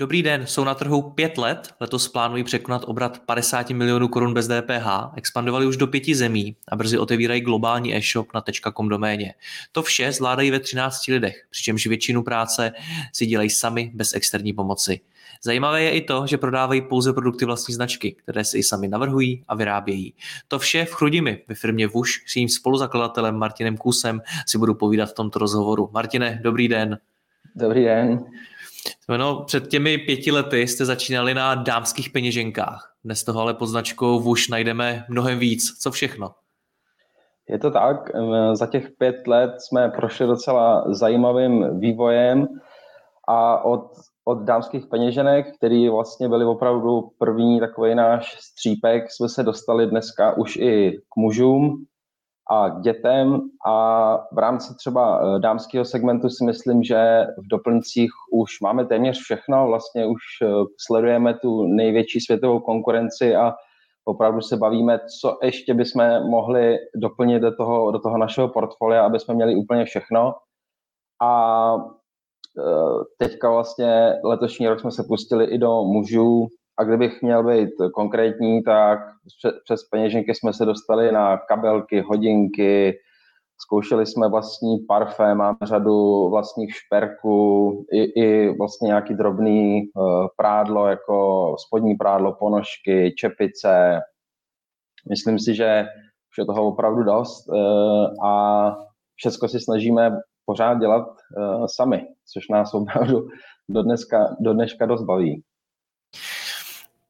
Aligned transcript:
Dobrý 0.00 0.22
den, 0.22 0.46
jsou 0.46 0.64
na 0.64 0.74
trhu 0.74 1.02
pět 1.02 1.38
let, 1.38 1.74
letos 1.80 2.08
plánují 2.08 2.44
překonat 2.44 2.82
obrat 2.86 3.18
50 3.26 3.70
milionů 3.70 4.08
korun 4.08 4.34
bez 4.34 4.48
DPH, 4.48 4.86
expandovali 5.16 5.66
už 5.66 5.76
do 5.76 5.86
pěti 5.86 6.14
zemí 6.14 6.56
a 6.68 6.76
brzy 6.76 6.98
otevírají 6.98 7.40
globální 7.40 7.96
e-shop 7.96 8.34
na 8.34 8.42
.com 8.76 8.88
doméně. 8.88 9.34
To 9.72 9.82
vše 9.82 10.12
zvládají 10.12 10.50
ve 10.50 10.60
13 10.60 11.06
lidech, 11.06 11.46
přičemž 11.50 11.86
většinu 11.86 12.22
práce 12.22 12.72
si 13.12 13.26
dělají 13.26 13.50
sami 13.50 13.90
bez 13.94 14.14
externí 14.14 14.52
pomoci. 14.52 15.00
Zajímavé 15.42 15.82
je 15.82 15.90
i 15.90 16.00
to, 16.00 16.26
že 16.26 16.38
prodávají 16.38 16.82
pouze 16.82 17.12
produkty 17.12 17.44
vlastní 17.44 17.74
značky, 17.74 18.12
které 18.12 18.44
si 18.44 18.58
i 18.58 18.62
sami 18.62 18.88
navrhují 18.88 19.44
a 19.48 19.54
vyrábějí. 19.54 20.14
To 20.48 20.58
vše 20.58 20.84
v 20.84 20.92
Chrudimi 20.92 21.42
ve 21.48 21.54
firmě 21.54 21.86
Vuš 21.86 22.24
s 22.26 22.36
jejím 22.36 22.48
spoluzakladatelem 22.48 23.36
Martinem 23.36 23.76
Kusem 23.76 24.20
si 24.46 24.58
budu 24.58 24.74
povídat 24.74 25.10
v 25.10 25.14
tomto 25.14 25.38
rozhovoru. 25.38 25.90
Martine, 25.92 26.40
dobrý 26.42 26.68
den. 26.68 26.98
Dobrý 27.54 27.84
den. 27.84 28.24
No, 29.16 29.44
před 29.46 29.68
těmi 29.68 29.98
pěti 29.98 30.32
lety 30.32 30.60
jste 30.68 30.84
začínali 30.84 31.34
na 31.34 31.54
dámských 31.54 32.10
peněženkách. 32.10 32.94
Dnes 33.04 33.24
toho 33.24 33.40
ale 33.40 33.54
pod 33.54 33.66
značkou 33.66 34.20
Vuš 34.20 34.48
najdeme 34.48 35.04
mnohem 35.08 35.38
víc. 35.38 35.78
Co 35.82 35.90
všechno? 35.90 36.30
Je 37.48 37.58
to 37.58 37.70
tak. 37.70 37.96
Za 38.52 38.66
těch 38.66 38.90
pět 38.98 39.26
let 39.26 39.50
jsme 39.58 39.88
prošli 39.88 40.26
docela 40.26 40.84
zajímavým 40.92 41.80
vývojem 41.80 42.46
a 43.28 43.64
od, 43.64 43.90
od 44.24 44.38
dámských 44.38 44.86
peněženek, 44.86 45.56
který 45.56 45.88
vlastně 45.88 46.28
byly 46.28 46.44
opravdu 46.44 47.10
první 47.18 47.60
takový 47.60 47.94
náš 47.94 48.36
střípek, 48.40 49.04
jsme 49.10 49.28
se 49.28 49.42
dostali 49.42 49.86
dneska 49.86 50.36
už 50.36 50.56
i 50.56 50.92
k 50.92 51.16
mužům, 51.16 51.86
a 52.50 52.70
k 52.70 52.80
dětem. 52.80 53.40
A 53.66 54.16
v 54.32 54.38
rámci 54.38 54.74
třeba 54.74 55.20
eh, 55.20 55.38
dámského 55.38 55.84
segmentu 55.84 56.28
si 56.28 56.44
myslím, 56.44 56.82
že 56.82 57.26
v 57.38 57.48
doplňcích 57.48 58.10
už 58.32 58.60
máme 58.60 58.84
téměř 58.84 59.18
všechno, 59.18 59.66
vlastně 59.66 60.06
už 60.06 60.22
eh, 60.42 60.46
sledujeme 60.86 61.34
tu 61.34 61.66
největší 61.66 62.20
světovou 62.20 62.60
konkurenci 62.60 63.36
a 63.36 63.54
opravdu 64.04 64.40
se 64.40 64.56
bavíme, 64.56 65.00
co 65.20 65.38
ještě 65.42 65.74
bychom 65.74 66.02
mohli 66.30 66.78
doplnit 66.94 67.40
do 67.40 67.56
toho, 67.56 67.90
do 67.90 67.98
toho 67.98 68.18
našeho 68.18 68.48
portfolia, 68.48 69.04
aby 69.06 69.20
jsme 69.20 69.34
měli 69.34 69.56
úplně 69.56 69.84
všechno. 69.84 70.34
A 71.22 71.74
eh, 72.58 73.04
teďka 73.18 73.50
vlastně 73.50 74.14
letošní 74.24 74.68
rok 74.68 74.80
jsme 74.80 74.90
se 74.90 75.04
pustili 75.08 75.44
i 75.44 75.58
do 75.58 75.84
mužů, 75.84 76.48
a 76.80 76.84
kdybych 76.84 77.22
měl 77.22 77.44
být 77.44 77.70
konkrétní, 77.94 78.62
tak 78.62 78.98
přes 79.64 79.84
peněženky 79.84 80.34
jsme 80.34 80.52
se 80.52 80.64
dostali 80.64 81.12
na 81.12 81.36
kabelky, 81.36 82.00
hodinky, 82.00 82.98
zkoušeli 83.62 84.06
jsme 84.06 84.28
vlastní 84.28 84.78
parfém, 84.78 85.38
máme 85.38 85.56
řadu 85.62 86.28
vlastních 86.30 86.74
šperků, 86.74 87.72
i, 87.92 88.02
i 88.02 88.58
vlastně 88.58 88.86
nějaký 88.86 89.14
drobný 89.14 89.82
uh, 89.82 90.26
prádlo, 90.36 90.86
jako 90.86 91.56
spodní 91.66 91.94
prádlo, 91.94 92.36
ponožky, 92.38 93.14
čepice. 93.18 94.00
Myslím 95.10 95.38
si, 95.38 95.54
že 95.54 95.84
už 96.32 96.38
je 96.38 96.44
toho 96.44 96.66
opravdu 96.66 97.02
dost 97.02 97.48
uh, 97.48 98.26
a 98.26 98.76
všechno 99.14 99.48
si 99.48 99.60
snažíme 99.60 100.16
pořád 100.44 100.78
dělat 100.78 101.06
uh, 101.06 101.66
sami, 101.66 102.06
což 102.32 102.48
nás 102.48 102.74
opravdu 102.74 103.28
do, 103.68 103.82
dneska, 103.82 104.36
do 104.40 104.52
dneška 104.52 104.86
dost 104.86 105.02
baví. 105.02 105.42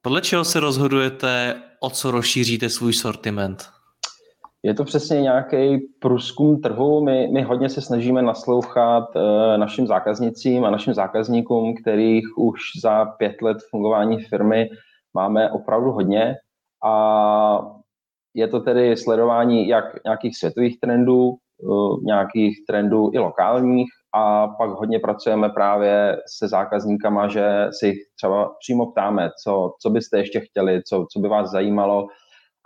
Podle 0.03 0.21
čeho 0.21 0.43
se 0.43 0.59
rozhodujete, 0.59 1.61
o 1.79 1.89
co 1.89 2.11
rozšíříte 2.11 2.69
svůj 2.69 2.93
sortiment? 2.93 3.63
Je 4.63 4.73
to 4.73 4.83
přesně 4.83 5.21
nějaký 5.21 5.77
průzkum 5.99 6.61
trhu. 6.61 7.03
My, 7.03 7.27
my 7.33 7.41
hodně 7.41 7.69
se 7.69 7.81
snažíme 7.81 8.21
naslouchat 8.21 9.03
e, 9.15 9.57
našim 9.57 9.87
zákaznicím 9.87 10.65
a 10.65 10.69
našim 10.69 10.93
zákazníkům, 10.93 11.75
kterých 11.81 12.37
už 12.37 12.59
za 12.83 13.05
pět 13.05 13.41
let 13.41 13.57
fungování 13.69 14.19
firmy 14.19 14.69
máme 15.13 15.51
opravdu 15.51 15.91
hodně. 15.91 16.35
A 16.85 17.61
je 18.33 18.47
to 18.47 18.59
tedy 18.59 18.97
sledování 18.97 19.67
jak 19.67 20.03
nějakých 20.03 20.37
světových 20.37 20.79
trendů, 20.79 21.33
e, 21.33 21.35
nějakých 22.05 22.57
trendů 22.67 23.11
i 23.13 23.19
lokálních, 23.19 23.89
a 24.13 24.47
pak 24.47 24.69
hodně 24.69 24.99
pracujeme 24.99 25.49
právě 25.49 26.17
se 26.37 26.47
zákazníkama, 26.47 27.27
že 27.27 27.67
si 27.71 27.93
třeba 28.15 28.51
přímo 28.59 28.91
ptáme, 28.91 29.29
co, 29.43 29.73
co 29.81 29.89
byste 29.89 30.17
ještě 30.17 30.39
chtěli, 30.39 30.81
co, 30.83 31.05
co 31.11 31.19
by 31.19 31.27
vás 31.27 31.51
zajímalo 31.51 32.07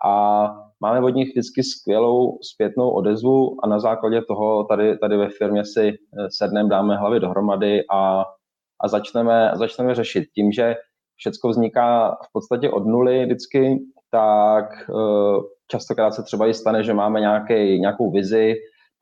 a 0.06 0.45
máme 0.79 1.00
od 1.06 1.09
nich 1.09 1.29
vždycky 1.29 1.63
skvělou 1.63 2.39
zpětnou 2.53 2.89
odezvu 2.89 3.57
a 3.63 3.67
na 3.67 3.79
základě 3.79 4.22
toho 4.22 4.63
tady, 4.63 4.97
tady 4.97 5.17
ve 5.17 5.29
firmě 5.29 5.66
si 5.66 5.88
eh, 5.89 6.28
sedneme, 6.29 6.69
dáme 6.69 6.97
hlavy 6.97 7.19
dohromady 7.19 7.83
a, 7.91 8.23
a 8.81 8.88
začneme, 8.88 9.51
začneme 9.56 9.95
řešit. 9.95 10.23
Tím, 10.35 10.51
že 10.51 10.75
všechno 11.16 11.50
vzniká 11.50 12.12
v 12.12 12.31
podstatě 12.33 12.69
od 12.69 12.85
nuly 12.85 13.25
vždycky, 13.25 13.79
tak 14.12 14.66
eh, 14.89 15.39
častokrát 15.67 16.13
se 16.13 16.23
třeba 16.23 16.47
i 16.47 16.53
stane, 16.53 16.83
že 16.83 16.94
máme 16.94 17.19
nějaký, 17.19 17.79
nějakou 17.79 18.12
vizi, 18.12 18.56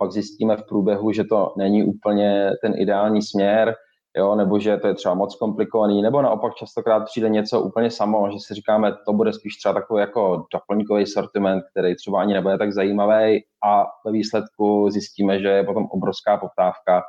pak 0.03 0.12
zjistíme 0.12 0.58
v 0.58 0.64
průběhu, 0.68 1.12
že 1.12 1.24
to 1.24 1.53
není 1.58 1.84
úplně 1.84 2.52
ten 2.62 2.74
ideální 2.75 3.22
směr, 3.22 3.75
jo, 4.18 4.36
nebo 4.36 4.59
že 4.59 4.78
to 4.78 4.88
je 4.88 4.94
třeba 4.94 5.14
moc 5.16 5.36
komplikovaný, 5.36 6.02
nebo 6.02 6.22
naopak 6.22 6.56
častokrát 6.56 7.06
přijde 7.06 7.30
něco 7.30 7.62
úplně 7.62 7.91
samo, 7.91 8.31
že 8.31 8.38
si 8.40 8.53
říkáme, 8.53 8.91
to 9.06 9.14
bude 9.14 9.34
spíš 9.34 9.56
třeba 9.56 9.74
takový 9.74 10.02
jako 10.02 10.46
doplňkový 10.53 11.06
sortiment, 11.06 11.64
který 11.72 11.96
třeba 11.96 12.22
ani 12.22 12.34
nebude 12.34 12.58
tak 12.58 12.74
zajímavý 12.74 13.44
a 13.64 13.86
ve 14.06 14.12
výsledku 14.12 14.90
zjistíme, 14.90 15.40
že 15.40 15.47
je 15.47 15.64
potom 15.64 15.86
obrovská 15.86 16.38
poptávka. 16.38 17.02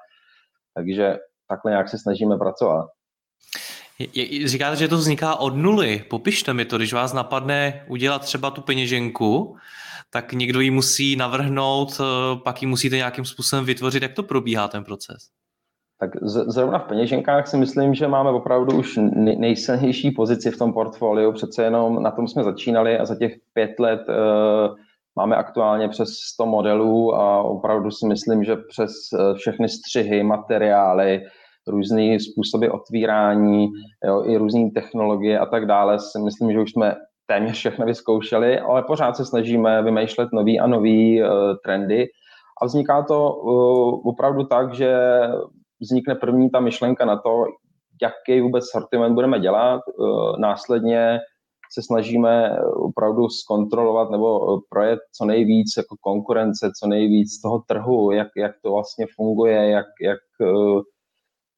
Takže 0.75 1.19
takhle 1.49 1.71
nějak 1.71 1.89
se 1.89 1.99
snažíme 1.99 2.39
pracovat. 2.39 2.87
Říkáte, 4.45 4.77
že 4.77 4.89
to 4.89 4.97
vzniká 4.97 5.37
od 5.37 5.57
nuly. 5.57 6.05
Popište 6.11 6.55
mi 6.55 6.65
to, 6.65 6.77
když 6.77 6.93
vás 6.93 7.13
napadne 7.13 7.85
udělat 7.89 8.23
třeba 8.23 8.51
tu 8.51 8.63
peněženku, 8.63 9.57
tak 10.15 10.33
někdo 10.33 10.61
ji 10.61 10.71
musí 10.71 11.17
navrhnout, 11.17 12.01
eh, 12.01 12.05
pak 12.45 12.63
ji 12.63 12.69
musíte 12.69 12.97
nějakým 12.97 13.25
způsobem 13.25 13.65
vytvořit. 13.65 14.03
Jak 14.03 14.13
to 14.13 14.23
probíhá 14.23 14.69
ten 14.69 14.85
proces? 14.85 15.17
Tak 16.01 16.11
zrovna 16.25 16.79
v 16.79 16.85
peněženkách 16.85 17.49
si 17.49 17.57
myslím, 17.57 17.95
že 17.95 18.09
máme 18.09 18.31
opravdu 18.31 18.79
už 18.79 18.99
nejsilnější 19.39 20.11
pozici 20.11 20.51
v 20.51 20.59
tom 20.59 20.73
portfoliu. 20.73 21.33
Přece 21.33 21.65
jenom 21.65 22.03
na 22.03 22.11
tom 22.11 22.29
jsme 22.29 22.45
začínali 22.45 22.99
a 22.99 23.05
za 23.05 23.15
těch 23.15 23.33
pět 23.53 23.71
let 23.79 24.01
uh, 24.09 24.77
máme 25.17 25.37
aktuálně 25.37 25.89
přes 25.89 26.09
100 26.09 26.47
modelů 26.47 27.15
a 27.15 27.43
opravdu 27.43 27.91
si 27.91 28.07
myslím, 28.07 28.45
že 28.45 28.57
přes 28.57 28.91
uh, 29.13 29.37
všechny 29.37 29.69
střihy, 29.69 30.23
materiály, 30.23 31.21
různé 31.67 32.21
způsoby 32.21 32.67
otvírání, 32.67 33.69
jo, 34.07 34.25
i 34.27 34.37
různé 34.37 34.71
technologie 34.75 35.39
a 35.39 35.47
tak 35.47 35.67
dále, 35.67 35.99
si 35.99 36.19
myslím, 36.25 36.53
že 36.53 36.61
už 36.61 36.71
jsme 36.71 36.95
téměř 37.27 37.57
všechno 37.57 37.87
vyzkoušeli, 37.87 38.61
ale 38.61 38.83
pořád 38.83 39.17
se 39.17 39.25
snažíme 39.25 39.83
vymýšlet 39.83 40.29
nový 40.33 40.61
a 40.61 40.67
nový 40.67 41.23
uh, 41.23 41.29
trendy. 41.65 42.07
A 42.63 42.67
vzniká 42.67 43.03
to 43.03 43.35
uh, 43.35 44.09
opravdu 44.09 44.45
tak, 44.45 44.75
že 44.75 44.97
vznikne 45.81 46.15
první 46.15 46.51
ta 46.51 46.61
myšlenka 46.61 47.05
na 47.05 47.17
to, 47.17 47.45
jaký 48.03 48.41
vůbec 48.41 48.65
sortiment 48.71 49.15
budeme 49.15 49.41
dělat, 49.41 49.81
uh, 49.99 50.39
následně 50.39 51.19
se 51.73 51.83
snažíme 51.83 52.59
opravdu 52.77 53.29
zkontrolovat 53.29 54.11
nebo 54.11 54.61
projet 54.71 54.99
co 55.19 55.25
nejvíc 55.25 55.75
jako 55.77 55.97
konkurence, 56.01 56.71
co 56.81 56.89
nejvíc 56.89 57.41
toho 57.41 57.63
trhu, 57.69 58.11
jak, 58.11 58.29
jak 58.37 58.53
to 58.63 58.73
vlastně 58.73 59.07
funguje, 59.17 59.71
jak, 59.71 59.87
jak 60.03 60.19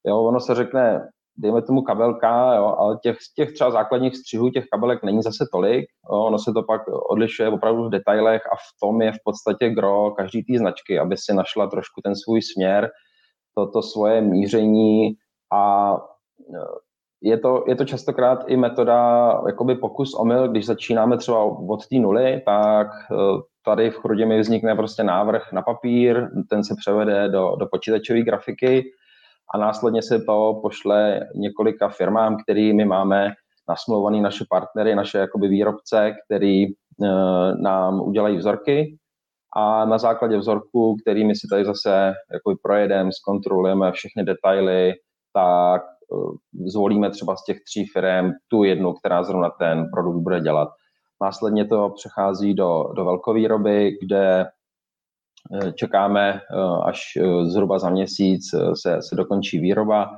jo, 0.06 0.22
ono 0.22 0.40
se 0.40 0.54
řekne, 0.54 1.08
dejme 1.38 1.62
tomu 1.62 1.82
kabelka, 1.82 2.54
jo, 2.54 2.74
ale 2.78 2.98
těch, 3.02 3.16
těch 3.36 3.52
třeba 3.52 3.70
základních 3.70 4.16
střihů 4.16 4.50
těch 4.50 4.64
kabelek 4.72 5.04
není 5.04 5.22
zase 5.22 5.44
tolik, 5.52 5.86
jo, 6.10 6.24
ono 6.24 6.38
se 6.38 6.52
to 6.52 6.62
pak 6.62 6.82
odlišuje 7.10 7.48
opravdu 7.48 7.84
v 7.84 7.90
detailech 7.90 8.42
a 8.52 8.56
v 8.56 8.80
tom 8.82 9.02
je 9.02 9.12
v 9.12 9.18
podstatě 9.24 9.70
gro 9.70 10.10
každý 10.10 10.42
té 10.42 10.58
značky, 10.58 10.98
aby 10.98 11.16
si 11.16 11.34
našla 11.34 11.66
trošku 11.66 12.00
ten 12.04 12.16
svůj 12.16 12.42
směr, 12.42 12.90
to, 13.54 13.66
to 13.66 13.82
svoje 13.82 14.20
míření 14.20 15.12
a 15.52 15.96
je 17.22 17.38
to, 17.38 17.64
je 17.66 17.76
to 17.76 17.84
častokrát 17.84 18.44
i 18.46 18.56
metoda 18.56 19.30
jakoby 19.46 19.74
pokus 19.74 20.14
omyl, 20.14 20.48
když 20.48 20.66
začínáme 20.66 21.18
třeba 21.18 21.44
od 21.44 21.86
té 21.86 21.96
nuly, 21.96 22.42
tak 22.46 22.86
eh, 23.12 23.16
tady 23.64 23.90
v 23.90 23.96
Chrudě 23.96 24.26
mi 24.26 24.40
vznikne 24.40 24.74
prostě 24.74 25.04
návrh 25.04 25.52
na 25.52 25.62
papír, 25.62 26.28
ten 26.50 26.64
se 26.64 26.74
převede 26.78 27.28
do, 27.28 27.56
do 27.60 27.66
počítačové 27.66 28.20
grafiky 28.22 28.84
a 29.54 29.58
následně 29.58 30.02
se 30.02 30.18
to 30.18 30.58
pošle 30.62 31.20
několika 31.34 31.88
firmám, 31.88 32.36
kterými 32.42 32.84
máme 32.84 33.32
nasmluvaný 33.68 34.20
naše 34.20 34.44
partnery, 34.50 34.94
naše 34.94 35.18
jakoby 35.18 35.48
výrobce, 35.48 36.14
který 36.24 36.64
e, 36.64 36.72
nám 37.60 38.00
udělají 38.00 38.36
vzorky 38.36 38.98
a 39.56 39.84
na 39.84 39.98
základě 39.98 40.38
vzorku, 40.38 40.96
kterými 41.02 41.34
si 41.34 41.46
tady 41.50 41.64
zase 41.64 42.12
projedeme, 42.62 43.10
zkontrolujeme 43.12 43.92
všechny 43.92 44.24
detaily, 44.24 44.92
tak 45.32 45.82
e, 45.82 45.86
zvolíme 46.70 47.10
třeba 47.10 47.36
z 47.36 47.44
těch 47.44 47.56
tří 47.64 47.86
firm 47.86 48.30
tu 48.48 48.64
jednu, 48.64 48.92
která 48.92 49.22
zrovna 49.22 49.50
ten 49.50 49.90
produkt 49.94 50.22
bude 50.22 50.40
dělat. 50.40 50.68
Následně 51.22 51.64
to 51.64 51.90
přechází 51.90 52.54
do, 52.54 52.84
do 52.96 53.04
velkovýroby, 53.04 53.98
kde 54.02 54.46
čekáme 55.74 56.40
eh, 56.40 56.56
až 56.84 57.00
eh, 57.16 57.46
zhruba 57.46 57.78
za 57.78 57.90
měsíc 57.90 58.42
se, 58.82 59.02
se 59.02 59.14
dokončí 59.14 59.58
výroba 59.58 60.10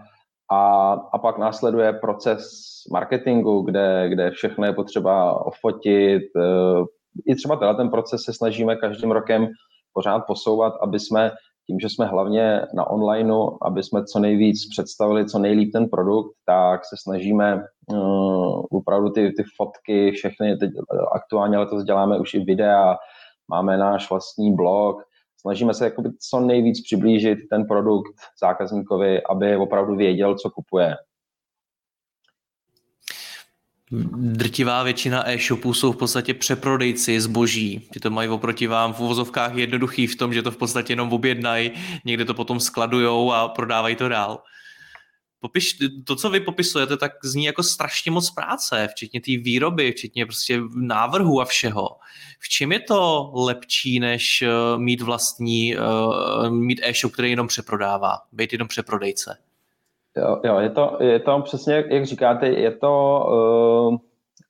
a, 0.50 0.92
a 1.12 1.19
pak 1.19 1.38
následuje 1.38 1.92
proces 1.92 2.50
marketingu, 2.92 3.62
kde, 3.62 4.08
kde 4.08 4.30
všechno 4.30 4.66
je 4.66 4.72
potřeba 4.72 5.46
ofotit. 5.46 6.22
I 7.26 7.34
třeba 7.34 7.56
tenhle 7.56 7.75
ten 7.75 7.90
proces 7.90 8.22
se 8.22 8.32
snažíme 8.32 8.76
každým 8.76 9.10
rokem 9.10 9.48
pořád 9.92 10.19
posouvat, 10.26 10.72
aby 10.82 11.00
jsme 11.00 11.30
tím, 11.70 11.80
že 11.80 11.88
jsme 11.88 12.06
hlavně 12.06 12.66
na 12.75 12.90
onlineu, 12.90 13.50
aby 13.62 13.82
jsme 13.82 14.04
co 14.04 14.19
nejvíc 14.19 14.69
představili, 14.70 15.26
co 15.26 15.38
nejlíp 15.38 15.72
ten 15.72 15.88
produkt, 15.88 16.32
tak 16.46 16.80
se 16.84 16.96
snažíme 17.02 17.64
uh, 17.90 18.64
opravdu 18.70 19.10
ty, 19.10 19.32
ty 19.36 19.42
fotky, 19.56 20.10
všechny, 20.12 20.56
teď 20.56 20.70
aktuálně 21.14 21.58
letos 21.58 21.84
děláme 21.84 22.19
už 22.19 22.34
i 22.34 22.40
videa, 22.40 22.96
máme 23.50 23.76
náš 23.76 24.10
vlastní 24.10 24.56
blog, 24.56 24.96
snažíme 25.40 25.75
se 25.75 25.85
jakoby 25.85 26.11
co 26.31 26.40
nejvíc 26.40 26.81
přiblížit 26.81 27.38
ten 27.50 27.64
produkt 27.64 28.14
zákazníkovi, 28.40 29.23
aby 29.23 29.56
opravdu 29.56 29.96
věděl, 29.96 30.35
co 30.35 30.50
kupuje. 30.50 30.96
Drtivá 34.12 34.82
většina 34.82 35.31
e-shopů 35.31 35.75
jsou 35.75 35.93
v 35.93 35.96
podstatě 35.96 36.35
přeprodejci 36.35 37.20
zboží. 37.20 37.88
Ty 37.93 38.00
to 38.00 38.11
mají 38.11 38.29
oproti 38.29 38.67
vám 38.67 38.93
v 38.93 39.00
uvozovkách 39.00 39.55
jednoduchý 39.55 40.06
v 40.06 40.17
tom, 40.17 40.35
že 40.35 40.43
to 40.43 40.50
v 40.50 40.56
podstatě 40.56 40.93
jenom 40.93 41.12
objednají, 41.12 41.70
někde 42.05 42.25
to 42.25 42.35
potom 42.35 42.61
skladujou 42.61 43.32
a 43.32 43.49
prodávají 43.49 43.96
to 43.96 44.08
dál. 44.08 44.43
Popiš, 45.40 45.79
to, 46.05 46.17
co 46.17 46.31
vy 46.31 46.40
popisujete, 46.40 46.96
tak 46.96 47.12
zní 47.25 47.44
jako 47.44 47.62
strašně 47.62 48.11
moc 48.11 48.31
práce, 48.31 48.88
včetně 48.90 49.20
té 49.20 49.31
výroby, 49.31 49.93
včetně 49.93 50.26
prostě 50.26 50.61
návrhu 50.76 51.40
a 51.40 51.44
všeho. 51.44 51.88
V 52.40 52.49
čem 52.49 52.73
je 52.73 52.81
to 52.81 53.31
lepší, 53.35 54.00
než 54.00 54.43
uh, 54.43 54.81
mít 54.81 55.00
vlastní, 55.00 55.76
uh, 55.76 56.50
mít 56.50 56.81
e-shop, 56.82 57.12
který 57.12 57.31
jenom 57.31 57.46
přeprodává, 57.46 58.19
být 58.32 58.52
jenom 58.52 58.69
přeprodejce? 58.69 59.38
Jo, 60.17 60.40
jo 60.44 60.58
je, 60.58 60.70
to, 60.70 60.99
je 61.00 61.19
to 61.19 61.40
přesně, 61.40 61.85
jak 61.90 62.06
říkáte, 62.06 62.49
je 62.49 62.70
to, 62.70 63.25
uh, 63.90 63.99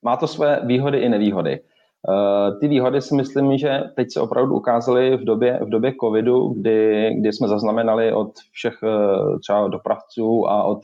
má 0.01 0.17
to 0.17 0.27
své 0.27 0.61
výhody 0.63 0.97
i 0.97 1.09
nevýhody. 1.09 1.59
Uh, 2.07 2.59
ty 2.59 2.67
výhody 2.67 3.01
si 3.01 3.15
myslím, 3.15 3.57
že 3.57 3.79
teď 3.95 4.07
se 4.11 4.21
opravdu 4.21 4.55
ukázaly 4.55 5.17
v 5.17 5.23
době, 5.23 5.59
v 5.65 5.69
době 5.69 5.93
covidu, 6.01 6.47
kdy, 6.47 7.09
kdy 7.19 7.33
jsme 7.33 7.47
zaznamenali 7.47 8.13
od 8.13 8.31
všech 8.51 8.73
uh, 8.83 9.39
třeba 9.39 9.67
dopravců 9.67 10.47
a 10.47 10.63
od, 10.63 10.79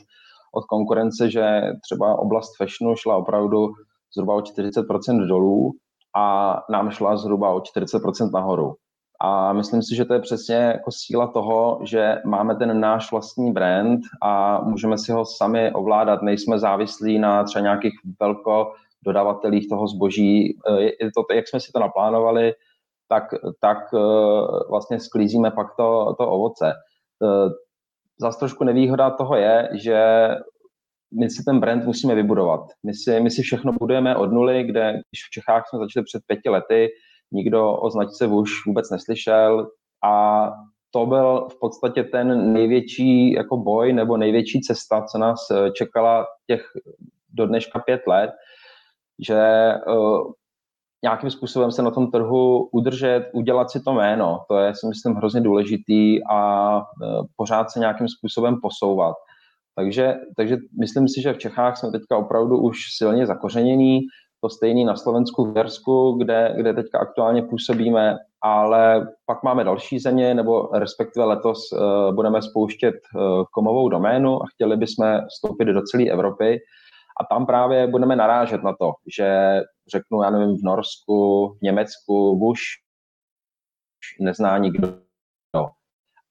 od 0.53 0.65
konkurence, 0.65 1.31
že 1.31 1.61
třeba 1.81 2.19
oblast 2.19 2.57
fashionu 2.57 2.95
šla 2.95 3.17
opravdu 3.17 3.67
zhruba 4.15 4.35
o 4.35 4.39
40% 4.39 5.27
dolů 5.27 5.71
a 6.15 6.55
nám 6.69 6.91
šla 6.91 7.17
zhruba 7.17 7.49
o 7.49 7.59
40% 7.59 8.31
nahoru. 8.33 8.75
A 9.21 9.53
myslím 9.53 9.81
si, 9.83 9.95
že 9.95 10.05
to 10.05 10.13
je 10.13 10.19
přesně 10.19 10.55
jako 10.55 10.91
síla 10.91 11.27
toho, 11.27 11.79
že 11.83 12.15
máme 12.25 12.55
ten 12.55 12.79
náš 12.79 13.11
vlastní 13.11 13.51
brand 13.51 13.99
a 14.23 14.61
můžeme 14.61 14.97
si 14.97 15.11
ho 15.11 15.25
sami 15.25 15.71
ovládat. 15.73 16.21
Nejsme 16.21 16.59
závislí 16.59 17.19
na 17.19 17.43
třeba 17.43 17.63
nějakých 17.63 17.93
velko 18.19 18.71
dodavatelích 19.05 19.69
toho 19.69 19.87
zboží. 19.87 20.57
Eh, 20.69 20.81
je 20.81 21.11
to, 21.15 21.33
jak 21.35 21.47
jsme 21.47 21.59
si 21.59 21.71
to 21.71 21.79
naplánovali, 21.79 22.53
tak, 23.09 23.23
tak 23.61 23.77
eh, 23.93 23.99
vlastně 24.69 24.99
sklízíme 24.99 25.51
pak 25.51 25.67
to, 25.77 26.15
to 26.19 26.29
ovoce. 26.29 26.73
Eh, 27.23 27.49
zase 28.19 28.39
trošku 28.39 28.63
nevýhoda 28.63 29.09
toho 29.09 29.35
je, 29.35 29.69
že 29.73 30.29
my 31.19 31.29
si 31.29 31.43
ten 31.43 31.59
brand 31.59 31.85
musíme 31.85 32.15
vybudovat. 32.15 32.61
My 32.85 32.93
si, 32.93 33.19
my 33.19 33.31
si 33.31 33.41
všechno 33.41 33.73
budujeme 33.73 34.15
od 34.15 34.31
nuly, 34.31 34.63
kde 34.63 34.91
když 34.91 35.21
v 35.27 35.31
Čechách 35.31 35.63
jsme 35.67 35.79
začali 35.79 36.03
před 36.03 36.21
pěti 36.27 36.49
lety, 36.49 36.87
nikdo 37.31 37.73
o 37.73 37.89
značce 37.89 38.27
už 38.27 38.65
vůbec 38.67 38.89
neslyšel 38.89 39.67
a 40.03 40.45
to 40.91 41.05
byl 41.05 41.47
v 41.51 41.59
podstatě 41.59 42.03
ten 42.03 42.53
největší 42.53 43.31
jako 43.31 43.57
boj 43.57 43.93
nebo 43.93 44.17
největší 44.17 44.61
cesta, 44.61 45.01
co 45.01 45.17
nás 45.17 45.39
čekala 45.73 46.25
těch 46.47 46.61
do 47.33 47.47
dneška 47.47 47.79
pět 47.79 48.01
let, 48.07 48.31
že 49.19 49.71
uh, 49.87 50.31
nějakým 51.03 51.29
způsobem 51.29 51.71
se 51.71 51.81
na 51.81 51.91
tom 51.91 52.11
trhu 52.11 52.69
udržet, 52.71 53.29
udělat 53.33 53.71
si 53.71 53.83
to 53.83 53.93
jméno. 53.93 54.39
To 54.49 54.57
je, 54.57 54.75
si 54.75 54.87
myslím, 54.87 55.13
hrozně 55.13 55.41
důležitý 55.41 56.23
a 56.29 56.77
uh, 56.77 56.83
pořád 57.35 57.71
se 57.71 57.79
nějakým 57.79 58.07
způsobem 58.07 58.55
posouvat. 58.61 59.15
Takže, 59.75 60.15
takže 60.37 60.57
myslím 60.79 61.07
si, 61.07 61.21
že 61.21 61.33
v 61.33 61.37
Čechách 61.37 61.77
jsme 61.77 61.91
teďka 61.91 62.17
opravdu 62.17 62.57
už 62.57 62.77
silně 62.97 63.25
zakořenění, 63.25 63.99
to 64.41 64.49
stejný 64.49 64.85
na 64.85 64.95
Slovensku, 64.95 65.45
v 65.45 65.55
Hersku, 65.55 66.11
kde, 66.11 66.53
kde 66.57 66.73
teďka 66.73 66.99
aktuálně 66.99 67.41
působíme, 67.41 68.17
ale 68.43 69.07
pak 69.25 69.43
máme 69.43 69.63
další 69.63 69.99
země, 69.99 70.33
nebo 70.33 70.69
respektive 70.73 71.25
letos 71.25 71.59
uh, 71.71 72.15
budeme 72.15 72.41
spouštět 72.41 72.95
uh, 72.95 73.43
komovou 73.53 73.89
doménu 73.89 74.43
a 74.43 74.45
chtěli 74.53 74.77
bychom 74.77 75.19
vstoupit 75.29 75.65
do 75.65 75.81
celé 75.81 76.03
Evropy, 76.03 76.59
a 77.21 77.25
tam 77.25 77.45
právě 77.45 77.87
budeme 77.87 78.15
narážet 78.15 78.63
na 78.63 78.73
to, 78.73 78.91
že 79.17 79.59
řeknu, 79.91 80.23
já 80.23 80.29
nevím, 80.29 80.57
v 80.57 80.63
Norsku, 80.63 81.47
v 81.59 81.61
Německu, 81.61 82.31
už 82.31 82.59
nezná 84.19 84.57
nikdo. 84.57 85.05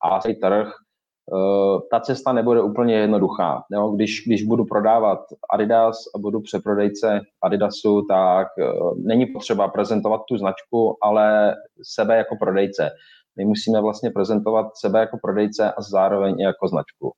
A 0.05 0.21
celý 0.21 0.35
trh, 0.35 0.69
eh, 0.69 1.79
ta 1.91 2.01
cesta 2.01 2.33
nebude 2.33 2.63
úplně 2.63 2.95
jednoduchá. 2.95 3.65
Jo? 3.73 3.89
Když, 3.89 4.23
když 4.27 4.43
budu 4.43 4.65
prodávat 4.65 5.19
Adidas 5.51 5.97
a 6.15 6.19
budu 6.19 6.41
přeprodejce 6.41 7.21
Adidasu, 7.43 8.03
tak 8.09 8.49
eh, 8.59 8.65
není 8.97 9.27
potřeba 9.27 9.69
prezentovat 9.69 10.21
tu 10.29 10.39
značku, 10.39 10.97
ale 11.03 11.55
sebe 11.83 12.17
jako 12.17 12.37
prodejce. 12.37 12.91
My 13.37 13.45
musíme 13.45 13.81
vlastně 13.81 14.11
prezentovat 14.11 14.67
sebe 14.77 15.01
jako 15.01 15.19
prodejce 15.23 15.73
a 15.73 15.83
zároveň 15.83 16.41
i 16.41 16.43
jako 16.43 16.69
značku. 16.69 17.13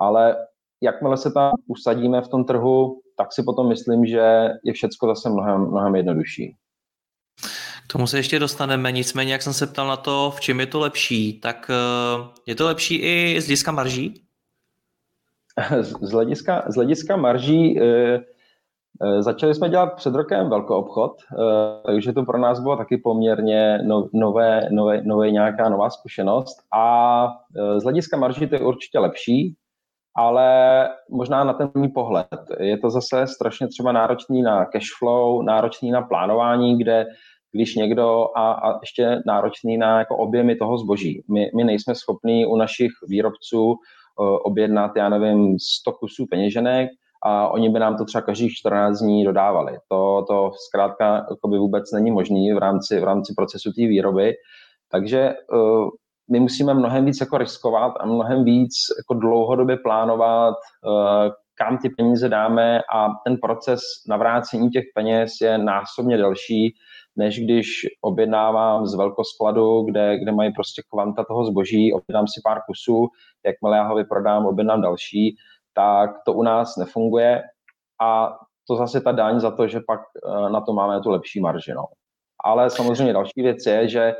Ale 0.00 0.36
jakmile 0.80 1.16
se 1.16 1.30
tam 1.30 1.52
usadíme 1.66 2.20
v 2.20 2.28
tom 2.28 2.44
trhu, 2.44 3.00
tak 3.16 3.32
si 3.32 3.42
potom 3.42 3.68
myslím, 3.68 4.06
že 4.06 4.48
je 4.64 4.72
všecko 4.72 5.06
zase 5.06 5.30
mnohem, 5.30 5.60
mnohem 5.60 5.96
jednodušší. 5.96 6.56
K 7.88 7.92
tomu 7.92 8.06
se 8.06 8.18
ještě 8.18 8.38
dostaneme, 8.38 8.92
nicméně, 8.92 9.32
jak 9.32 9.42
jsem 9.42 9.52
se 9.52 9.66
ptal 9.66 9.88
na 9.88 9.96
to, 9.96 10.32
v 10.36 10.40
čem 10.40 10.60
je 10.60 10.66
to 10.66 10.80
lepší, 10.80 11.40
tak 11.40 11.70
eh, 11.70 12.28
je 12.46 12.54
to 12.54 12.66
lepší 12.66 12.96
i 12.96 13.40
z 13.40 13.44
hlediska 13.44 13.72
marží? 13.72 14.22
Z 16.00 16.10
hlediska, 16.10 16.64
z 16.68 16.74
hlediska 16.74 17.16
marží 17.16 17.80
e, 17.80 18.20
začali 19.20 19.54
jsme 19.54 19.68
dělat 19.68 19.94
před 19.96 20.14
rokem 20.14 20.50
velký 20.50 20.68
obchod, 20.68 21.12
takže 21.86 22.12
to 22.12 22.22
pro 22.22 22.38
nás 22.38 22.60
bylo 22.60 22.76
taky 22.76 22.96
poměrně 22.96 23.78
no, 23.82 24.08
nové, 24.12 24.68
nové, 24.70 25.02
nové 25.02 25.30
nějaká 25.30 25.68
nová 25.68 25.90
zkušenost 25.90 26.56
a 26.74 27.26
z 27.78 27.82
hlediska 27.82 28.16
marží 28.16 28.46
to 28.46 28.54
je 28.54 28.60
určitě 28.60 28.98
lepší, 28.98 29.56
ale 30.18 30.88
možná 31.10 31.44
na 31.44 31.52
ten 31.52 31.70
můj 31.74 31.88
pohled. 31.88 32.40
Je 32.60 32.78
to 32.78 32.90
zase 32.90 33.26
strašně 33.26 33.68
třeba 33.68 33.92
náročný 33.92 34.42
na 34.42 34.64
cash 34.64 34.98
flow, 34.98 35.42
náročný 35.42 35.90
na 35.90 36.02
plánování, 36.02 36.78
kde 36.78 37.06
když 37.52 37.74
někdo 37.74 38.26
a, 38.36 38.52
a 38.52 38.78
ještě 38.80 39.22
náročný 39.26 39.78
na 39.78 39.98
jako 39.98 40.16
objemy 40.16 40.56
toho 40.56 40.78
zboží. 40.78 41.24
My, 41.30 41.50
my 41.56 41.64
nejsme 41.64 41.94
schopní 41.94 42.46
u 42.46 42.56
našich 42.56 42.90
výrobců 43.08 43.64
uh, 43.64 43.76
objednat, 44.42 44.96
já 44.96 45.08
nevím, 45.08 45.56
100 45.80 45.92
kusů 45.92 46.26
peněženek 46.30 46.90
a 47.22 47.48
oni 47.48 47.68
by 47.68 47.78
nám 47.78 47.96
to 47.96 48.04
třeba 48.04 48.22
každých 48.22 48.52
14 48.54 48.98
dní 48.98 49.24
dodávali. 49.24 49.78
To, 49.88 50.24
to 50.28 50.50
zkrátka 50.68 51.26
vůbec 51.44 51.92
není 51.92 52.10
možné 52.10 52.54
v 52.54 52.58
rámci, 52.58 53.00
v 53.00 53.04
rámci 53.04 53.34
procesu 53.36 53.72
té 53.72 53.80
výroby. 53.80 54.34
Takže 54.90 55.34
uh, 55.52 55.88
my 56.30 56.40
musíme 56.40 56.74
mnohem 56.74 57.04
víc 57.04 57.20
jako 57.20 57.38
riskovat 57.38 57.92
a 58.00 58.06
mnohem 58.06 58.44
víc 58.44 58.72
jako 58.98 59.14
dlouhodobě 59.14 59.76
plánovat, 59.76 60.54
eh, 60.54 61.30
kam 61.54 61.78
ty 61.78 61.88
peníze 61.88 62.28
dáme 62.28 62.80
a 62.94 63.08
ten 63.24 63.36
proces 63.36 63.80
navrácení 64.08 64.70
těch 64.70 64.84
peněz 64.94 65.32
je 65.40 65.58
násobně 65.58 66.16
delší, 66.16 66.74
než 67.16 67.40
když 67.40 67.68
objednávám 68.00 68.86
z 68.86 68.94
velkoskladu, 68.94 69.82
kde, 69.82 70.18
kde 70.18 70.32
mají 70.32 70.52
prostě 70.52 70.82
kvanta 70.90 71.24
toho 71.24 71.44
zboží, 71.44 71.92
objednám 71.92 72.26
si 72.26 72.40
pár 72.44 72.58
kusů, 72.66 73.08
jakmile 73.46 73.76
já 73.76 73.82
ho 73.82 73.96
vyprodám, 73.96 74.46
objednám 74.46 74.82
další, 74.82 75.36
tak 75.74 76.10
to 76.26 76.32
u 76.32 76.42
nás 76.42 76.76
nefunguje 76.76 77.42
a 78.02 78.36
to 78.68 78.76
zase 78.76 79.00
ta 79.00 79.12
daň 79.12 79.40
za 79.40 79.50
to, 79.50 79.68
že 79.68 79.80
pak 79.86 80.00
eh, 80.00 80.50
na 80.50 80.60
to 80.60 80.72
máme 80.72 81.00
tu 81.00 81.10
lepší 81.10 81.40
marži. 81.40 81.72
No. 81.74 81.84
Ale 82.44 82.70
samozřejmě 82.70 83.12
další 83.12 83.42
věc 83.42 83.66
je, 83.66 83.88
že 83.88 84.14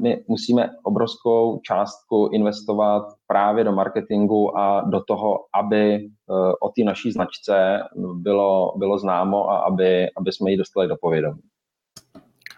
my 0.00 0.24
musíme 0.28 0.70
obrovskou 0.82 1.60
částku 1.62 2.30
investovat 2.32 3.02
právě 3.26 3.64
do 3.64 3.72
marketingu 3.72 4.58
a 4.58 4.80
do 4.80 5.00
toho, 5.00 5.38
aby 5.54 5.94
eh, 5.94 6.08
o 6.60 6.68
té 6.68 6.84
naší 6.84 7.12
značce 7.12 7.78
bylo, 8.14 8.72
bylo 8.76 8.98
známo 8.98 9.50
a 9.50 9.58
aby, 9.58 10.06
aby 10.16 10.32
jsme 10.32 10.50
ji 10.50 10.56
dostali 10.56 10.88
do 10.88 10.96
povědomí. 11.00 11.40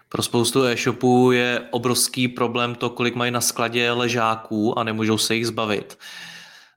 Pro 0.09 0.23
spoustu 0.23 0.63
e-shopů 0.63 1.31
je 1.31 1.61
obrovský 1.71 2.27
problém 2.27 2.75
to, 2.75 2.89
kolik 2.89 3.15
mají 3.15 3.31
na 3.31 3.41
skladě 3.41 3.91
ležáků 3.91 4.79
a 4.79 4.83
nemůžou 4.83 5.17
se 5.17 5.35
jich 5.35 5.47
zbavit. 5.47 5.97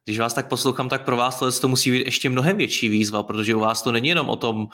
Když 0.04 0.18
vás 0.18 0.34
tak 0.34 0.48
poslouchám, 0.48 0.88
tak 0.88 1.04
pro 1.04 1.16
vás 1.16 1.60
to 1.60 1.68
musí 1.68 1.90
být 1.90 2.04
ještě 2.04 2.30
mnohem 2.30 2.56
větší 2.56 2.88
výzva, 2.88 3.22
protože 3.22 3.54
u 3.54 3.60
vás 3.60 3.82
to 3.82 3.92
není 3.92 4.08
jenom 4.08 4.28
o 4.28 4.36
tom 4.36 4.66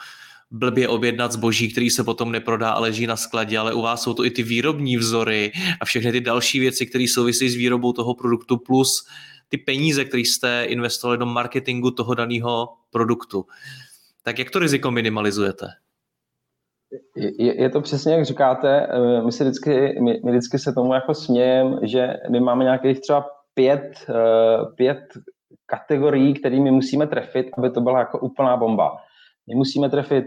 blbě 0.51 0.87
objednat 0.87 1.31
zboží, 1.31 1.71
který 1.71 1.89
se 1.89 2.03
potom 2.03 2.31
neprodá 2.31 2.71
a 2.71 2.79
leží 2.79 3.07
na 3.07 3.15
skladě, 3.15 3.57
ale 3.57 3.73
u 3.73 3.81
vás 3.81 4.01
jsou 4.01 4.13
to 4.13 4.25
i 4.25 4.31
ty 4.31 4.43
výrobní 4.43 4.97
vzory 4.97 5.51
a 5.81 5.85
všechny 5.85 6.11
ty 6.11 6.21
další 6.21 6.59
věci, 6.59 6.85
které 6.85 7.05
souvisí 7.07 7.49
s 7.49 7.55
výrobou 7.55 7.93
toho 7.93 8.15
produktu, 8.15 8.57
plus 8.57 9.07
ty 9.49 9.57
peníze, 9.57 10.05
které 10.05 10.21
jste 10.21 10.63
investovali 10.63 11.17
do 11.17 11.25
marketingu 11.25 11.91
toho 11.91 12.13
daného 12.13 12.69
produktu. 12.91 13.45
Tak 14.23 14.39
jak 14.39 14.49
to 14.49 14.59
riziko 14.59 14.91
minimalizujete? 14.91 15.67
Je, 17.15 17.61
je 17.61 17.69
to 17.69 17.81
přesně, 17.81 18.13
jak 18.13 18.25
říkáte. 18.25 18.87
Eh, 18.87 19.21
my, 19.21 19.31
si 19.31 19.43
vždycky, 19.43 20.01
my, 20.01 20.21
my 20.25 20.31
vždycky 20.31 20.59
se 20.59 20.73
tomu 20.73 20.93
jako 20.93 21.13
smějem, 21.13 21.79
že 21.83 22.13
my 22.31 22.39
máme 22.39 22.63
nějakých 22.63 22.99
třeba 22.99 23.25
pět, 23.53 24.05
eh, 24.09 24.65
pět 24.75 24.99
kategorií, 25.65 26.33
kterými 26.33 26.71
musíme 26.71 27.07
trefit, 27.07 27.47
aby 27.57 27.69
to 27.69 27.81
byla 27.81 27.99
jako 27.99 28.19
úplná 28.19 28.57
bomba. 28.57 28.97
My 29.47 29.55
musíme 29.55 29.89
trefit 29.89 30.25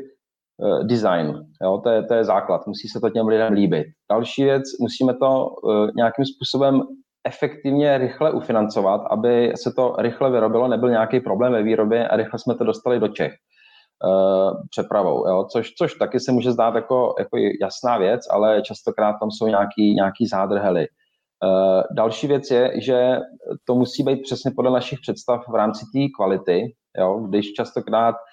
design, 0.82 1.46
jo, 1.62 1.80
to, 1.84 1.90
je, 1.90 2.02
to 2.02 2.14
je 2.14 2.24
základ, 2.24 2.66
musí 2.66 2.88
se 2.88 3.00
to 3.00 3.10
těm 3.10 3.28
lidem 3.28 3.52
líbit. 3.52 3.86
Další 4.10 4.44
věc, 4.44 4.62
musíme 4.80 5.14
to 5.14 5.46
uh, 5.46 5.90
nějakým 5.96 6.24
způsobem 6.24 6.82
efektivně, 7.26 7.98
rychle 7.98 8.32
ufinancovat, 8.32 9.00
aby 9.10 9.52
se 9.56 9.72
to 9.76 9.94
rychle 9.98 10.30
vyrobilo, 10.30 10.68
nebyl 10.68 10.90
nějaký 10.90 11.20
problém 11.20 11.52
ve 11.52 11.62
výrobě 11.62 12.08
a 12.08 12.16
rychle 12.16 12.38
jsme 12.38 12.54
to 12.54 12.64
dostali 12.64 13.00
do 13.00 13.08
Čech 13.08 13.32
uh, 13.32 14.52
přepravou, 14.70 15.28
jo, 15.28 15.44
což, 15.52 15.70
což 15.78 15.94
taky 15.94 16.20
se 16.20 16.32
může 16.32 16.52
zdát 16.52 16.74
jako, 16.74 17.14
jako 17.18 17.36
jasná 17.60 17.98
věc, 17.98 18.20
ale 18.30 18.62
častokrát 18.62 19.16
tam 19.20 19.30
jsou 19.30 19.46
nějaký, 19.46 19.94
nějaký 19.94 20.26
zádrhely. 20.26 20.86
Další 21.96 22.26
věc 22.26 22.50
je, 22.50 22.72
že 22.80 23.18
to 23.64 23.74
musí 23.74 24.02
být 24.02 24.22
přesně 24.22 24.50
podle 24.56 24.70
našich 24.70 25.00
představ 25.00 25.40
v 25.48 25.54
rámci 25.54 25.84
té 25.94 26.00
kvality, 26.16 26.74
jo, 26.98 27.26
když 27.28 27.52
častokrát 27.52 28.14
Eh, 28.14 28.30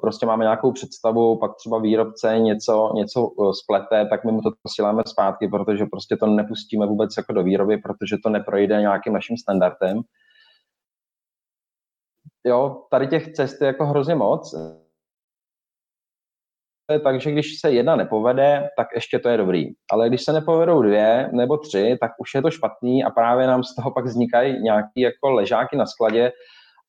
prostě 0.00 0.26
máme 0.26 0.44
nějakou 0.44 0.72
představu, 0.72 1.38
pak 1.38 1.56
třeba 1.56 1.78
výrobce 1.78 2.38
něco, 2.38 2.92
něco 2.94 3.30
eh, 3.30 3.54
splete, 3.54 4.06
tak 4.10 4.24
my 4.24 4.32
mu 4.32 4.40
to 4.40 4.50
posíláme 4.62 5.02
zpátky, 5.06 5.48
protože 5.48 5.86
prostě 5.86 6.16
to 6.16 6.26
nepustíme 6.26 6.86
vůbec 6.86 7.16
jako 7.16 7.32
do 7.32 7.42
výroby, 7.42 7.78
protože 7.78 8.16
to 8.24 8.30
neprojde 8.30 8.80
nějakým 8.80 9.12
naším 9.12 9.36
standardem. 9.36 10.00
Jo, 12.44 12.82
tady 12.90 13.06
těch 13.06 13.32
cest 13.32 13.60
je 13.60 13.66
jako 13.66 13.86
hrozně 13.86 14.14
moc. 14.14 14.54
Takže 17.04 17.30
když 17.30 17.60
se 17.60 17.70
jedna 17.70 17.96
nepovede, 17.96 18.68
tak 18.76 18.88
ještě 18.94 19.18
to 19.18 19.28
je 19.28 19.36
dobrý. 19.36 19.64
Ale 19.92 20.08
když 20.08 20.24
se 20.24 20.32
nepovedou 20.32 20.82
dvě 20.82 21.30
nebo 21.32 21.56
tři, 21.56 21.98
tak 22.00 22.12
už 22.18 22.34
je 22.34 22.42
to 22.42 22.50
špatný 22.50 23.04
a 23.04 23.10
právě 23.10 23.46
nám 23.46 23.64
z 23.64 23.74
toho 23.74 23.90
pak 23.90 24.04
vznikají 24.04 24.62
nějaký 24.62 25.00
jako 25.00 25.30
ležáky 25.30 25.76
na 25.76 25.86
skladě, 25.86 26.32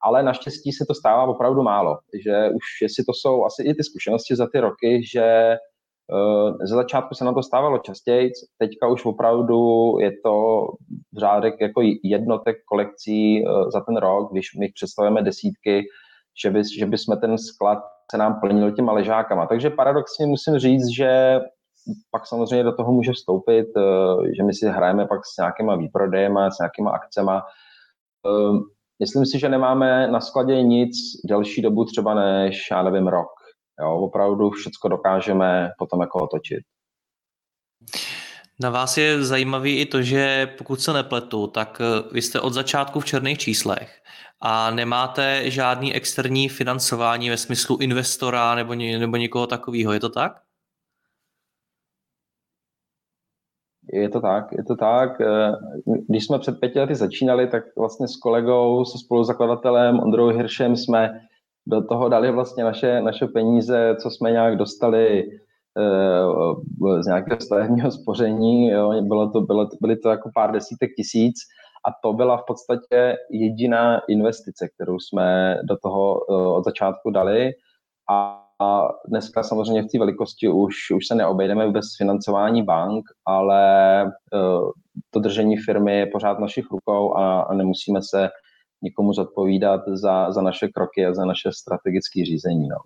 ale 0.04 0.24
naštěstí 0.24 0.72
se 0.72 0.86
to 0.88 0.94
stává 0.94 1.24
opravdu 1.24 1.64
málo, 1.64 1.98
že 2.24 2.50
už 2.50 2.64
jestli 2.82 3.04
to 3.04 3.14
jsou 3.14 3.46
asi 3.46 3.64
i 3.64 3.74
ty 3.74 3.84
zkušenosti 3.84 4.36
za 4.36 4.48
ty 4.52 4.60
roky, 4.60 5.02
že 5.14 5.56
uh, 6.14 6.58
ze 6.62 6.76
začátku 6.76 7.16
se 7.16 7.26
na 7.26 7.34
to 7.34 7.44
stávalo 7.44 7.78
častěji, 7.78 8.32
teďka 8.58 8.88
už 8.88 9.06
opravdu 9.06 9.60
je 10.00 10.12
to 10.24 10.68
řádek 11.18 11.62
jako 11.62 11.82
jednotek 12.04 12.58
kolekcí 12.66 13.44
uh, 13.44 13.70
za 13.70 13.82
ten 13.82 13.98
rok, 13.98 14.32
když 14.32 14.56
my 14.60 14.70
představujeme 14.76 15.22
desítky, 15.22 15.86
že 16.44 16.50
by, 16.50 16.62
že 16.80 16.86
by 16.86 16.98
jsme 16.98 17.18
ten 17.18 17.38
sklad 17.38 17.80
se 18.12 18.18
nám 18.18 18.40
plnil 18.40 18.72
těma 18.72 18.94
ležákama. 18.94 19.46
Takže 19.46 19.70
paradoxně 19.70 20.26
musím 20.26 20.60
říct, 20.60 20.88
že 20.98 21.40
pak 22.12 22.28
samozřejmě 22.28 22.64
do 22.64 22.76
toho 22.76 22.92
může 22.92 23.12
vstoupit, 23.12 23.68
uh, 23.76 24.26
že 24.38 24.44
my 24.44 24.54
si 24.54 24.68
hrajeme 24.68 25.08
pak 25.08 25.26
s 25.26 25.38
nějakýma 25.38 25.76
výprodejema, 25.76 26.52
s 26.52 26.60
nějakýma 26.60 26.92
akcema. 26.92 27.42
Myslím 29.00 29.26
si, 29.26 29.40
že 29.40 29.50
nemáme 29.50 30.08
na 30.08 30.22
skladě 30.22 30.62
nic 30.62 30.92
delší 31.26 31.62
dobu 31.62 31.86
třeba 31.86 32.14
než, 32.14 32.68
já 32.72 32.84
nevím, 32.84 33.08
rok. 33.08 33.30
Jo, 33.82 33.96
opravdu 33.96 34.50
všechno 34.50 34.90
dokážeme 34.90 35.70
potom 35.80 36.02
jako 36.02 36.20
otočit. 36.24 36.60
Na 38.60 38.70
vás 38.70 38.98
je 38.98 39.24
zajímavý 39.24 39.78
i 39.78 39.86
to, 39.86 40.02
že 40.02 40.48
pokud 40.58 40.82
se 40.82 40.94
nepletu, 40.94 41.48
tak 41.48 41.82
eh, 41.82 42.14
vy 42.14 42.22
jste 42.22 42.40
od 42.40 42.54
začátku 42.54 43.00
v 43.00 43.06
černých 43.06 43.38
číslech 43.38 44.02
a 44.42 44.72
nemáte 44.72 45.52
žádný 45.52 45.94
externí 45.94 46.50
financování 46.50 47.30
ve 47.30 47.38
smyslu 47.38 47.78
investora 47.78 48.56
nebo, 48.56 48.76
nebo 48.76 49.18
někoho 49.18 49.48
takového. 49.48 49.94
Je 49.94 50.00
to 50.00 50.10
tak? 50.10 50.47
Je 53.94 54.10
to 54.10 54.22
tak, 54.22 54.52
je 54.52 54.64
to 54.64 54.76
tak. 54.76 55.22
Eh, 55.22 55.52
když 56.10 56.26
jsme 56.26 56.40
před 56.40 56.60
pěti 56.60 56.80
lety 56.80 56.96
začínali, 56.96 57.48
tak 57.48 57.64
vlastně 57.78 58.08
s 58.08 58.16
kolegou, 58.16 58.86
se 58.86 58.98
spoluzakladatelem 58.98 60.00
Ondrou 60.00 60.28
Hiršem 60.28 60.76
jsme 60.76 61.20
do 61.68 61.88
toho 61.88 62.10
dali 62.10 62.32
vlastně 62.32 62.64
naše, 62.64 63.02
naše 63.02 63.28
peníze, 63.28 63.96
co 64.02 64.10
jsme 64.10 64.32
nějak 64.32 64.56
dostali 64.56 65.24
eh, 65.78 67.04
z 67.04 67.06
nějakého 67.06 67.42
stavebního 67.42 67.92
spoření. 67.92 68.68
Jo. 68.68 69.02
Bylo 69.02 69.32
to, 69.32 69.42
bylo, 69.42 69.70
byly 69.82 69.98
to 69.98 70.10
jako 70.10 70.30
pár 70.36 70.52
desítek 70.52 70.90
tisíc 70.96 71.36
a 71.88 71.92
to 72.04 72.14
byla 72.14 72.38
v 72.38 72.44
podstatě 72.48 73.16
jediná 73.32 74.02
investice, 74.10 74.68
kterou 74.76 75.00
jsme 75.00 75.58
do 75.64 75.78
toho 75.78 76.22
eh, 76.30 76.48
od 76.48 76.64
začátku 76.64 77.10
dali. 77.10 77.52
A 78.12 78.47
a 78.62 78.88
dneska 79.08 79.44
samozřejmě 79.44 79.84
v 79.84 79.88
té 79.92 80.00
velikosti 80.00 80.50
už, 80.50 80.76
už 80.96 81.08
se 81.08 81.16
neobejdeme 81.16 81.72
bez 81.72 81.86
financování 81.98 82.64
bank, 82.64 83.06
ale 83.26 84.04
uh, 84.04 84.72
to 85.10 85.20
držení 85.20 85.58
firmy 85.58 85.98
je 85.98 86.06
pořád 86.06 86.40
našich 86.40 86.66
rukou 86.72 87.18
a, 87.18 87.42
a 87.42 87.54
nemusíme 87.54 88.00
se 88.04 88.30
nikomu 88.82 89.14
zodpovídat 89.14 89.82
za, 89.88 90.32
za 90.32 90.42
naše 90.42 90.68
kroky 90.68 91.06
a 91.06 91.14
za 91.14 91.26
naše 91.26 91.50
strategické 91.52 92.26
řízení. 92.26 92.68
No. 92.68 92.78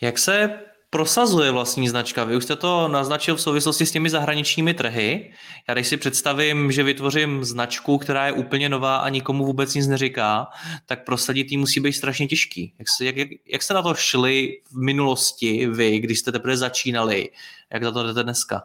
Jak 0.00 0.18
se 0.18 0.60
prosazuje 0.92 1.50
vlastní 1.50 1.88
značka? 1.88 2.24
Vy 2.24 2.36
už 2.36 2.44
jste 2.44 2.56
to 2.56 2.88
naznačil 2.88 3.36
v 3.36 3.40
souvislosti 3.40 3.86
s 3.86 3.92
těmi 3.92 4.10
zahraničními 4.10 4.74
trhy. 4.74 5.32
Já 5.68 5.74
když 5.74 5.88
si 5.88 5.96
představím, 5.96 6.72
že 6.72 6.82
vytvořím 6.82 7.44
značku, 7.44 7.98
která 7.98 8.26
je 8.26 8.32
úplně 8.32 8.68
nová 8.68 8.96
a 8.96 9.08
nikomu 9.08 9.44
vůbec 9.44 9.74
nic 9.74 9.88
neříká, 9.88 10.46
tak 10.86 11.04
prosadit 11.04 11.52
ji 11.52 11.56
musí 11.56 11.80
být 11.80 11.92
strašně 11.92 12.26
těžký. 12.26 12.74
Jak, 12.78 12.88
se, 12.88 13.04
jak, 13.04 13.28
jak 13.52 13.62
jste 13.62 13.74
na 13.74 13.82
to 13.82 13.94
šli 13.94 14.60
v 14.70 14.84
minulosti 14.84 15.66
vy, 15.66 15.98
když 15.98 16.18
jste 16.18 16.32
teprve 16.32 16.56
začínali? 16.56 17.28
Jak 17.72 17.84
za 17.84 17.92
to 17.92 18.02
jdete 18.02 18.22
dneska? 18.22 18.62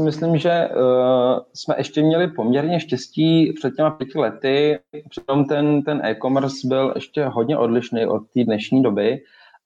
Myslím, 0.00 0.38
že 0.38 0.68
uh, 0.68 1.38
jsme 1.54 1.74
ještě 1.78 2.02
měli 2.02 2.28
poměrně 2.28 2.80
štěstí 2.80 3.52
před 3.52 3.76
těma 3.76 3.90
pěti 3.90 4.18
lety. 4.18 4.78
Přitom 5.08 5.44
ten, 5.44 5.82
ten 5.82 6.00
e-commerce 6.04 6.56
byl 6.64 6.92
ještě 6.94 7.24
hodně 7.24 7.58
odlišný 7.58 8.06
od 8.06 8.20
té 8.34 8.44
dnešní 8.44 8.82
doby 8.82 9.20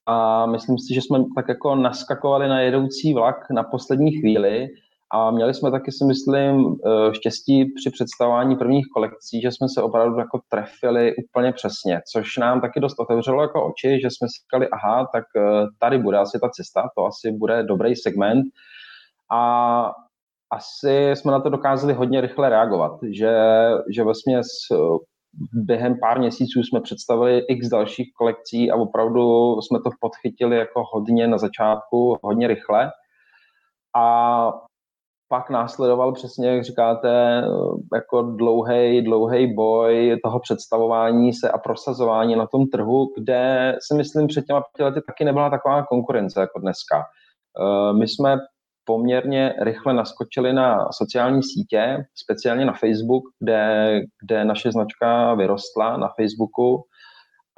a 0.06 0.46
myslím 0.46 0.78
si, 0.78 0.94
že 0.94 1.00
jsme 1.02 1.24
tak 1.34 1.48
jako 1.48 1.74
naskakovali 1.74 2.48
na 2.48 2.60
jedoucí 2.60 3.14
vlak 3.14 3.50
na 3.50 3.62
poslední 3.62 4.12
chvíli 4.12 4.68
a 5.14 5.30
měli 5.30 5.54
jsme 5.54 5.70
taky 5.70 5.92
si 5.92 6.04
myslím 6.04 6.76
eh, 6.86 7.14
štěstí 7.14 7.64
při 7.64 7.90
představování 7.90 8.56
prvních 8.56 8.86
kolekcí, 8.94 9.40
že 9.40 9.50
jsme 9.50 9.66
se 9.68 9.82
opravdu 9.82 10.18
jako 10.18 10.40
trefili 10.48 11.14
úplně 11.16 11.52
přesně, 11.52 12.00
což 12.12 12.36
nám 12.36 12.60
taky 12.60 12.80
dost 12.80 13.00
otevřelo 13.00 13.42
jako 13.42 13.66
oči, 13.66 14.00
že 14.02 14.08
jsme 14.10 14.28
si 14.28 14.42
říkali, 14.44 14.68
aha, 14.68 15.08
tak 15.12 15.24
eh, 15.36 15.66
tady 15.78 15.98
bude 15.98 16.18
asi 16.18 16.38
ta 16.40 16.48
cesta, 16.48 16.88
to 16.96 17.06
asi 17.06 17.32
bude 17.32 17.62
dobrý 17.62 17.96
segment. 17.96 18.44
A 19.32 19.92
asi 20.52 21.10
jsme 21.14 21.32
na 21.32 21.40
to 21.40 21.48
dokázali 21.48 21.94
hodně 21.94 22.20
rychle 22.20 22.48
reagovat, 22.48 22.92
že, 23.10 23.36
že 23.90 24.02
vlastně 24.02 24.40
během 25.52 25.94
pár 26.00 26.18
měsíců 26.18 26.62
jsme 26.62 26.80
představili 26.80 27.38
x 27.38 27.68
dalších 27.68 28.12
kolekcí 28.18 28.70
a 28.70 28.76
opravdu 28.76 29.56
jsme 29.60 29.78
to 29.78 29.90
podchytili 30.00 30.56
jako 30.56 30.82
hodně 30.92 31.28
na 31.28 31.38
začátku, 31.38 32.16
hodně 32.22 32.48
rychle. 32.48 32.90
A 33.96 34.52
pak 35.28 35.50
následoval 35.50 36.12
přesně, 36.12 36.48
jak 36.48 36.64
říkáte, 36.64 37.42
jako 37.94 38.22
dlouhý, 38.22 39.02
dlouhý 39.02 39.54
boj 39.54 40.20
toho 40.24 40.40
představování 40.40 41.32
se 41.32 41.50
a 41.50 41.58
prosazování 41.58 42.36
na 42.36 42.46
tom 42.46 42.66
trhu, 42.66 43.12
kde 43.18 43.74
si 43.88 43.94
myslím 43.94 44.26
před 44.26 44.44
těma 44.44 44.60
pěti 44.60 44.82
lety 44.82 45.00
taky 45.06 45.24
nebyla 45.24 45.50
taková 45.50 45.82
konkurence 45.82 46.40
jako 46.40 46.58
dneska. 46.58 47.04
Eh, 47.60 47.92
my 47.92 48.08
jsme 48.08 48.36
poměrně 48.84 49.54
rychle 49.62 49.94
naskočili 49.94 50.52
na 50.52 50.92
sociální 50.92 51.42
sítě, 51.42 52.04
speciálně 52.14 52.64
na 52.64 52.72
Facebook, 52.72 53.24
kde, 53.40 54.00
kde 54.22 54.44
naše 54.44 54.72
značka 54.72 55.34
vyrostla 55.34 55.96
na 55.96 56.08
Facebooku 56.16 56.84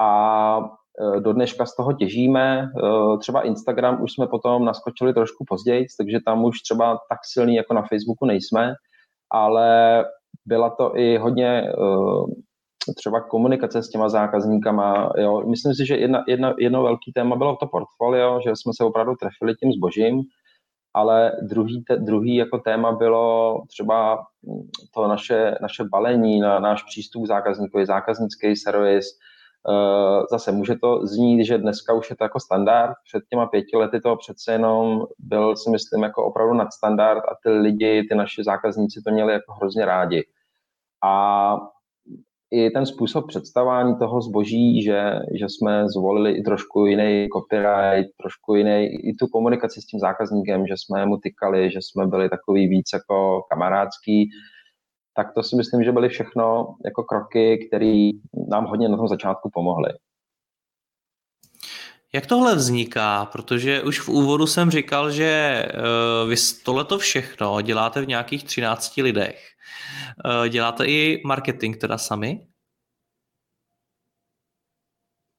a 0.00 0.60
Eh, 1.00 1.20
do 1.20 1.32
dneška 1.32 1.66
z 1.66 1.76
toho 1.76 1.92
těžíme. 1.92 2.70
Eh, 2.78 3.18
třeba 3.18 3.42
Instagram 3.42 4.02
už 4.02 4.12
jsme 4.12 4.26
potom 4.26 4.64
naskočili 4.64 5.14
trošku 5.14 5.44
později, 5.48 5.86
takže 5.98 6.18
tam 6.26 6.44
už 6.44 6.60
třeba 6.60 6.98
tak 7.08 7.18
silný 7.24 7.54
jako 7.54 7.74
na 7.74 7.82
Facebooku 7.82 8.26
nejsme, 8.26 8.74
ale 9.30 10.04
byla 10.46 10.70
to 10.70 10.98
i 10.98 11.18
hodně 11.18 11.62
eh, 11.62 12.92
třeba 12.96 13.20
komunikace 13.20 13.82
s 13.82 13.88
těma 13.88 14.08
zákazníkama. 14.08 15.12
Jo. 15.18 15.42
Myslím 15.50 15.74
si, 15.74 15.86
že 15.86 15.96
jedna, 15.96 16.24
jedna, 16.28 16.54
jedno 16.58 16.82
velký 16.82 17.12
téma 17.12 17.36
bylo 17.36 17.56
to 17.56 17.66
portfolio, 17.66 18.40
že 18.44 18.50
jsme 18.54 18.72
se 18.76 18.84
opravdu 18.84 19.14
trefili 19.20 19.54
tím 19.54 19.72
zbožím, 19.72 20.22
ale 20.94 21.32
druhý, 21.42 21.84
te, 21.84 21.96
druhý 21.96 22.36
jako 22.36 22.58
téma 22.58 22.92
bylo 22.92 23.62
třeba 23.68 24.26
to 24.94 25.08
naše, 25.08 25.54
naše 25.62 25.84
balení, 25.84 26.40
na, 26.40 26.58
náš 26.58 26.82
přístup 26.82 27.24
k 27.24 27.26
zákazníkovi, 27.26 27.86
zákaznický 27.86 28.56
servis, 28.56 29.06
Eh, 29.68 30.26
zase 30.30 30.52
může 30.52 30.74
to 30.76 31.06
znít, 31.06 31.44
že 31.44 31.58
dneska 31.58 31.92
už 31.92 32.10
je 32.10 32.16
to 32.16 32.24
jako 32.24 32.40
standard, 32.40 32.94
před 33.08 33.22
těma 33.30 33.46
pěti 33.46 33.76
lety 33.76 34.00
to 34.00 34.16
přece 34.16 34.52
jenom 34.52 35.06
byl, 35.18 35.56
si 35.56 35.70
myslím, 35.70 36.02
jako 36.02 36.24
opravdu 36.24 36.54
nadstandard 36.54 37.24
a 37.24 37.34
ty 37.42 37.50
lidi, 37.50 38.06
ty 38.08 38.14
naši 38.14 38.44
zákazníci 38.44 39.02
to 39.02 39.10
měli 39.10 39.32
jako 39.32 39.52
hrozně 39.52 39.84
rádi. 39.84 40.24
A 41.04 41.56
i 42.54 42.70
ten 42.70 42.86
způsob 42.86 43.26
představání 43.28 43.96
toho 43.98 44.20
zboží, 44.20 44.82
že, 44.82 45.18
že 45.38 45.44
jsme 45.48 45.88
zvolili 45.88 46.32
i 46.32 46.42
trošku 46.42 46.86
jiný 46.86 47.28
copyright, 47.32 48.10
trošku 48.20 48.54
jiný, 48.54 48.86
i 48.86 49.14
tu 49.14 49.26
komunikaci 49.26 49.80
s 49.80 49.86
tím 49.86 50.00
zákazníkem, 50.00 50.66
že 50.66 50.74
jsme 50.76 51.06
mu 51.06 51.16
tykali, 51.16 51.70
že 51.70 51.78
jsme 51.82 52.06
byli 52.06 52.28
takový 52.28 52.68
víc 52.68 52.86
jako 52.94 53.42
kamarádský, 53.50 54.30
tak 55.16 55.34
to 55.34 55.42
si 55.42 55.56
myslím, 55.56 55.84
že 55.84 55.92
byly 55.92 56.08
všechno 56.08 56.74
jako 56.84 57.02
kroky, 57.02 57.66
které 57.66 58.10
nám 58.48 58.64
hodně 58.66 58.88
na 58.88 58.96
tom 58.96 59.08
začátku 59.08 59.50
pomohly. 59.52 59.88
Jak 62.14 62.26
tohle 62.26 62.54
vzniká? 62.54 63.24
Protože 63.32 63.82
už 63.82 64.00
v 64.00 64.08
úvodu 64.08 64.46
jsem 64.46 64.70
říkal, 64.70 65.10
že 65.10 65.62
uh, 65.66 66.30
vy 66.30 66.36
tohleto 66.64 66.98
všechno 66.98 67.60
děláte 67.60 68.00
v 68.00 68.08
nějakých 68.08 68.44
13 68.44 68.96
lidech. 68.96 69.48
Uh, 70.24 70.48
děláte 70.48 70.86
i 70.86 71.22
marketing 71.24 71.76
teda 71.76 71.98
sami? 71.98 72.46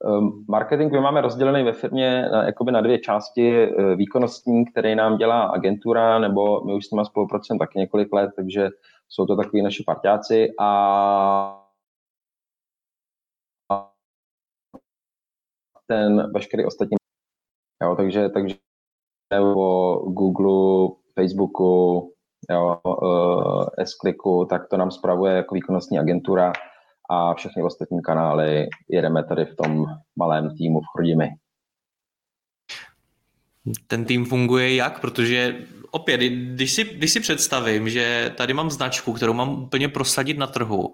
Um, 0.04 0.46
marketing 0.50 0.92
my 0.92 1.00
máme 1.00 1.22
rozdělený 1.22 1.64
ve 1.64 1.74
firmě 1.74 2.30
na, 2.32 2.44
jakoby 2.44 2.72
na 2.72 2.82
dvě 2.82 3.00
části. 3.00 3.68
Uh, 3.68 3.96
výkonnostní, 3.96 4.66
který 4.66 4.96
nám 4.96 5.18
dělá 5.18 5.44
agentura, 5.44 6.20
nebo 6.20 6.66
my 6.66 6.74
už 6.74 6.86
s 6.86 6.92
nimi 6.92 7.06
spolupracujeme 7.06 7.60
taky 7.60 7.80
několik 7.80 8.14
let, 8.14 8.32
takže 8.36 8.70
jsou 9.10 9.26
to 9.26 9.36
takový 9.36 9.62
naši 9.62 9.84
partiáci 9.84 10.50
a 10.60 11.65
ten 15.88 16.32
veškerý 16.32 16.66
ostatní. 16.66 16.96
Jo, 17.84 17.96
takže, 17.96 18.30
takže 18.30 18.56
o 19.56 19.96
Google, 20.10 20.96
Facebooku, 21.14 22.14
jo, 22.50 22.80
uh, 22.84 23.66
S-Clicku, 23.78 24.46
tak 24.50 24.68
to 24.70 24.78
nám 24.78 24.92
spravuje 24.92 25.34
jako 25.34 25.56
výkonnostní 25.56 26.00
agentura 26.00 26.54
a 27.10 27.34
všechny 27.34 27.64
ostatní 27.64 28.02
kanály 28.02 28.68
jedeme 28.90 29.24
tady 29.24 29.46
v 29.46 29.56
tom 29.56 29.86
malém 30.16 30.58
týmu 30.58 30.82
v 30.82 30.86
Chrudimi. 30.92 31.30
Ten 33.88 34.06
tým 34.06 34.26
funguje 34.26 34.76
jak? 34.76 35.02
Protože 35.02 35.56
opět, 35.92 36.18
když 36.18 36.72
si, 36.72 36.84
když 36.84 37.12
si 37.12 37.20
představím, 37.20 37.90
že 37.90 38.34
tady 38.38 38.54
mám 38.54 38.72
značku, 38.72 39.14
kterou 39.14 39.34
mám 39.34 39.64
úplně 39.64 39.90
prosadit 39.90 40.38
na 40.38 40.48
trhu, 40.48 40.94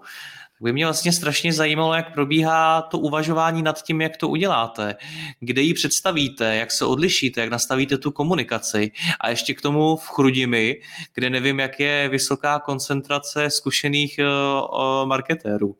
by 0.62 0.72
mě 0.72 0.84
vlastně 0.84 1.12
strašně 1.12 1.52
zajímalo, 1.52 1.94
jak 1.94 2.14
probíhá 2.14 2.82
to 2.82 2.98
uvažování 2.98 3.62
nad 3.62 3.82
tím, 3.82 4.00
jak 4.00 4.16
to 4.16 4.28
uděláte, 4.28 4.94
kde 5.40 5.62
ji 5.62 5.74
představíte, 5.74 6.56
jak 6.56 6.70
se 6.70 6.84
odlišíte, 6.84 7.40
jak 7.40 7.50
nastavíte 7.50 7.98
tu 7.98 8.10
komunikaci 8.10 8.90
a 9.20 9.30
ještě 9.30 9.54
k 9.54 9.60
tomu 9.60 9.96
v 9.96 10.08
Chrudimi, 10.08 10.80
kde 11.14 11.30
nevím, 11.30 11.60
jak 11.60 11.80
je 11.80 12.08
vysoká 12.08 12.58
koncentrace 12.58 13.50
zkušených 13.50 14.20
uh, 14.22 15.06
marketérů. 15.06 15.76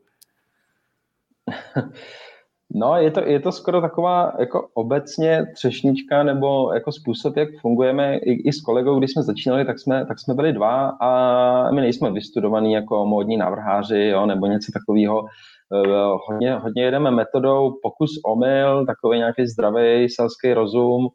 No, 2.75 2.95
je 2.95 3.11
to, 3.11 3.19
je 3.25 3.39
to 3.39 3.51
skoro 3.51 3.81
taková 3.81 4.33
jako 4.39 4.67
obecně 4.73 5.45
třešnička 5.55 6.23
nebo 6.23 6.73
jako 6.73 6.91
způsob, 6.91 7.37
jak 7.37 7.49
fungujeme. 7.61 8.17
I, 8.17 8.31
i 8.31 8.53
s 8.53 8.61
kolegou, 8.61 8.99
když 8.99 9.11
jsme 9.11 9.23
začínali, 9.23 9.65
tak 9.65 9.79
jsme, 9.79 10.05
tak 10.05 10.19
jsme 10.19 10.33
byli 10.33 10.53
dva 10.53 10.89
a 11.01 11.71
my 11.71 11.81
nejsme 11.81 12.11
vystudovaní 12.11 12.73
jako 12.73 13.05
módní 13.05 13.37
návrháři 13.37 14.05
jo, 14.05 14.25
nebo 14.25 14.45
něco 14.45 14.71
takového. 14.71 15.23
Eh, 15.73 16.07
hodně, 16.27 16.55
hodně 16.55 16.83
jedeme 16.83 17.11
metodou 17.11 17.79
pokus 17.83 18.09
omyl, 18.25 18.85
takový 18.85 19.17
nějaký 19.17 19.47
zdravý 19.47 20.09
selský 20.09 20.53
rozum, 20.53 21.07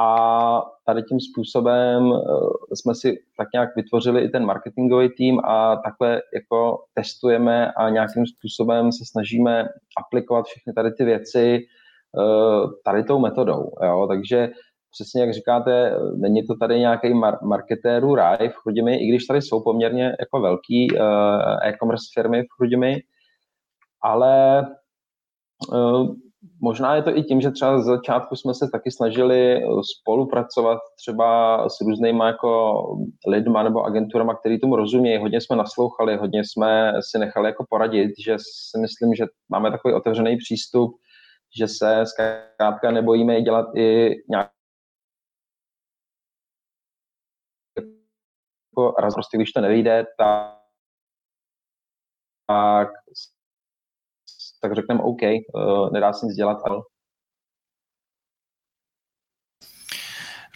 a 0.00 0.62
tady 0.86 1.02
tím 1.02 1.20
způsobem 1.20 2.12
eh, 2.12 2.76
jsme 2.76 2.94
si 2.94 3.18
tak 3.36 3.48
nějak 3.54 3.76
vytvořili 3.76 4.24
i 4.24 4.28
ten 4.28 4.44
marketingový 4.44 5.08
tým 5.08 5.40
a 5.44 5.76
takhle 5.76 6.22
jako 6.34 6.78
testujeme 6.94 7.72
a 7.72 7.88
nějakým 7.88 8.26
způsobem 8.26 8.92
se 8.92 9.04
snažíme 9.10 9.68
aplikovat 10.04 10.46
všechny 10.46 10.72
tady 10.72 10.92
ty 10.92 11.04
věci 11.04 11.58
eh, 11.58 12.66
tady 12.84 13.04
tou 13.04 13.18
metodou. 13.18 13.70
Jo? 13.82 14.06
Takže 14.08 14.50
přesně 14.90 15.20
jak 15.20 15.34
říkáte, 15.34 15.96
není 16.16 16.46
to 16.46 16.54
tady 16.54 16.78
nějaký 16.78 17.14
mar- 17.14 17.38
marketérů 17.42 18.14
ráj 18.14 18.48
v 18.48 18.56
Chrudimi, 18.56 18.96
i 18.96 19.08
když 19.08 19.26
tady 19.26 19.42
jsou 19.42 19.62
poměrně 19.62 20.16
jako 20.20 20.40
velký 20.40 20.88
eh, 20.96 21.68
e-commerce 21.68 22.04
firmy 22.14 22.42
v 22.42 22.56
Chrudimi, 22.56 23.00
ale 24.02 24.66
Možná 26.60 26.96
je 26.96 27.02
to 27.02 27.16
i 27.16 27.22
tím, 27.22 27.40
že 27.40 27.50
třeba 27.50 27.80
z 27.80 27.84
začátku 27.84 28.36
jsme 28.36 28.54
se 28.54 28.68
taky 28.72 28.90
snažili 28.90 29.56
eh, 29.56 29.66
spolupracovat 30.00 30.78
třeba 30.96 31.68
s 31.68 31.80
různýma 31.80 32.26
jako 32.26 32.82
lidma 33.28 33.62
nebo 33.62 33.82
agenturama, 33.82 34.34
který 34.34 34.60
tomu 34.60 34.76
rozumějí. 34.76 35.18
Hodně 35.18 35.40
jsme 35.40 35.56
naslouchali, 35.56 36.16
hodně 36.16 36.42
jsme 36.44 36.92
si 37.10 37.18
nechali 37.18 37.46
jako 37.48 37.64
poradit, 37.70 38.10
že 38.24 38.36
si 38.38 38.78
myslím, 38.80 39.14
že 39.14 39.24
máme 39.48 39.70
takový 39.70 39.94
otevřený 39.94 40.36
přístup, 40.36 40.96
že 41.58 41.68
se 41.68 42.04
zkrátka 42.06 42.90
nebojíme 42.90 43.42
dělat 43.42 43.66
i 43.76 44.10
nějak 44.30 44.50
jako 48.76 48.94
raz 48.98 49.14
prostě, 49.14 49.36
když 49.36 49.52
to 49.52 49.60
nevyjde, 49.60 50.06
tak, 50.18 50.58
tak 52.46 52.88
tak 54.64 54.74
řekneme 54.74 55.02
OK, 55.02 55.22
uh, 55.22 55.92
nedá 55.92 56.12
se 56.12 56.26
nic 56.26 56.34
dělat, 56.34 56.58
ale 56.64 56.76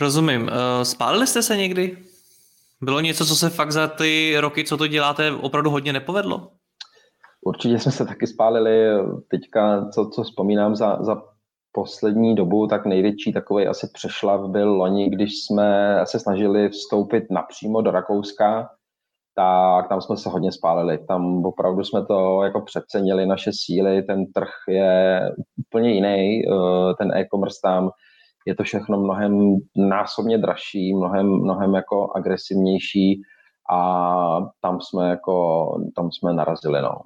Rozumím. 0.01 0.43
Uh, 0.43 0.83
spálili 0.83 1.27
jste 1.27 1.43
se 1.43 1.57
někdy? 1.57 1.99
Bylo 2.81 3.01
něco, 3.01 3.27
co 3.27 3.37
se 3.37 3.51
fakt 3.51 3.73
za 3.73 3.89
ty 3.89 4.35
roky, 4.41 4.65
co 4.65 4.77
to 4.77 4.87
děláte, 4.87 5.33
opravdu 5.33 5.71
hodně 5.71 5.93
nepovedlo? 5.93 6.51
Určitě 7.45 7.79
jsme 7.79 7.93
se 7.93 8.07
taky 8.07 8.27
spálili. 8.27 9.05
Teďka, 9.31 9.89
co, 9.89 10.11
co 10.15 10.23
vzpomínám 10.23 10.77
za, 10.77 10.99
za 11.01 11.23
poslední 11.73 12.35
dobu, 12.35 12.67
tak 12.67 12.87
největší 12.87 13.33
takový 13.33 13.67
asi 13.67 13.89
přešlav 13.93 14.51
byl 14.51 14.75
loni, 14.75 15.11
když 15.11 15.45
jsme 15.45 16.01
se 16.05 16.19
snažili 16.19 16.69
vstoupit 16.69 17.25
napřímo 17.31 17.83
do 17.83 17.91
Rakouska 17.91 18.71
tak 19.39 19.89
tam 19.89 20.01
jsme 20.01 20.17
se 20.17 20.29
hodně 20.29 20.53
spálili. 20.53 20.99
Tam 21.09 21.45
opravdu 21.45 21.85
jsme 21.85 22.07
to 22.07 22.43
jako 22.43 22.61
přecenili 22.61 23.27
naše 23.27 23.51
síly, 23.55 24.03
ten 24.03 24.33
trh 24.33 24.49
je 24.69 25.21
úplně 25.59 25.91
jiný, 25.91 26.43
eh, 26.47 26.95
ten 26.99 27.13
e-commerce 27.13 27.59
tam 27.63 27.91
je 28.47 28.55
to 28.55 28.63
všechno 28.63 29.01
mnohem 29.01 29.57
násobně 29.77 30.39
dražší, 30.39 30.95
mnohem, 30.95 31.27
mnohem 31.27 31.75
jako 31.75 32.17
agresivnější 32.17 33.23
a 33.71 34.41
tam 34.61 34.81
jsme 34.81 35.09
jako, 35.09 35.67
tam 35.97 36.11
jsme 36.13 36.33
narazili, 36.33 36.83
no. 36.83 37.01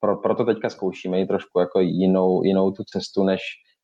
Pro, 0.00 0.16
proto 0.16 0.44
teďka 0.44 0.70
zkoušíme 0.70 1.20
i 1.20 1.26
trošku 1.26 1.60
jako 1.60 1.80
jinou, 1.80 2.42
jinou 2.42 2.70
tu 2.70 2.82
cestu, 2.84 3.24
než 3.24 3.40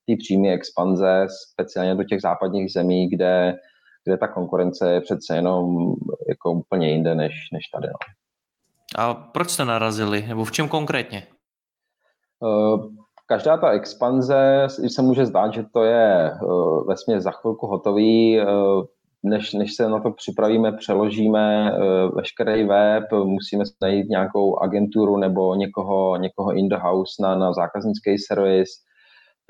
ty 0.07 0.17
přímé 0.17 0.49
expanze, 0.49 1.27
speciálně 1.53 1.95
do 1.95 2.05
těch 2.05 2.21
západních 2.21 2.73
zemí, 2.73 3.09
kde 3.09 3.55
kde 4.05 4.17
ta 4.17 4.29
konkurence 4.29 4.93
je 4.93 5.01
přece 5.01 5.37
jenom 5.37 5.95
jako 6.29 6.53
úplně 6.53 6.91
jinde 6.91 7.15
než, 7.15 7.33
než 7.53 7.69
tady. 7.69 7.87
No. 7.87 7.95
A 8.99 9.15
proč 9.15 9.51
jste 9.51 9.65
narazili? 9.65 10.25
Nebo 10.29 10.45
v 10.45 10.53
čem 10.53 10.69
konkrétně? 10.69 11.27
Uh, 12.41 12.87
každá 13.27 13.57
ta 13.57 13.71
expanze 13.71 14.67
se 14.69 15.03
může 15.03 15.27
zdát, 15.27 15.55
že 15.55 15.65
to 15.73 15.85
je 15.85 16.31
vesměs 16.89 17.25
za 17.25 17.31
chvilku 17.31 17.67
hotový. 17.67 18.41
Uh, 18.41 18.85
než, 19.27 19.53
než 19.53 19.75
se 19.75 19.89
na 19.89 20.01
to 20.01 20.11
připravíme, 20.11 20.73
přeložíme 20.73 21.73
veškerý 22.15 22.65
web, 22.65 23.05
musíme 23.13 23.65
najít 23.83 24.09
nějakou 24.09 24.59
agenturu 24.59 25.17
nebo 25.17 25.55
někoho, 25.55 26.17
někoho 26.17 26.53
in 26.53 26.69
the 26.69 26.77
house 26.77 27.23
na, 27.23 27.35
na 27.35 27.53
zákaznický 27.53 28.19
servis, 28.19 28.69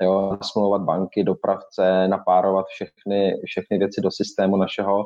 jo, 0.03 0.37
smlouvat 0.43 0.81
banky, 0.81 1.23
dopravce, 1.23 2.07
napárovat 2.07 2.65
všechny, 2.65 3.33
všechny 3.45 3.77
věci 3.77 4.01
do 4.01 4.11
systému 4.11 4.57
našeho, 4.57 5.05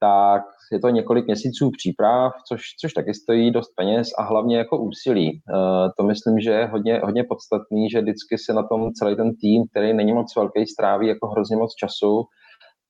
tak 0.00 0.42
je 0.72 0.80
to 0.80 0.88
několik 0.88 1.26
měsíců 1.26 1.70
příprav, 1.78 2.32
což, 2.48 2.60
což 2.80 2.92
taky 2.92 3.14
stojí 3.14 3.50
dost 3.50 3.72
peněz 3.76 4.08
a 4.18 4.22
hlavně 4.22 4.58
jako 4.58 4.78
úsilí. 4.78 5.30
Uh, 5.32 5.90
to 5.98 6.02
myslím, 6.02 6.40
že 6.40 6.50
je 6.50 6.66
hodně, 6.66 7.00
hodně 7.04 7.24
podstatný, 7.24 7.90
že 7.90 8.00
vždycky 8.00 8.38
se 8.38 8.52
na 8.52 8.62
tom 8.62 8.92
celý 8.92 9.16
ten 9.16 9.30
tým, 9.40 9.64
který 9.70 9.92
není 9.92 10.12
moc 10.12 10.36
velký, 10.36 10.66
stráví 10.66 11.08
jako 11.08 11.28
hrozně 11.28 11.56
moc 11.56 11.74
času, 11.74 12.24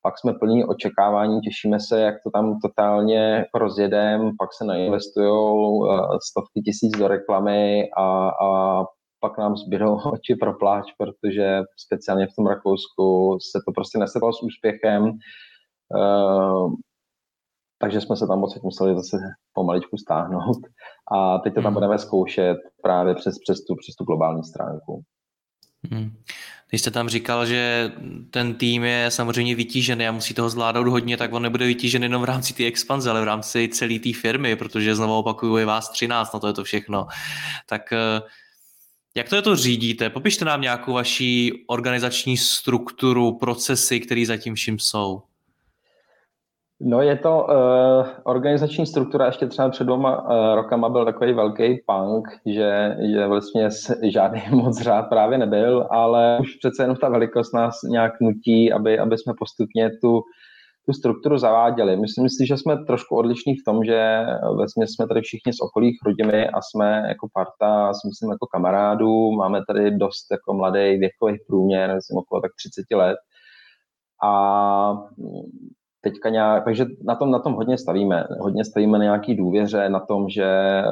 pak 0.03 0.19
jsme 0.19 0.33
plní 0.35 0.65
očekávání, 0.65 1.41
těšíme 1.41 1.81
se, 1.81 2.01
jak 2.01 2.15
to 2.25 2.31
tam 2.31 2.59
totálně 2.65 3.45
rozjedem, 3.55 4.31
pak 4.39 4.49
se 4.59 4.65
nainvestují 4.65 5.31
uh, 5.31 6.17
stovky 6.31 6.61
tisíc 6.65 6.99
do 6.99 7.09
reklamy 7.09 7.89
a, 7.97 8.29
a 8.29 8.81
pak 9.23 9.39
nám 9.39 9.57
zbydou 9.57 9.95
oči 10.13 10.35
pro 10.41 10.53
pláč, 10.55 10.85
protože 10.99 11.61
speciálně 11.77 12.27
v 12.27 12.35
tom 12.37 12.47
Rakousku 12.47 13.39
se 13.53 13.59
to 13.67 13.73
prostě 13.73 13.99
nesedlo 13.99 14.33
s 14.33 14.43
úspěchem. 14.43 15.03
Uh, 15.95 16.73
takže 17.83 18.01
jsme 18.01 18.17
se 18.17 18.27
tam 18.27 18.43
odsaď 18.43 18.63
museli 18.63 18.97
zase 18.97 19.17
pomaličku 19.53 19.97
stáhnout 19.97 20.59
a 21.13 21.39
teď 21.39 21.55
to 21.55 21.63
tam 21.63 21.65
hmm. 21.65 21.75
budeme 21.75 21.99
zkoušet 21.99 22.57
právě 22.83 23.15
přes, 23.15 23.39
přes, 23.39 23.65
tu, 23.65 23.75
přes 23.77 23.95
tu 23.95 24.05
globální 24.05 24.45
stránku. 24.45 25.03
Hmm. 25.91 26.11
Když 26.69 26.81
jste 26.81 26.91
tam 26.91 27.09
říkal, 27.09 27.47
že 27.47 27.93
ten 28.31 28.55
tým 28.55 28.85
je 28.85 29.11
samozřejmě 29.11 29.55
vytížený 29.55 30.09
a 30.09 30.13
musí 30.13 30.35
toho 30.35 30.51
zvládnout 30.51 30.89
hodně, 30.89 31.17
tak 31.17 31.33
on 31.33 31.43
nebude 31.43 31.67
vytížený 31.67 32.05
jenom 32.05 32.23
v 32.23 32.25
rámci 32.25 32.55
té 32.55 32.65
expanze, 32.65 33.11
ale 33.11 33.21
v 33.21 33.25
rámci 33.25 33.69
celé 33.69 33.99
té 33.99 34.13
firmy, 34.13 34.57
protože 34.57 34.95
znovu 34.95 35.19
opakuju, 35.19 35.57
je 35.57 35.65
vás 35.65 35.91
13, 35.91 36.35
no 36.35 36.41
to 36.41 36.47
je 36.47 36.53
to 36.53 36.65
všechno. 36.65 37.07
Tak 37.67 37.93
eh, 37.93 38.21
jak 39.17 39.29
to 39.29 39.37
je 39.37 39.43
to 39.43 39.57
řídíte? 39.57 40.11
Popište 40.11 40.45
nám 40.45 40.61
nějakou 40.61 40.93
vaší 40.93 41.65
organizační 41.67 42.37
strukturu, 42.37 43.39
procesy, 43.39 44.01
které 44.01 44.27
zatím 44.27 44.55
vším 44.55 44.79
jsou. 44.79 45.23
No 46.85 47.03
je 47.03 47.17
to 47.17 47.47
uh, 47.49 48.07
organizační 48.25 48.87
struktura, 48.87 49.27
ještě 49.27 49.47
třeba 49.47 49.69
před 49.69 49.85
dvěma 49.85 50.23
uh, 50.23 50.55
rokama 50.55 50.89
byl 50.89 51.05
takový 51.05 51.33
velký 51.33 51.81
punk, 51.87 52.29
že, 52.47 52.97
že 53.13 53.27
vlastně 53.27 53.69
žádný 54.03 54.43
moc 54.51 54.81
řád 54.81 55.03
právě 55.03 55.39
nebyl, 55.39 55.87
ale 55.91 56.39
už 56.41 56.55
přece 56.55 56.83
jenom 56.83 56.97
ta 56.97 57.09
velikost 57.09 57.55
nás 57.55 57.83
nějak 57.83 58.21
nutí, 58.21 58.73
aby, 58.73 58.99
aby 58.99 59.19
jsme 59.19 59.33
postupně 59.39 59.91
tu, 60.01 60.23
tu 60.87 60.93
strukturu 60.93 61.39
zaváděli. 61.39 61.97
Myslím 61.97 62.29
si, 62.29 62.47
že 62.47 62.57
jsme 62.57 62.85
trošku 62.85 63.17
odlišní 63.17 63.55
v 63.55 63.65
tom, 63.67 63.85
že 63.85 64.25
vlastně 64.57 64.87
jsme 64.87 65.07
tady 65.09 65.21
všichni 65.21 65.53
z 65.53 65.61
okolí 65.61 65.97
rodiny 66.07 66.49
a 66.49 66.61
jsme 66.63 67.05
jako 67.09 67.29
parta, 67.33 67.95
si 67.95 68.09
myslím 68.09 68.31
jako 68.31 68.47
kamarádů, 68.47 69.33
máme 69.33 69.61
tady 69.69 69.91
dost 69.91 70.27
jako 70.31 70.55
mladý 70.55 70.99
věkový 70.99 71.39
průměr, 71.47 71.99
jsem 72.01 72.17
okolo 72.17 72.41
tak 72.41 72.51
30 72.57 72.97
let. 72.97 73.17
A 74.25 74.95
teďka 76.01 76.29
nějak, 76.29 76.65
takže 76.65 76.87
na 77.05 77.15
tom, 77.15 77.31
na 77.31 77.39
tom 77.39 77.53
hodně 77.53 77.79
stavíme. 77.79 78.25
Hodně 78.41 78.65
stavíme 78.65 78.99
na 78.99 79.05
nějaký 79.05 79.35
důvěře, 79.35 79.89
na 79.89 80.01
tom, 80.01 80.29
že, 80.29 80.83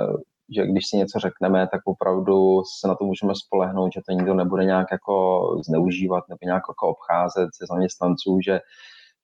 že 0.56 0.66
když 0.66 0.84
si 0.86 0.96
něco 0.96 1.18
řekneme, 1.18 1.68
tak 1.72 1.80
opravdu 1.84 2.62
se 2.80 2.88
na 2.88 2.94
to 2.94 3.04
můžeme 3.04 3.32
spolehnout, 3.34 3.92
že 3.92 4.00
to 4.06 4.12
nikdo 4.12 4.34
nebude 4.34 4.64
nějak 4.64 4.86
jako 4.92 5.40
zneužívat 5.66 6.24
nebo 6.28 6.38
nějak 6.44 6.62
jako 6.68 6.88
obcházet 6.88 7.48
ze 7.60 7.66
zaměstnanců, 7.66 8.38
že 8.44 8.60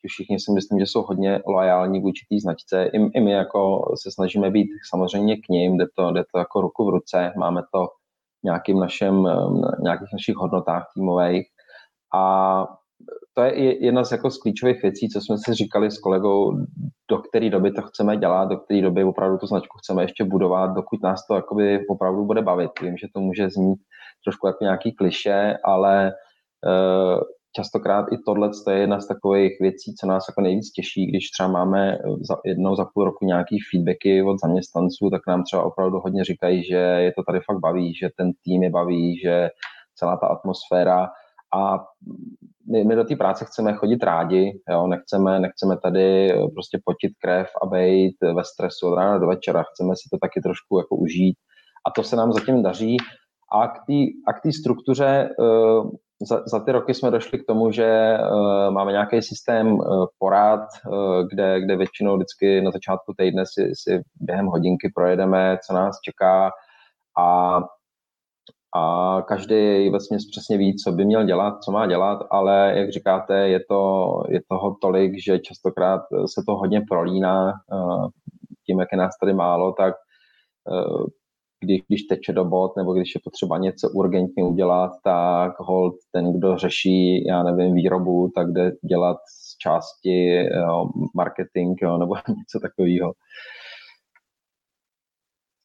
všichni 0.07 0.41
si 0.41 0.53
myslím, 0.53 0.79
že 0.79 0.87
jsou 0.87 1.03
hodně 1.03 1.41
loajální 1.47 2.01
vůči 2.01 2.27
té 2.31 2.41
značce. 2.41 2.85
I, 2.85 2.99
I 3.15 3.21
my 3.21 3.33
jako 3.33 3.93
se 4.03 4.11
snažíme 4.11 4.51
být 4.51 4.69
samozřejmě 4.91 5.37
k 5.37 5.49
ním, 5.49 5.77
jde 5.77 5.87
to, 5.97 6.13
jde 6.13 6.25
to 6.33 6.39
jako 6.39 6.61
ruku 6.61 6.87
v 6.87 6.91
ruce, 6.91 7.33
máme 7.37 7.63
to 7.73 7.87
nějakým 8.45 8.81
našem, 8.81 9.29
nějakých 9.83 10.09
našich 10.13 10.37
hodnotách 10.37 10.87
týmových 10.95 11.47
a 12.15 12.67
to 13.35 13.43
je 13.43 13.85
jedna 13.85 14.05
z, 14.05 14.13
jako 14.13 14.31
z 14.31 14.39
klíčových 14.39 14.83
věcí, 14.83 15.09
co 15.09 15.21
jsme 15.21 15.37
si 15.39 15.55
říkali 15.55 15.91
s 15.91 15.99
kolegou, 15.99 16.57
do 17.11 17.19
které 17.19 17.51
doby 17.51 17.71
to 17.71 17.83
chceme 17.83 18.17
dělat, 18.17 18.45
do 18.49 18.57
které 18.57 18.83
doby 18.83 19.05
opravdu 19.05 19.39
tu 19.39 19.47
značku 19.47 19.79
chceme 19.79 20.03
ještě 20.03 20.25
budovat, 20.25 20.67
dokud 20.67 21.03
nás 21.03 21.27
to 21.27 21.35
jakoby 21.35 21.87
opravdu 21.89 22.25
bude 22.25 22.43
bavit. 22.43 22.71
Vím, 22.83 22.97
že 22.97 23.07
to 23.15 23.21
může 23.21 23.51
znít 23.51 23.79
trošku 24.25 24.47
jako 24.47 24.65
nějaký 24.65 24.93
kliše, 24.93 25.57
ale 25.65 26.13
uh, 26.67 27.21
častokrát 27.57 28.07
i 28.13 28.17
tohle 28.27 28.51
je 28.71 28.79
jedna 28.79 29.01
z 29.01 29.07
takových 29.07 29.53
věcí, 29.61 29.95
co 29.95 30.07
nás 30.07 30.25
jako 30.29 30.41
nejvíc 30.41 30.71
těší, 30.71 31.07
když 31.07 31.31
třeba 31.31 31.49
máme 31.49 31.99
za, 32.29 32.37
jednou 32.45 32.77
za 32.77 32.85
půl 32.95 33.05
roku 33.05 33.25
nějaký 33.25 33.57
feedbacky 33.71 34.23
od 34.23 34.41
zaměstnanců, 34.41 35.11
tak 35.11 35.23
nám 35.29 35.45
třeba 35.45 35.63
opravdu 35.63 35.99
hodně 35.99 36.25
říkají, 36.25 36.65
že 36.65 36.77
je 36.77 37.13
to 37.17 37.23
tady 37.23 37.41
fakt 37.41 37.61
baví, 37.61 37.95
že 37.95 38.09
ten 38.17 38.31
tým 38.45 38.63
je 38.63 38.71
baví, 38.71 39.19
že 39.19 39.49
celá 39.95 40.17
ta 40.17 40.27
atmosféra 40.27 41.09
a 41.55 41.79
my, 42.73 42.85
my 42.85 42.97
do 42.97 43.05
té 43.05 43.17
práce 43.17 43.45
chceme 43.45 43.73
chodit 43.73 44.03
rádi, 44.03 44.61
jo? 44.71 44.87
Nechceme, 44.87 45.41
nechceme 45.41 45.77
tady 45.83 46.33
prostě 46.55 46.79
potit 46.85 47.13
krev 47.23 47.47
a 47.63 47.67
být 47.67 48.17
ve 48.37 48.45
stresu 48.45 48.89
od 48.89 48.95
rána 48.95 49.19
do 49.19 49.27
večera, 49.27 49.63
chceme 49.63 49.95
si 49.97 50.09
to 50.13 50.19
taky 50.21 50.41
trošku 50.41 50.79
jako 50.79 50.97
užít 50.97 51.37
a 51.87 51.91
to 51.91 52.03
se 52.03 52.17
nám 52.17 52.33
zatím 52.33 52.63
daří 52.63 52.97
a 54.27 54.33
k 54.33 54.43
té 54.43 54.53
struktuře 54.53 55.29
uh, 55.39 55.91
za, 56.23 56.43
za 56.47 56.61
ty 56.61 56.73
roky 56.73 56.95
jsme 56.95 57.11
došli 57.11 57.39
k 57.39 57.47
tomu, 57.47 57.71
že 57.73 58.19
uh, 58.19 58.71
máme 58.71 58.93
nějaký 58.93 59.23
systém 59.23 59.73
uh, 59.73 60.07
porad, 60.19 60.61
uh, 60.87 61.29
kde, 61.29 61.61
kde 61.61 61.77
většinou 61.77 62.17
vždycky 62.17 62.61
na 62.61 62.71
začátku 62.71 63.15
týdne 63.19 63.45
si, 63.47 63.71
si 63.75 64.03
během 64.15 64.47
hodinky 64.47 64.93
projedeme, 64.95 65.59
co 65.67 65.75
nás 65.75 66.01
čeká. 66.05 66.51
A 67.19 67.61
a 68.77 69.23
každý 69.23 69.91
vlastně 69.91 70.19
přesně 70.31 70.59
ví, 70.59 70.77
co 70.77 70.93
by 70.93 71.05
měl 71.05 71.25
dělat, 71.25 71.65
co 71.65 71.73
má 71.73 71.87
dělat, 71.87 72.27
ale 72.31 72.73
jak 72.77 72.91
říkáte, 72.91 73.49
je, 73.49 73.61
to, 73.69 74.23
je 74.29 74.41
toho 74.49 74.77
tolik, 74.83 75.13
že 75.27 75.39
častokrát 75.39 76.01
se 76.27 76.43
to 76.47 76.57
hodně 76.57 76.83
prolíná 76.89 77.53
tím, 78.67 78.81
jak 78.81 78.89
je 78.93 78.99
nás 78.99 79.19
tady 79.21 79.35
málo, 79.35 79.73
tak 79.73 79.95
když, 81.61 81.81
když 81.89 82.03
teče 82.03 82.33
do 82.33 82.45
bod 82.45 82.77
nebo 82.77 82.93
když 82.95 83.15
je 83.15 83.21
potřeba 83.25 83.59
něco 83.59 83.91
urgentně 83.91 84.45
udělat, 84.45 84.91
tak 85.05 85.53
hold 85.59 85.95
ten, 86.13 86.33
kdo 86.33 86.57
řeší, 86.57 87.27
já 87.27 87.43
nevím, 87.43 87.75
výrobu, 87.75 88.31
tak 88.35 88.53
jde 88.53 88.73
dělat 88.89 89.17
z 89.29 89.57
části 89.59 90.35
jo, 90.37 90.89
marketing 91.15 91.79
jo, 91.83 91.99
nebo 91.99 92.15
něco 92.29 92.61
takového. 92.63 93.13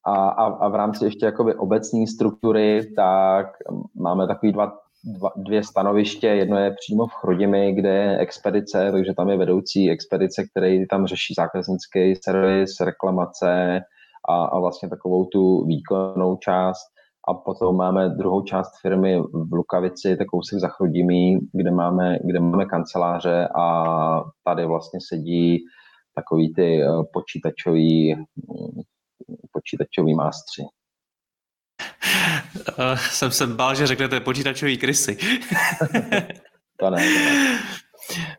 A, 0.06 0.30
a, 0.30 0.46
a 0.46 0.70
v 0.70 0.76
rámci 0.76 1.06
ještě 1.06 1.26
jakoby 1.26 1.56
obecní 1.56 2.08
struktury, 2.08 2.94
tak 2.96 3.48
máme 3.96 4.28
takový 4.28 4.52
dva, 4.52 4.74
dva, 5.04 5.32
dvě 5.36 5.64
stanoviště. 5.64 6.28
Jedno 6.28 6.58
je 6.58 6.76
přímo 6.80 7.08
v 7.08 7.14
Chrudimi, 7.14 7.74
kde 7.74 7.90
je 7.90 8.18
expedice, 8.18 8.92
takže 8.92 9.14
tam 9.18 9.30
je 9.30 9.38
vedoucí 9.38 9.92
expedice, 9.92 10.44
který 10.52 10.88
tam 10.88 11.08
řeší 11.08 11.34
zákaznický 11.38 12.16
servis, 12.16 12.80
reklamace 12.80 13.82
a, 14.30 14.46
a 14.46 14.60
vlastně 14.60 14.90
takovou 14.90 15.26
tu 15.26 15.66
výkonnou 15.66 16.38
část. 16.38 16.88
A 17.28 17.34
potom 17.34 17.76
máme 17.76 18.10
druhou 18.10 18.42
část 18.42 18.72
firmy 18.82 19.22
v 19.22 19.54
Lukavici, 19.54 20.18
takovou 20.18 20.44
si 20.44 20.60
za 20.60 20.68
Chrudimí, 20.68 21.40
kde 21.54 21.72
máme, 21.72 22.18
kde 22.24 22.40
máme 22.40 22.66
kanceláře 22.66 23.48
a 23.60 23.86
tady 24.44 24.66
vlastně 24.66 25.00
sedí 25.10 25.60
takový 26.16 26.54
ty 26.54 26.84
eh, 26.84 26.88
počítačový 27.14 28.16
počítačový 29.52 30.16
mástři. 30.16 30.62
Uh, 32.80 32.98
jsem 33.12 33.32
se 33.32 33.48
bál, 33.48 33.76
že 33.76 33.88
řeknete 33.88 34.20
počítačový 34.20 34.78
krysy. 34.78 35.18
to 36.80 36.90
ne. 36.90 37.04
To 37.04 37.16
ne. 37.36 37.60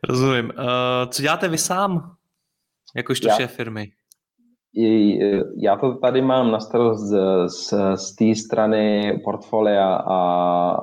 Rozumím. 0.08 0.44
Uh, 0.58 1.10
co 1.10 1.22
děláte 1.22 1.48
vy 1.48 1.58
sám, 1.58 2.16
jakožto 2.96 3.28
šéf 3.36 3.52
firmy? 3.52 3.92
Já 5.56 5.76
to 5.76 5.94
tady 5.94 6.22
mám 6.22 6.50
na 6.50 6.60
starost 6.60 7.00
z, 7.00 7.48
z, 7.48 7.74
z 7.94 8.14
té 8.16 8.34
strany 8.34 9.12
portfolia 9.24 9.94
a, 9.94 10.18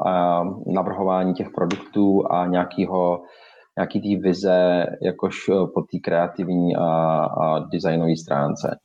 a 0.09 0.43
navrhování 0.67 1.33
těch 1.33 1.49
produktů 1.55 2.31
a 2.31 2.45
nějakýho, 2.45 3.21
nějaký 3.77 4.01
té 4.01 4.21
vize, 4.27 4.85
jakož 5.01 5.49
po 5.73 5.81
té 5.81 5.99
kreativní 6.03 6.75
a, 6.75 6.85
a 7.23 7.59
designové 7.59 8.15
stránce 8.15 8.79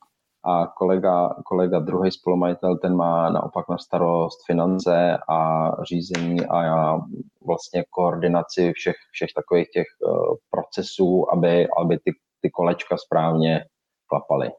a 0.45 0.67
kolega, 0.67 1.29
kolega 1.45 1.79
druhý 1.79 2.11
spolumajitel, 2.11 2.77
ten 2.77 2.95
má 2.95 3.29
naopak 3.29 3.65
na 3.69 3.77
starost 3.77 4.45
finance 4.45 5.17
a 5.29 5.71
řízení 5.83 6.45
a 6.45 6.63
já 6.63 6.99
vlastně 7.47 7.83
koordinaci 7.89 8.71
všech, 8.75 8.95
všech 9.11 9.29
takových 9.35 9.69
těch 9.69 9.87
uh, 10.07 10.35
procesů, 10.49 11.25
aby, 11.33 11.67
aby 11.79 11.97
ty, 11.97 12.11
ty 12.41 12.49
kolečka 12.49 12.97
správně 12.97 13.65
klapaly. 14.07 14.51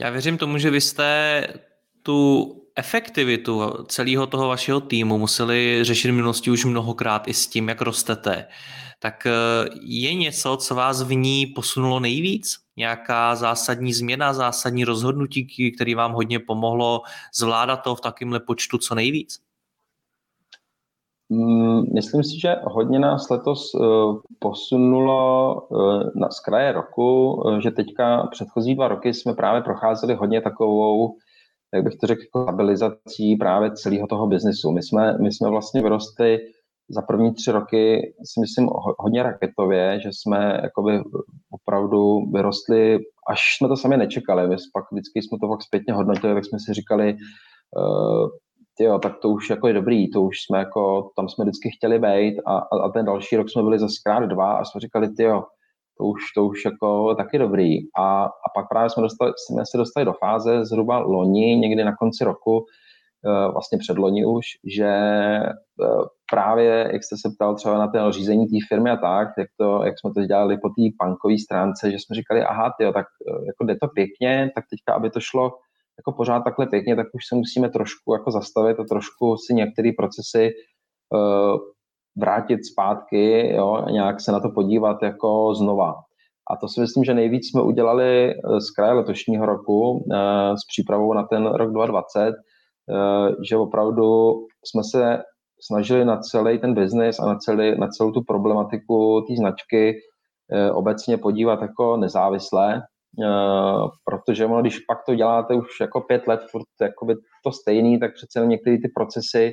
Já 0.00 0.10
věřím 0.10 0.38
tomu, 0.38 0.58
že 0.58 0.70
vy 0.70 0.80
jste 0.80 1.46
tu 2.02 2.50
efektivitu 2.76 3.84
celého 3.88 4.26
toho 4.26 4.48
vašeho 4.48 4.80
týmu 4.80 5.18
museli 5.18 5.78
řešit 5.82 6.10
v 6.10 6.14
minulosti 6.14 6.50
už 6.50 6.64
mnohokrát 6.64 7.28
i 7.28 7.34
s 7.34 7.46
tím, 7.46 7.68
jak 7.68 7.80
rostete. 7.80 8.46
Tak 8.98 9.26
eh, 9.26 9.30
je 9.80 10.14
něco, 10.14 10.56
co 10.56 10.74
vás 10.74 11.02
v 11.02 11.14
ní 11.14 11.46
posunulo 11.46 12.00
nejvíc? 12.00 12.56
Nějaká 12.76 13.36
zásadní 13.36 13.94
změna, 13.94 14.32
zásadní 14.32 14.84
rozhodnutí, 14.84 15.72
který 15.76 15.94
vám 15.94 16.12
hodně 16.12 16.38
pomohlo 16.38 17.02
zvládat 17.34 17.76
to 17.76 17.94
v 17.94 18.00
takovémhle 18.00 18.40
počtu 18.40 18.78
co 18.78 18.94
nejvíc? 18.94 19.43
Mm, 21.30 21.82
myslím 21.94 22.24
si, 22.24 22.40
že 22.40 22.56
hodně 22.64 22.98
nás 22.98 23.30
letos 23.30 23.70
eh, 23.74 23.78
posunulo 24.38 25.56
eh, 25.62 26.10
na 26.20 26.30
z 26.30 26.40
kraje 26.40 26.72
roku, 26.72 27.42
že 27.62 27.70
teďka 27.70 28.26
předchozí 28.30 28.74
dva 28.74 28.88
roky 28.88 29.14
jsme 29.14 29.34
právě 29.34 29.62
procházeli 29.62 30.14
hodně 30.14 30.40
takovou 30.40 31.16
jak 31.74 31.84
bych 31.84 31.96
to 32.00 32.06
řekl, 32.06 32.22
jako 32.22 32.42
stabilizací 32.42 33.36
právě 33.36 33.72
celého 33.72 34.06
toho 34.06 34.26
biznesu. 34.26 34.72
My 34.72 34.82
jsme, 34.82 35.18
my 35.18 35.32
jsme 35.32 35.48
vlastně 35.48 35.82
vyrostli 35.82 36.38
za 36.88 37.02
první 37.02 37.34
tři 37.34 37.52
roky, 37.52 38.14
si 38.24 38.40
myslím, 38.40 38.68
hodně 38.98 39.22
raketově, 39.22 40.00
že 40.00 40.08
jsme 40.12 40.60
jakoby 40.62 41.02
opravdu 41.50 42.20
vyrostli, 42.34 42.98
až 43.28 43.40
jsme 43.56 43.68
to 43.68 43.76
sami 43.76 43.96
nečekali. 43.96 44.48
My 44.48 44.56
pak 44.72 44.84
vždycky 44.92 45.22
jsme 45.22 45.38
to 45.40 45.48
fakt 45.48 45.62
zpětně 45.62 45.94
hodnotili, 45.94 46.34
tak 46.34 46.44
jsme 46.44 46.58
si 46.58 46.74
říkali, 46.74 47.16
jo, 48.80 48.98
tak 48.98 49.18
to 49.18 49.28
už 49.28 49.50
jako 49.50 49.68
je 49.68 49.74
dobrý, 49.74 50.10
to 50.10 50.22
už 50.22 50.36
jsme 50.42 50.58
jako, 50.58 51.10
tam 51.16 51.28
jsme 51.28 51.44
vždycky 51.44 51.70
chtěli 51.76 51.98
být 51.98 52.40
a, 52.46 52.58
a, 52.58 52.82
a 52.84 52.88
ten 52.88 53.06
další 53.06 53.36
rok 53.36 53.50
jsme 53.50 53.62
byli 53.62 53.78
zase 53.78 53.94
krát 54.04 54.26
dva 54.26 54.52
a 54.52 54.64
jsme 54.64 54.80
říkali, 54.80 55.08
jo, 55.18 55.44
to 55.98 56.04
už, 56.04 56.22
to 56.36 56.44
už 56.44 56.64
jako 56.64 57.14
taky 57.14 57.38
dobrý. 57.38 57.78
A, 57.98 58.24
a 58.24 58.48
pak 58.54 58.68
právě 58.68 58.90
jsme, 58.90 59.02
dostali, 59.02 59.32
jsme 59.36 59.62
se 59.66 59.76
dostali 59.76 60.04
do 60.04 60.12
fáze 60.12 60.64
zhruba 60.64 60.98
loni, 60.98 61.56
někdy 61.56 61.84
na 61.84 61.96
konci 61.96 62.24
roku, 62.24 62.64
eh, 63.26 63.52
vlastně 63.52 63.78
před 63.78 63.98
loni 63.98 64.26
už, 64.26 64.46
že 64.64 64.86
eh, 64.86 66.04
právě, 66.30 66.90
jak 66.92 67.04
jste 67.04 67.16
se 67.16 67.30
ptal 67.34 67.54
třeba 67.54 67.78
na 67.78 67.86
té 67.86 67.98
řízení 68.10 68.46
té 68.46 68.56
firmy 68.68 68.90
a 68.90 68.96
tak, 68.96 69.28
jak, 69.38 69.48
to, 69.60 69.84
jak 69.84 69.94
jsme 70.00 70.14
to 70.14 70.24
dělali 70.24 70.58
po 70.58 70.68
té 70.68 70.82
bankové 71.02 71.34
stránce, 71.38 71.90
že 71.90 71.98
jsme 71.98 72.16
říkali, 72.16 72.42
aha, 72.42 72.74
tyjo, 72.78 72.92
tak 72.92 73.06
eh, 73.28 73.46
jako 73.46 73.64
jde 73.64 73.76
to 73.82 73.88
pěkně, 73.88 74.50
tak 74.54 74.64
teďka, 74.70 74.94
aby 74.94 75.10
to 75.10 75.20
šlo 75.20 75.52
jako 75.98 76.12
pořád 76.12 76.40
takhle 76.40 76.66
pěkně, 76.66 76.96
tak 76.96 77.06
už 77.12 77.26
se 77.28 77.34
musíme 77.34 77.68
trošku 77.68 78.14
jako 78.14 78.30
zastavit 78.30 78.80
a 78.80 78.84
trošku 78.84 79.36
si 79.36 79.54
některé 79.54 79.90
procesy 79.98 80.50
vrátit 82.16 82.66
zpátky, 82.66 83.54
jo, 83.54 83.72
a 83.72 83.90
nějak 83.90 84.20
se 84.20 84.32
na 84.32 84.40
to 84.40 84.50
podívat 84.50 85.02
jako 85.02 85.54
znova. 85.54 85.94
A 86.50 86.56
to 86.56 86.68
si 86.68 86.80
myslím, 86.80 87.04
že 87.04 87.14
nejvíc 87.14 87.50
jsme 87.50 87.62
udělali 87.62 88.30
eh, 88.30 88.60
z 88.60 88.70
kraje 88.70 88.92
letošního 88.92 89.46
roku 89.46 90.06
eh, 90.12 90.56
s 90.56 90.66
přípravou 90.68 91.14
na 91.14 91.22
ten 91.22 91.46
rok 91.46 91.72
2020, 91.72 92.20
eh, 92.28 92.34
že 93.48 93.56
opravdu 93.56 94.34
jsme 94.64 94.82
se 94.84 95.22
snažili 95.60 96.04
na 96.04 96.18
celý 96.18 96.58
ten 96.58 96.74
biznis 96.74 97.18
a 97.18 97.26
na, 97.26 97.36
celý, 97.36 97.78
na 97.78 97.88
celou 97.88 98.12
tu 98.12 98.22
problematiku 98.22 99.24
té 99.28 99.36
značky 99.36 99.94
obecně 100.72 101.18
podívat 101.18 101.62
jako 101.62 101.96
nezávisle, 101.96 102.82
protože 104.04 104.46
ono, 104.46 104.60
když 104.60 104.78
pak 104.78 104.98
to 105.06 105.14
děláte 105.14 105.54
už 105.54 105.80
jako 105.80 106.00
pět 106.00 106.26
let, 106.26 106.40
furt 106.50 106.66
jakoby 106.80 107.14
to 107.44 107.52
stejný, 107.52 108.00
tak 108.00 108.14
přece 108.14 108.46
některé 108.46 108.76
ty 108.76 108.88
procesy 108.94 109.52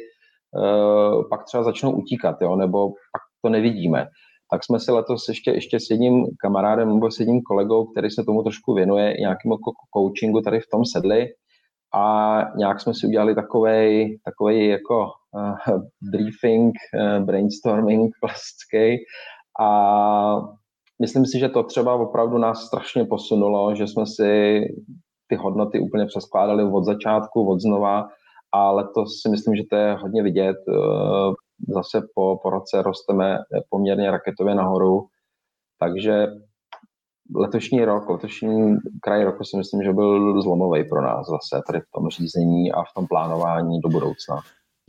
Eh, 0.58 1.24
pak 1.30 1.44
třeba 1.44 1.64
začnou 1.64 1.92
utíkat, 1.92 2.36
jo, 2.42 2.56
nebo 2.56 2.90
pak 2.90 3.22
to 3.44 3.50
nevidíme. 3.50 4.08
Tak 4.52 4.64
jsme 4.66 4.80
si 4.80 4.92
letos 4.92 5.28
ještě, 5.28 5.52
ještě 5.52 5.80
s 5.80 5.90
jedním 5.90 6.26
kamarádem 6.42 6.94
nebo 6.94 7.12
s 7.12 7.20
jedním 7.20 7.42
kolegou, 7.42 7.86
který 7.86 8.10
se 8.10 8.24
tomu 8.24 8.44
trošku 8.44 8.74
věnuje, 8.74 9.16
nějakému 9.20 9.56
coachingu 9.98 10.42
tady 10.42 10.60
v 10.60 10.68
tom 10.72 10.86
sedli 10.86 11.28
a 11.94 12.38
nějak 12.58 12.82
jsme 12.82 12.94
si 12.94 13.08
udělali 13.08 13.36
takový 13.36 14.18
takovej 14.26 14.70
jako 14.70 15.06
uh, 15.32 15.82
briefing, 16.12 16.74
uh, 16.94 17.26
brainstorming 17.26 18.12
klasický 18.20 18.98
a 19.62 19.68
myslím 21.02 21.26
si, 21.26 21.40
že 21.40 21.50
to 21.50 21.64
třeba 21.64 21.94
opravdu 21.94 22.38
nás 22.38 22.66
strašně 22.66 23.06
posunulo, 23.06 23.76
že 23.76 23.88
jsme 23.88 24.06
si 24.06 24.62
ty 25.28 25.36
hodnoty 25.36 25.80
úplně 25.80 26.06
přeskládali 26.06 26.64
od 26.64 26.84
začátku, 26.84 27.50
od 27.50 27.62
znova 27.62 28.08
a 28.52 28.72
letos 28.72 29.22
si 29.22 29.30
myslím, 29.30 29.56
že 29.56 29.64
to 29.70 29.76
je 29.76 29.94
hodně 29.94 30.24
vidět. 30.24 30.58
Eh, 30.70 31.34
zase 31.74 32.02
po, 32.16 32.40
po 32.44 32.50
roce 32.50 32.82
rosteme 32.82 33.38
poměrně 33.70 34.12
raketově 34.12 34.56
nahoru, 34.56 35.08
takže 35.80 36.28
letošní 37.36 37.86
rok, 37.86 38.10
letošní 38.10 38.78
kraj 39.02 39.24
roku 39.24 39.44
si 39.44 39.58
myslím, 39.58 39.84
že 39.84 39.94
byl 39.94 40.42
zlomový 40.42 40.90
pro 40.90 41.02
nás 41.02 41.28
zase 41.28 41.62
tady 41.68 41.80
v 41.80 41.92
tom 41.96 42.10
řízení 42.10 42.72
a 42.72 42.84
v 42.84 42.94
tom 42.96 43.08
plánování 43.08 43.80
do 43.80 43.90
budoucna. 43.90 44.36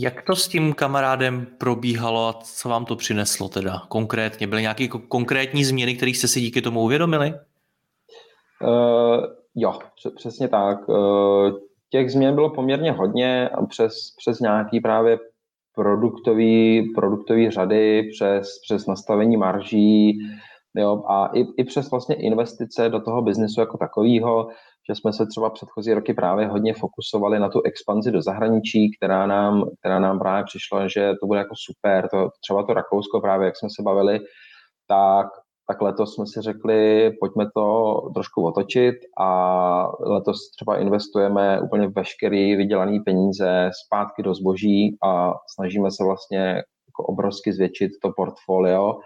Jak 0.03 0.23
to 0.23 0.37
s 0.37 0.49
tím 0.49 0.73
kamarádem 0.73 1.47
probíhalo 1.59 2.29
a 2.29 2.33
co 2.33 2.69
vám 2.69 2.85
to 2.85 2.97
přineslo 2.97 3.49
teda 3.49 3.83
konkrétně? 3.89 4.47
Byly 4.47 4.63
nějaké 4.63 4.89
konkrétní 4.89 5.65
změny, 5.65 5.95
které 5.95 6.11
jste 6.11 6.29
si 6.29 6.41
díky 6.41 6.63
tomu 6.63 6.81
uvědomili? 6.81 7.35
Uh, 8.63 9.25
jo, 9.55 9.79
přesně 10.17 10.49
tak. 10.49 10.89
Uh, 10.89 11.51
těch 11.91 12.13
změn 12.13 12.35
bylo 12.35 12.51
poměrně 12.51 12.93
hodně 12.93 13.51
přes, 13.69 13.95
přes 14.17 14.41
nějaký 14.41 14.81
právě 14.81 15.19
produktový, 15.75 16.93
produktový 16.95 17.51
řady, 17.51 18.11
přes, 18.13 18.61
přes 18.63 18.87
nastavení 18.87 19.37
marží 19.37 20.19
jo, 20.75 21.03
a 21.09 21.27
i, 21.27 21.47
i 21.57 21.65
přes 21.65 21.91
vlastně 21.91 22.15
investice 22.15 22.89
do 22.89 23.01
toho 23.01 23.23
biznesu 23.23 23.61
jako 23.61 23.79
takového, 23.79 24.49
že 24.91 24.95
jsme 24.95 25.13
se 25.13 25.27
třeba 25.27 25.51
předchozí 25.51 25.93
roky 25.93 26.15
právě 26.15 26.47
hodně 26.47 26.75
fokusovali 26.75 27.39
na 27.39 27.49
tu 27.49 27.63
expanzi 27.63 28.11
do 28.11 28.23
zahraničí, 28.23 28.91
která 28.97 29.27
nám, 29.27 29.65
která 29.81 29.99
nám 29.99 30.19
právě 30.19 30.45
přišla, 30.45 30.89
že 30.89 31.13
to 31.21 31.27
bude 31.27 31.39
jako 31.39 31.55
super, 31.57 32.09
to, 32.09 32.29
třeba 32.41 32.63
to 32.63 32.75
Rakousko 32.75 33.21
právě, 33.21 33.47
jak 33.47 33.57
jsme 33.57 33.69
se 33.71 33.83
bavili, 33.83 34.21
tak 34.89 35.27
tak 35.69 35.83
letos 35.83 36.15
jsme 36.15 36.27
si 36.27 36.41
řekli, 36.41 37.11
pojďme 37.21 37.47
to 37.55 37.95
trošku 38.15 38.47
otočit 38.47 38.95
a 39.19 39.89
letos 40.01 40.37
třeba 40.57 40.77
investujeme 40.77 41.61
úplně 41.61 41.89
veškerý 41.89 42.57
vydělaný 42.57 43.01
peníze 43.01 43.71
zpátky 43.87 44.23
do 44.23 44.35
zboží 44.35 44.97
a 45.05 45.33
snažíme 45.55 45.91
se 45.91 46.05
vlastně 46.05 46.39
jako 46.89 47.05
obrovsky 47.07 47.53
zvětšit 47.53 47.91
to 48.03 48.13
portfolio. 48.17 48.99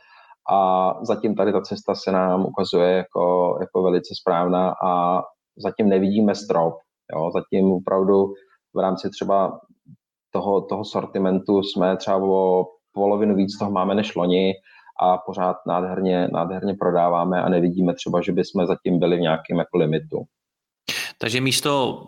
A 0.50 0.92
zatím 1.02 1.34
tady 1.34 1.52
ta 1.52 1.60
cesta 1.60 1.94
se 1.94 2.12
nám 2.12 2.46
ukazuje 2.46 2.92
jako, 2.92 3.56
jako 3.60 3.82
velice 3.82 4.14
správná 4.20 4.74
a 4.84 5.22
zatím 5.56 5.88
nevidíme 5.88 6.34
strop. 6.34 6.74
Jo? 7.12 7.30
Zatím 7.34 7.72
opravdu 7.72 8.32
v 8.74 8.78
rámci 8.78 9.10
třeba 9.10 9.60
toho, 10.30 10.60
toho 10.60 10.84
sortimentu 10.84 11.62
jsme 11.62 11.96
třeba 11.96 12.16
o 12.16 12.66
polovinu 12.92 13.34
víc 13.34 13.58
toho 13.58 13.70
máme 13.70 13.94
než 13.94 14.14
loni, 14.14 14.54
a 15.00 15.18
pořád 15.18 15.56
nádherně, 15.66 16.28
nádherně 16.32 16.74
prodáváme 16.74 17.42
a 17.42 17.48
nevidíme 17.48 17.94
třeba, 17.94 18.22
že 18.22 18.32
bychom 18.32 18.66
zatím 18.66 18.98
byli 18.98 19.16
v 19.16 19.20
nějakém 19.20 19.58
jako 19.58 19.78
limitu. 19.78 20.24
Takže 21.18 21.40
místo 21.40 22.02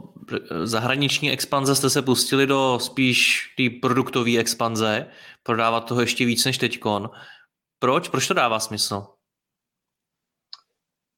zahraniční 0.64 1.30
expanze 1.30 1.74
jste 1.74 1.90
se 1.90 2.02
pustili 2.02 2.46
do 2.46 2.78
spíš 2.80 3.40
té 3.56 3.64
produktové 3.82 4.38
expanze, 4.38 5.06
prodávat 5.42 5.80
toho 5.80 6.00
ještě 6.00 6.24
víc 6.24 6.44
než 6.44 6.58
teďkon. 6.58 7.10
Proč? 7.78 8.08
Proč 8.08 8.28
to 8.28 8.34
dává 8.34 8.60
smysl? 8.60 9.06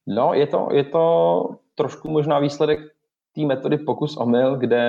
No, 0.07 0.33
je 0.33 0.47
to, 0.47 0.67
je 0.71 0.83
to 0.83 1.43
trošku 1.81 2.11
možná 2.11 2.39
výsledek 2.39 2.79
té 3.35 3.41
metody 3.41 3.77
pokus 3.77 4.17
omyl, 4.17 4.55
kde 4.55 4.83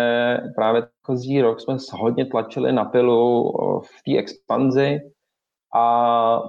právě 0.56 0.82
předchozí 0.82 1.42
rok 1.42 1.60
jsme 1.60 1.76
hodně 1.92 2.26
tlačili 2.26 2.72
na 2.72 2.84
pilu 2.84 3.52
v 3.80 4.02
té 4.04 4.18
expanzi 4.18 4.98
a 5.74 6.42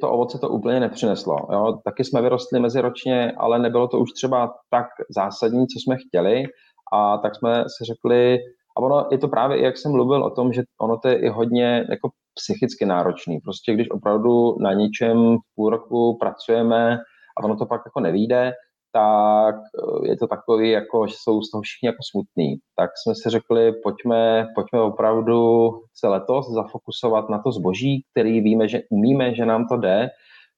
to 0.00 0.10
ovoce 0.10 0.38
to 0.38 0.48
úplně 0.48 0.80
nepřineslo. 0.80 1.36
Jo. 1.52 1.78
Taky 1.84 2.04
jsme 2.04 2.22
vyrostli 2.22 2.60
meziročně, 2.60 3.32
ale 3.36 3.58
nebylo 3.58 3.88
to 3.88 3.98
už 3.98 4.12
třeba 4.12 4.54
tak 4.70 4.86
zásadní, 5.16 5.66
co 5.66 5.78
jsme 5.80 5.96
chtěli 5.96 6.44
a 6.92 7.18
tak 7.18 7.36
jsme 7.36 7.64
si 7.78 7.84
řekli, 7.84 8.38
a 8.76 8.80
ono 8.80 9.06
je 9.10 9.18
to 9.18 9.28
právě, 9.28 9.62
jak 9.64 9.76
jsem 9.76 9.92
mluvil 9.92 10.24
o 10.24 10.30
tom, 10.30 10.52
že 10.52 10.62
ono 10.80 10.98
to 10.98 11.08
je 11.08 11.18
i 11.18 11.28
hodně 11.28 11.86
jako 11.90 12.08
psychicky 12.34 12.86
náročný. 12.86 13.40
Prostě 13.40 13.74
když 13.74 13.90
opravdu 13.90 14.56
na 14.60 14.72
něčem 14.72 15.36
půl 15.54 15.70
roku 15.70 16.18
pracujeme 16.20 16.98
a 17.38 17.44
ono 17.44 17.56
to 17.56 17.66
pak 17.66 17.82
jako 17.86 18.00
nevíde, 18.00 18.52
tak 18.96 19.54
eh, 19.56 20.08
je 20.08 20.16
to 20.16 20.26
takový, 20.26 20.70
jako, 20.70 21.06
že 21.06 21.14
jsou 21.18 21.42
z 21.42 21.50
toho 21.50 21.62
všichni 21.62 21.86
jako 21.86 22.02
smutný. 22.10 22.56
Tak 22.76 22.90
jsme 22.96 23.14
si 23.14 23.30
řekli, 23.30 23.72
pojďme, 23.72 24.46
pojďme 24.54 24.80
opravdu 24.80 25.70
se 25.94 26.08
letos 26.08 26.50
zafokusovat 26.50 27.28
na 27.28 27.38
to 27.38 27.52
zboží, 27.52 28.04
který 28.10 28.40
víme, 28.40 28.68
že 28.68 28.80
umíme, 28.90 29.34
že 29.34 29.46
nám 29.46 29.68
to 29.68 29.76
jde, 29.76 30.08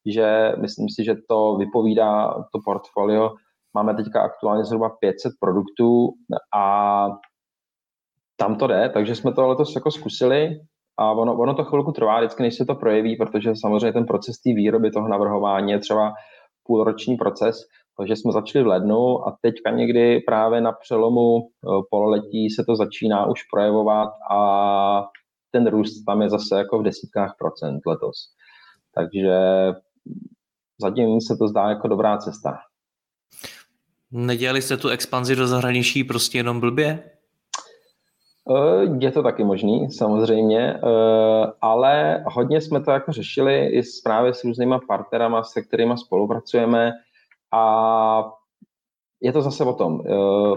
že 0.07 0.53
myslím 0.61 0.87
si, 0.89 1.05
že 1.05 1.15
to 1.29 1.57
vypovídá 1.57 2.35
to 2.53 2.59
portfolio. 2.65 3.35
Máme 3.75 3.95
teďka 3.95 4.23
aktuálně 4.23 4.65
zhruba 4.65 4.89
500 4.89 5.33
produktů 5.41 6.09
a 6.57 7.07
tam 8.37 8.57
to 8.57 8.67
jde, 8.67 8.91
takže 8.95 9.15
jsme 9.15 9.33
to 9.33 9.49
letos 9.49 9.75
jako 9.75 9.91
zkusili 9.91 10.61
a 10.99 11.13
ono, 11.13 11.35
ono 11.35 11.55
to 11.55 11.65
chvilku 11.65 11.93
trvá 11.93 12.19
vždycky, 12.19 12.43
než 12.43 12.55
se 12.55 12.65
to 12.65 12.75
projeví, 12.75 13.17
protože 13.17 13.53
samozřejmě 13.57 13.93
ten 13.93 14.07
proces 14.07 14.39
té 14.39 14.51
výroby, 14.55 14.91
toho 14.91 15.09
navrhování 15.09 15.73
je 15.73 15.79
třeba 15.79 16.13
půlroční 16.63 17.17
proces, 17.17 17.57
Takže 17.99 18.17
jsme 18.17 18.33
začali 18.33 18.65
v 18.65 18.67
lednu 18.67 19.29
a 19.29 19.39
teďka 19.43 19.71
někdy 19.71 20.21
právě 20.21 20.61
na 20.61 20.73
přelomu 20.73 21.39
eh, 21.39 21.69
pololetí 21.91 22.51
se 22.51 22.65
to 22.65 22.77
začíná 22.77 23.27
už 23.27 23.43
projevovat 23.43 24.09
a 24.31 25.09
ten 25.51 25.67
růst 25.67 26.05
tam 26.05 26.23
je 26.23 26.31
zase 26.31 26.59
jako 26.59 26.79
v 26.79 26.83
desítkách 26.83 27.35
procent 27.39 27.81
letos. 27.87 28.17
Takže 28.95 29.39
zatím 30.81 31.21
se 31.21 31.37
to 31.37 31.49
zdá 31.49 31.69
jako 31.69 31.89
dobrá 31.89 32.19
cesta. 32.19 32.59
Nedělali 34.11 34.63
jste 34.63 34.77
tu 34.77 34.89
expanzi 34.89 35.37
do 35.37 35.47
zahraničí 35.47 36.05
prostě 36.05 36.39
jenom 36.39 36.61
blbě? 36.61 37.11
Eh, 38.51 38.97
je 39.01 39.13
to 39.13 39.23
taky 39.23 39.45
možný, 39.45 39.91
samozřejmě, 39.91 40.75
eh, 40.75 41.53
ale 41.61 42.25
hodně 42.27 42.61
jsme 42.61 42.81
to 42.81 42.91
jako 42.91 43.13
řešili 43.13 43.67
i 43.67 43.83
právě 44.05 44.35
s 44.35 44.45
různýma 44.45 44.81
partnerama, 44.89 45.45
se 45.45 45.63
kterými 45.63 45.99
spolupracujeme 45.99 46.93
a 47.53 48.31
je 49.23 49.33
to 49.33 49.43
zase 49.43 49.65
o 49.65 49.73
tom. 49.73 50.01
Eh, 50.07 50.57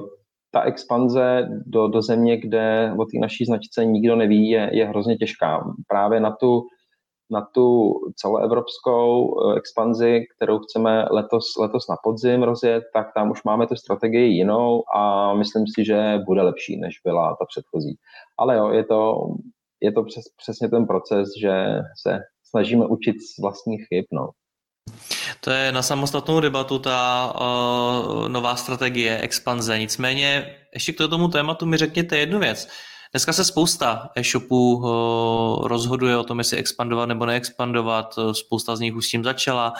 ta 0.51 0.61
expanze 0.61 1.49
do, 1.65 1.87
do 1.87 2.01
země, 2.01 2.37
kde 2.37 2.93
o 2.99 3.05
té 3.05 3.17
naší 3.21 3.45
značce 3.45 3.85
nikdo 3.85 4.15
neví, 4.15 4.49
je, 4.49 4.69
je 4.73 4.85
hrozně 4.85 5.17
těžká. 5.17 5.63
Právě 5.87 6.19
na 6.19 6.31
tu 6.31 6.61
na 7.31 7.47
tu 7.53 7.93
celoevropskou 8.15 9.33
eh, 9.39 9.57
expanzi, 9.57 10.25
kterou 10.35 10.59
chceme 10.59 11.05
letos, 11.11 11.45
letos 11.59 11.87
na 11.87 11.95
podzim 12.03 12.43
rozjet, 12.43 12.83
tak 12.93 13.07
tam 13.15 13.31
už 13.31 13.43
máme 13.43 13.67
tu 13.67 13.75
strategii 13.75 14.27
jinou 14.27 14.83
a 14.95 15.33
myslím 15.33 15.65
si, 15.67 15.85
že 15.85 16.19
bude 16.25 16.41
lepší, 16.41 16.79
než 16.79 16.95
byla 17.05 17.35
ta 17.39 17.45
předchozí. 17.45 17.97
Ale 18.39 18.57
jo, 18.57 18.69
je 18.69 18.83
to, 18.83 19.15
je 19.81 19.91
to 19.91 20.03
přes, 20.03 20.23
přesně 20.37 20.69
ten 20.69 20.87
proces, 20.87 21.29
že 21.41 21.65
se 22.01 22.19
snažíme 22.49 22.85
učit 22.85 23.15
z 23.21 23.41
vlastních 23.41 23.85
chyb. 23.87 24.05
No. 24.11 24.29
To 25.43 25.51
je 25.51 25.71
na 25.71 25.81
samostatnou 25.81 26.39
debatu 26.39 26.79
ta 26.79 27.33
uh, 27.35 28.29
nová 28.29 28.55
strategie 28.55 29.19
expanze. 29.19 29.79
Nicméně 29.79 30.55
ještě 30.73 30.93
k 30.93 30.97
tomu 30.97 31.27
tématu 31.27 31.65
mi 31.65 31.77
řekněte 31.77 32.17
jednu 32.17 32.39
věc. 32.39 32.67
Dneska 33.11 33.33
se 33.33 33.45
spousta 33.45 34.09
e-shopů 34.15 34.83
eh, 34.83 35.67
rozhoduje 35.67 36.17
o 36.17 36.23
tom, 36.23 36.39
jestli 36.39 36.57
expandovat 36.57 37.09
nebo 37.09 37.25
neexpandovat. 37.25 38.19
Spousta 38.31 38.75
z 38.75 38.79
nich 38.79 38.95
už 38.95 39.05
s 39.05 39.09
tím 39.09 39.23
začala, 39.23 39.73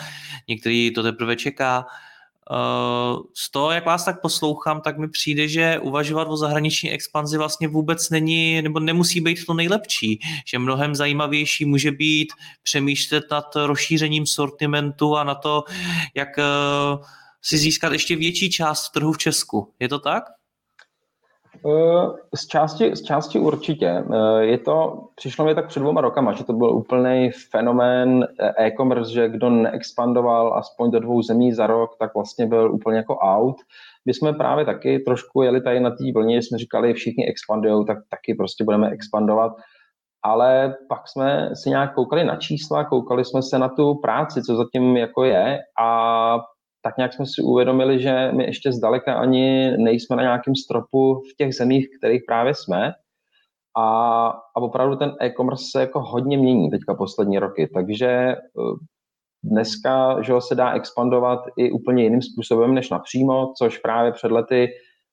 některý 0.48 0.92
to 0.94 1.04
teprve 1.04 1.36
čeká. 1.36 1.88
Eh, 1.88 2.11
z 3.34 3.52
toho, 3.52 3.72
jak 3.72 3.86
vás 3.86 4.06
tak 4.06 4.22
poslouchám, 4.22 4.82
tak 4.82 4.98
mi 4.98 5.10
přijde, 5.10 5.48
že 5.48 5.80
uvažovat 5.80 6.28
o 6.28 6.38
zahraniční 6.38 6.92
expanzi 6.92 7.38
vlastně 7.38 7.68
vůbec 7.68 8.10
není, 8.10 8.62
nebo 8.62 8.80
nemusí 8.80 9.22
být 9.22 9.46
to 9.46 9.54
nejlepší, 9.54 10.20
že 10.46 10.60
mnohem 10.60 10.96
zajímavější 10.96 11.66
může 11.66 11.92
být 11.92 12.34
přemýšlet 12.64 13.24
nad 13.32 13.56
rozšířením 13.56 14.26
sortimentu 14.26 15.18
a 15.18 15.24
na 15.24 15.36
to, 15.36 15.64
jak 16.16 16.40
eh, 16.40 16.44
si 17.42 17.58
získat 17.58 17.94
ještě 17.94 18.16
větší 18.16 18.50
část 18.50 18.90
trhu 18.90 19.12
v 19.12 19.18
Česku. 19.18 19.74
Je 19.80 19.90
to 19.90 20.00
tak? 20.00 20.24
Eh, 21.66 22.08
z 22.36 22.48
části, 22.48 22.96
z 22.96 23.04
části 23.04 23.40
určitě. 23.40 23.88
Eh, 23.88 24.44
je 24.44 24.58
to, 24.58 25.04
přišlo 25.16 25.46
mi 25.46 25.56
tak 25.56 25.68
před 25.68 25.80
dvěma 25.80 26.02
rokama, 26.02 26.34
že 26.34 26.44
to 26.44 26.54
byl 26.54 26.70
úplný 26.76 27.32
fenomén 27.52 28.28
eh, 28.40 28.66
e-commerce, 28.66 29.12
že 29.12 29.30
kdo 29.30 29.50
neexpandoval 29.50 30.54
aspoň 30.54 30.92
do 30.92 31.00
dvou 31.00 31.22
zemí 31.22 31.54
za 31.54 31.68
rok, 31.68 31.92
tak 32.00 32.16
vlastně 32.16 32.46
byl 32.46 32.72
úplně 32.74 32.98
jako 32.98 33.18
out. 33.18 33.56
My 34.06 34.14
jsme 34.14 34.34
právě 34.34 34.66
taky 34.66 35.00
trošku 35.00 35.42
jeli 35.42 35.62
tady 35.62 35.80
na 35.80 35.90
té 35.90 36.04
vlně, 36.16 36.38
jsme 36.38 36.58
říkali, 36.58 36.94
všichni 36.94 37.28
expandují, 37.28 37.86
tak 37.86 37.98
taky 38.10 38.36
prostě 38.36 38.64
budeme 38.64 38.90
expandovat. 38.90 39.52
Ale 40.24 40.76
pak 40.90 41.08
jsme 41.08 41.50
si 41.54 41.70
nějak 41.70 41.96
koukali 41.96 42.24
na 42.24 42.36
čísla, 42.36 42.84
koukali 42.84 43.26
jsme 43.26 43.42
se 43.42 43.60
na 43.60 43.70
tu 43.70 43.96
práci, 43.96 44.42
co 44.44 44.56
zatím 44.56 44.98
jako 44.98 45.24
je 45.24 45.60
a 45.82 46.38
tak 46.82 46.98
nějak 46.98 47.14
jsme 47.14 47.26
si 47.26 47.42
uvědomili, 47.42 48.02
že 48.02 48.32
my 48.32 48.44
ještě 48.46 48.72
zdaleka 48.72 49.14
ani 49.14 49.78
nejsme 49.78 50.16
na 50.16 50.22
nějakém 50.22 50.56
stropu 50.56 51.16
v 51.16 51.36
těch 51.38 51.56
zemích, 51.56 51.88
kterých 52.00 52.22
právě 52.28 52.56
jsme. 52.56 52.94
A, 53.78 54.28
a 54.28 54.56
opravdu 54.62 54.96
ten 54.96 55.16
e-commerce 55.22 55.66
se 55.72 55.80
jako 55.80 56.02
hodně 56.02 56.38
mění 56.38 56.70
teďka 56.70 56.96
poslední 56.96 57.40
roky, 57.40 57.70
takže 57.74 58.08
eh, 58.08 58.38
dneska 59.44 60.22
že 60.22 60.34
se 60.40 60.56
dá 60.56 60.72
expandovat 60.72 61.40
i 61.58 61.72
úplně 61.72 62.04
jiným 62.04 62.22
způsobem 62.22 62.74
než 62.74 62.90
napřímo, 62.90 63.54
což 63.58 63.78
právě 63.78 64.12
před 64.12 64.32
lety 64.32 64.70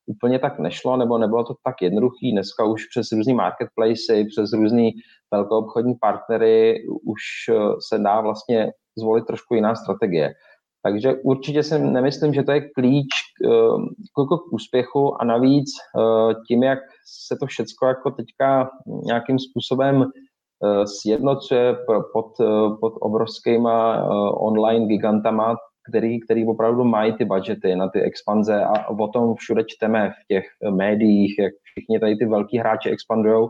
úplně 0.06 0.38
tak 0.38 0.58
nešlo, 0.58 0.96
nebo 0.96 1.18
nebylo 1.18 1.44
to 1.44 1.54
tak 1.64 1.82
jednoduchý. 1.82 2.32
Dneska 2.32 2.64
už 2.64 2.86
přes 2.86 3.12
různý 3.12 3.34
marketplace, 3.34 4.24
přes 4.30 4.52
různý 4.52 4.92
velkoobchodní 5.32 5.94
partnery 5.94 6.84
už 7.06 7.20
eh, 7.50 7.54
se 7.88 7.98
dá 7.98 8.20
vlastně 8.20 8.72
zvolit 8.98 9.26
trošku 9.26 9.54
jiná 9.54 9.74
strategie. 9.74 10.34
Takže 10.82 11.14
určitě 11.14 11.62
si 11.62 11.78
nemyslím, 11.78 12.34
že 12.34 12.42
to 12.42 12.52
je 12.52 12.70
klíč 12.70 13.08
k, 13.36 13.46
k, 14.14 14.48
k 14.48 14.52
úspěchu 14.52 15.22
a 15.22 15.24
navíc 15.24 15.66
eh, 15.98 16.34
tím, 16.48 16.62
jak 16.62 16.78
se 17.28 17.36
to 17.40 17.46
všechno 17.46 17.88
jako 17.88 18.10
teďka 18.10 18.70
nějakým 19.04 19.38
způsobem 19.38 20.02
eh, 20.02 20.86
sjednocuje 20.86 21.76
pod, 22.12 22.26
eh, 22.40 22.76
pod 22.80 22.92
obrovskýma 23.00 24.04
online 24.40 24.86
gigantama, 24.86 25.56
který, 25.88 26.20
který 26.20 26.46
opravdu 26.46 26.84
mají 26.84 27.12
ty 27.12 27.24
budgety 27.24 27.76
na 27.76 27.88
ty 27.88 28.00
expanze 28.00 28.64
a 28.64 28.88
o 28.88 29.08
tom 29.08 29.34
všude 29.34 29.64
čteme 29.66 30.10
v 30.10 30.26
těch 30.28 30.44
médiích, 30.70 31.34
jak 31.38 31.52
všichni 31.62 32.00
tady 32.00 32.16
ty 32.16 32.26
velký 32.26 32.58
hráči 32.58 32.90
expandují. 32.90 33.48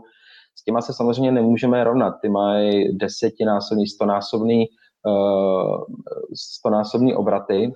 S 0.59 0.63
těma 0.63 0.81
se 0.81 0.93
samozřejmě 0.93 1.31
nemůžeme 1.31 1.83
rovnat. 1.83 2.13
Ty 2.21 2.29
mají 2.29 2.97
desetinásobný, 2.97 3.87
stonásobný 3.87 4.65
stonásobní 6.33 7.15
obraty, 7.15 7.71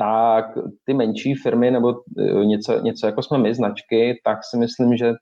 tak 0.00 0.44
ty 0.84 0.94
menší 0.94 1.34
firmy 1.34 1.70
nebo 1.70 1.94
eh, 2.18 2.44
něco, 2.44 2.80
něco 2.80 3.06
jako 3.06 3.22
jsme 3.22 3.38
my, 3.38 3.54
značky, 3.54 4.20
tak 4.24 4.38
si 4.50 4.56
myslím, 4.56 4.96
že 4.96 5.12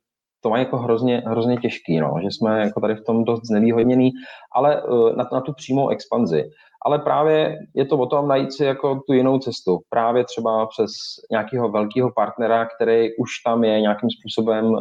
to 0.43 0.51
má 0.51 0.59
jako 0.59 0.77
hrozně, 0.77 1.23
hrozně 1.27 1.57
těžký, 1.57 2.01
no, 2.01 2.15
že 2.23 2.27
jsme 2.27 2.61
jako 2.61 2.81
tady 2.81 2.95
v 2.95 3.05
tom 3.05 3.25
dost 3.25 3.41
znevýhodněný, 3.47 4.11
ale 4.55 4.83
eh, 4.83 5.17
na, 5.17 5.29
na 5.33 5.41
tu 5.41 5.53
přímou 5.53 5.89
expanzi. 5.89 6.45
Ale 6.87 6.99
právě 6.99 7.59
je 7.75 7.87
to 7.87 7.99
o 7.99 8.07
tom 8.07 8.29
najít 8.29 8.53
si 8.53 8.65
jako 8.65 9.01
tu 9.07 9.13
jinou 9.13 9.39
cestu. 9.39 9.79
Právě 9.91 10.25
třeba 10.25 10.67
přes 10.67 10.91
nějakého 11.31 11.69
velkého 11.69 12.11
partnera, 12.17 12.67
který 12.67 13.17
už 13.17 13.31
tam 13.47 13.65
je 13.65 13.81
nějakým 13.81 14.09
způsobem 14.11 14.67
uh, 14.67 14.79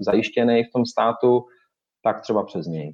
zajištěný 0.00 0.62
v 0.64 0.72
tom 0.74 0.86
státu, 0.86 1.44
tak 2.04 2.20
třeba 2.20 2.44
přes 2.44 2.66
něj. 2.66 2.92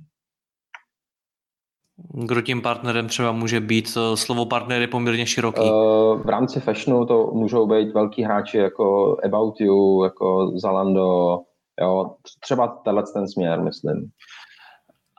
Kdo 2.09 2.41
tím 2.41 2.63
partnerem 2.63 3.09
třeba 3.09 3.33
může 3.33 3.61
být? 3.61 3.99
Slovo 4.15 4.47
partner 4.47 4.81
je 4.81 4.89
poměrně 4.89 5.27
široký. 5.27 5.61
Uh, 5.61 6.23
v 6.23 6.29
rámci 6.29 6.61
fashionu 6.61 7.07
to 7.07 7.31
můžou 7.33 7.67
být 7.67 7.95
velký 7.95 8.23
hráči 8.23 8.59
jako 8.59 9.17
About 9.25 9.61
You, 9.61 10.05
jako 10.05 10.53
Zalando, 10.55 11.39
jo, 11.81 12.11
třeba 12.41 12.67
tenhle 12.67 13.03
ten 13.15 13.29
směr, 13.29 13.61
myslím. 13.61 14.11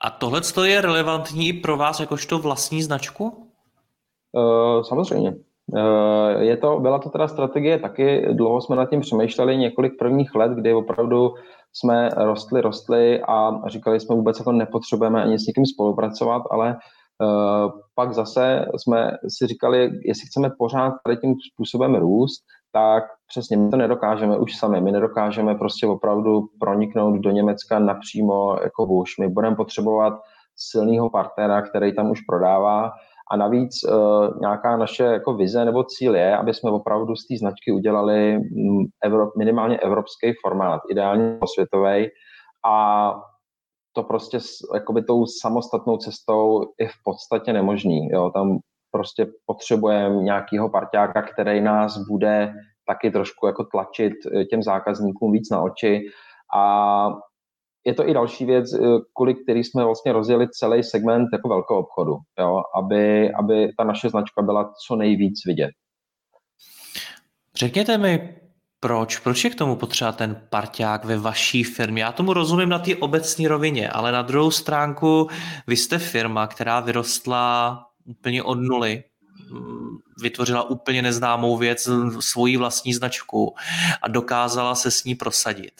A 0.03 0.09
tohle 0.09 0.41
je 0.65 0.81
relevantní 0.81 1.53
pro 1.53 1.77
vás 1.77 1.99
jakožto 1.99 2.39
vlastní 2.39 2.81
značku? 2.81 3.47
Uh, 4.31 4.83
samozřejmě. 4.83 5.35
Uh, 5.73 6.41
je 6.41 6.57
to, 6.57 6.79
byla 6.79 6.99
to 6.99 7.09
teda 7.09 7.27
strategie 7.27 7.79
taky, 7.79 8.25
dlouho 8.33 8.61
jsme 8.61 8.75
nad 8.75 8.89
tím 8.89 9.01
přemýšleli, 9.01 9.57
několik 9.57 9.93
prvních 9.99 10.35
let, 10.35 10.51
kdy 10.51 10.73
opravdu 10.73 11.33
jsme 11.73 12.09
rostli, 12.17 12.61
rostli 12.61 13.21
a 13.27 13.51
říkali 13.67 13.99
jsme 13.99 14.15
vůbec 14.15 14.39
jako 14.39 14.51
nepotřebujeme 14.51 15.23
ani 15.23 15.39
s 15.39 15.47
někým 15.47 15.65
spolupracovat, 15.65 16.43
ale 16.51 16.77
uh, 17.21 17.71
pak 17.95 18.13
zase 18.13 18.65
jsme 18.77 19.11
si 19.27 19.47
říkali, 19.47 19.89
jestli 20.05 20.27
chceme 20.27 20.49
pořád 20.57 20.93
tady 21.05 21.17
tím 21.17 21.35
způsobem 21.53 21.95
růst, 21.95 22.43
tak 22.71 23.03
přesně 23.27 23.57
my 23.57 23.69
to 23.69 23.77
nedokážeme 23.77 24.37
už 24.37 24.57
sami. 24.57 24.81
My 24.81 24.91
nedokážeme 24.91 25.55
prostě 25.55 25.87
opravdu 25.87 26.47
proniknout 26.59 27.19
do 27.19 27.31
Německa 27.31 27.79
napřímo 27.79 28.57
jako 28.63 28.85
už. 28.85 29.17
My 29.17 29.27
budeme 29.27 29.55
potřebovat 29.55 30.13
silného 30.55 31.09
partnera, 31.09 31.61
který 31.61 31.95
tam 31.95 32.11
už 32.11 32.21
prodává 32.21 32.91
a 33.31 33.37
navíc 33.37 33.83
uh, 33.83 34.39
nějaká 34.41 34.77
naše 34.77 35.03
jako 35.03 35.33
vize 35.33 35.65
nebo 35.65 35.83
cíl 35.83 36.15
je, 36.15 36.37
aby 36.37 36.53
jsme 36.53 36.71
opravdu 36.71 37.15
z 37.15 37.27
té 37.27 37.37
značky 37.37 37.71
udělali 37.71 38.37
mm, 38.37 38.85
Evrop, 39.03 39.35
minimálně 39.37 39.77
evropský 39.77 40.33
formát, 40.41 40.81
ideálně 40.89 41.39
světový. 41.53 42.07
A 42.65 43.13
to 43.93 44.03
prostě 44.03 44.37
jakoby 44.73 45.03
tou 45.03 45.25
samostatnou 45.25 45.97
cestou 45.97 46.61
je 46.79 46.87
v 46.87 47.03
podstatě 47.03 47.53
nemožný. 47.53 48.09
Jo? 48.11 48.31
Tam 48.33 48.57
prostě 48.91 49.27
potřebujeme 49.45 50.15
nějakého 50.15 50.69
parťáka, 50.69 51.21
který 51.21 51.61
nás 51.61 51.97
bude 51.97 52.53
taky 52.87 53.11
trošku 53.11 53.47
jako 53.47 53.63
tlačit 53.63 54.13
eh, 54.35 54.45
těm 54.45 54.63
zákazníkům 54.63 55.31
víc 55.31 55.49
na 55.49 55.61
oči 55.61 56.01
a 56.55 57.07
je 57.85 57.93
to 57.93 58.09
i 58.09 58.13
další 58.13 58.45
věc, 58.45 58.73
eh, 58.73 58.79
kvůli 59.15 59.35
který 59.35 59.63
jsme 59.63 59.83
vlastně 59.83 60.11
rozjeli 60.11 60.47
celý 60.49 60.83
segment 60.83 61.27
jako 61.33 61.49
velkého 61.49 61.79
obchodu, 61.79 62.17
jo, 62.39 62.61
aby, 62.75 63.33
aby 63.33 63.73
ta 63.77 63.83
naše 63.83 64.09
značka 64.09 64.41
byla 64.41 64.73
co 64.87 64.95
nejvíc 64.95 65.45
vidět. 65.45 65.71
Řekněte 67.55 67.97
mi, 67.97 68.35
proč? 68.79 69.19
Proč 69.19 69.43
je 69.43 69.49
k 69.49 69.55
tomu 69.55 69.75
potřeba 69.75 70.11
ten 70.11 70.47
parťák 70.49 71.05
ve 71.05 71.17
vaší 71.17 71.63
firmě? 71.63 72.03
Já 72.03 72.11
tomu 72.11 72.33
rozumím 72.33 72.69
na 72.69 72.79
té 72.79 72.95
obecné 72.95 73.47
rovině, 73.47 73.89
ale 73.89 74.11
na 74.11 74.21
druhou 74.21 74.51
stránku 74.51 75.27
vy 75.67 75.77
jste 75.77 75.97
firma, 75.97 76.47
která 76.47 76.79
vyrostla 76.79 77.79
úplně 78.05 78.43
od 78.43 78.55
nuly 78.55 79.03
mm, 79.51 79.97
vytvořila 80.21 80.69
úplně 80.69 81.01
neznámou 81.01 81.57
věc, 81.57 81.89
svoji 82.19 82.57
vlastní 82.57 82.93
značku 82.93 83.55
a 84.01 84.07
dokázala 84.07 84.75
se 84.75 84.91
s 84.91 85.03
ní 85.03 85.15
prosadit 85.15 85.73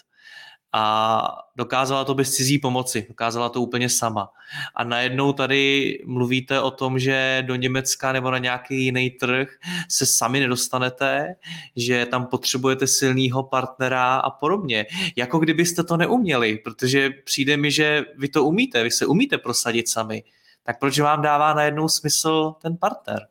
a 0.74 1.38
dokázala 1.56 2.06
to 2.06 2.14
bez 2.14 2.32
cizí 2.32 2.60
pomoci, 2.60 3.06
dokázala 3.10 3.50
to 3.50 3.62
úplně 3.62 3.90
sama. 3.90 4.30
A 4.76 4.84
najednou 4.84 5.34
tady 5.34 6.00
mluvíte 6.06 6.62
o 6.62 6.72
tom, 6.72 7.00
že 7.00 7.44
do 7.48 7.56
Německa 7.56 8.12
nebo 8.12 8.32
na 8.32 8.38
nějaký 8.38 8.84
jiný 8.84 9.10
trh 9.10 9.50
se 9.90 10.06
sami 10.06 10.40
nedostanete, 10.40 11.36
že 11.76 12.06
tam 12.06 12.26
potřebujete 12.26 12.88
silného 12.88 13.44
partnera 13.44 14.16
a 14.16 14.30
podobně. 14.30 14.86
Jako 15.16 15.40
kdybyste 15.40 15.84
to 15.84 15.98
neuměli, 15.98 16.58
protože 16.58 17.10
přijde 17.10 17.58
mi, 17.58 17.72
že 17.72 18.06
vy 18.18 18.28
to 18.28 18.46
umíte, 18.46 18.84
vy 18.84 18.92
se 18.92 19.06
umíte 19.06 19.38
prosadit 19.38 19.90
sami. 19.90 20.24
Tak 20.64 20.80
proč 20.80 21.00
vám 21.00 21.22
dává 21.22 21.54
najednou 21.54 21.88
smysl 21.90 22.54
ten 22.62 22.78
partner? 22.78 23.28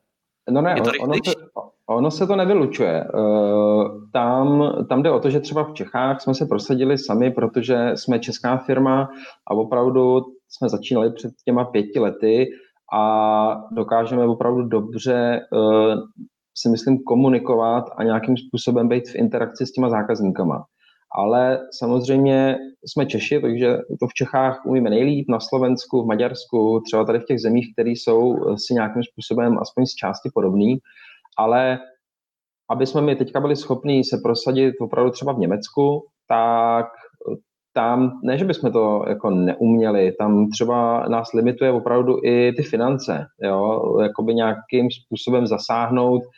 No 0.51 0.63
ne, 0.63 0.75
ono 1.01 1.15
se, 1.15 1.33
ono 1.97 2.11
se 2.11 2.27
to 2.27 2.37
nevylučuje. 2.37 3.05
Eh, 3.05 3.85
tam, 4.13 4.73
tam 4.89 5.03
jde 5.03 5.11
o 5.11 5.21
to, 5.21 5.31
že 5.31 5.41
třeba 5.41 5.65
v 5.65 5.73
Čechách 5.73 6.21
jsme 6.21 6.35
se 6.35 6.47
prosadili 6.47 6.99
sami, 6.99 7.31
protože 7.31 7.93
jsme 7.95 8.19
česká 8.19 8.57
firma 8.57 9.09
a 9.51 9.55
opravdu 9.55 10.21
jsme 10.49 10.69
začínali 10.69 11.13
před 11.13 11.31
těma 11.45 11.65
pěti 11.65 12.01
lety 12.01 12.47
a 12.93 13.63
dokážeme 13.73 14.27
opravdu 14.27 14.63
dobře 14.63 15.41
eh, 15.41 15.95
si 16.57 16.69
myslím 16.69 16.99
komunikovat 16.99 17.85
a 17.97 18.05
nějakým 18.05 18.37
způsobem 18.37 18.89
být 18.89 19.09
v 19.09 19.15
interakci 19.15 19.67
s 19.67 19.73
těma 19.73 19.89
zákazníkama. 19.89 20.65
Ale 21.19 21.59
samozřejmě 21.79 22.57
jsme 22.87 23.07
Češi, 23.07 23.41
takže 23.41 23.79
to 24.01 24.07
v 24.07 24.15
Čechách 24.15 24.67
umíme 24.67 24.91
nejlíp, 24.91 25.27
na 25.29 25.41
Slovensku, 25.41 26.03
v 26.03 26.07
Maďarsku, 26.07 26.81
třeba 26.87 27.05
tady 27.05 27.19
v 27.19 27.25
těch 27.25 27.41
zemích, 27.41 27.67
které 27.73 27.91
jsou 27.91 28.37
si 28.57 28.75
nějakým 28.75 29.03
způsobem 29.03 29.59
aspoň 29.59 29.87
z 29.87 29.95
části 29.95 30.31
podobný 30.35 30.79
ale 31.39 31.79
aby 32.71 32.87
jsme 32.87 33.01
my 33.01 33.17
teďka 33.17 33.41
byli 33.41 33.57
schopni 33.57 34.05
se 34.05 34.19
prosadit 34.23 34.75
opravdu 34.81 35.11
třeba 35.11 35.33
v 35.33 35.39
Německu, 35.39 36.07
tak 36.29 36.87
tam, 37.73 38.21
ne, 38.23 38.39
že 38.39 38.45
bychom 38.45 38.73
to 38.73 39.05
jako 39.09 39.31
neuměli, 39.31 40.13
tam 40.13 40.51
třeba 40.51 41.09
nás 41.09 41.33
limituje 41.33 41.73
opravdu 41.73 42.17
i 42.25 42.53
ty 42.57 42.63
finance, 42.63 43.27
jo, 43.43 43.81
jakoby 44.03 44.35
nějakým 44.35 44.89
způsobem 44.91 45.47
zasáhnout 45.47 46.23
e, 46.23 46.31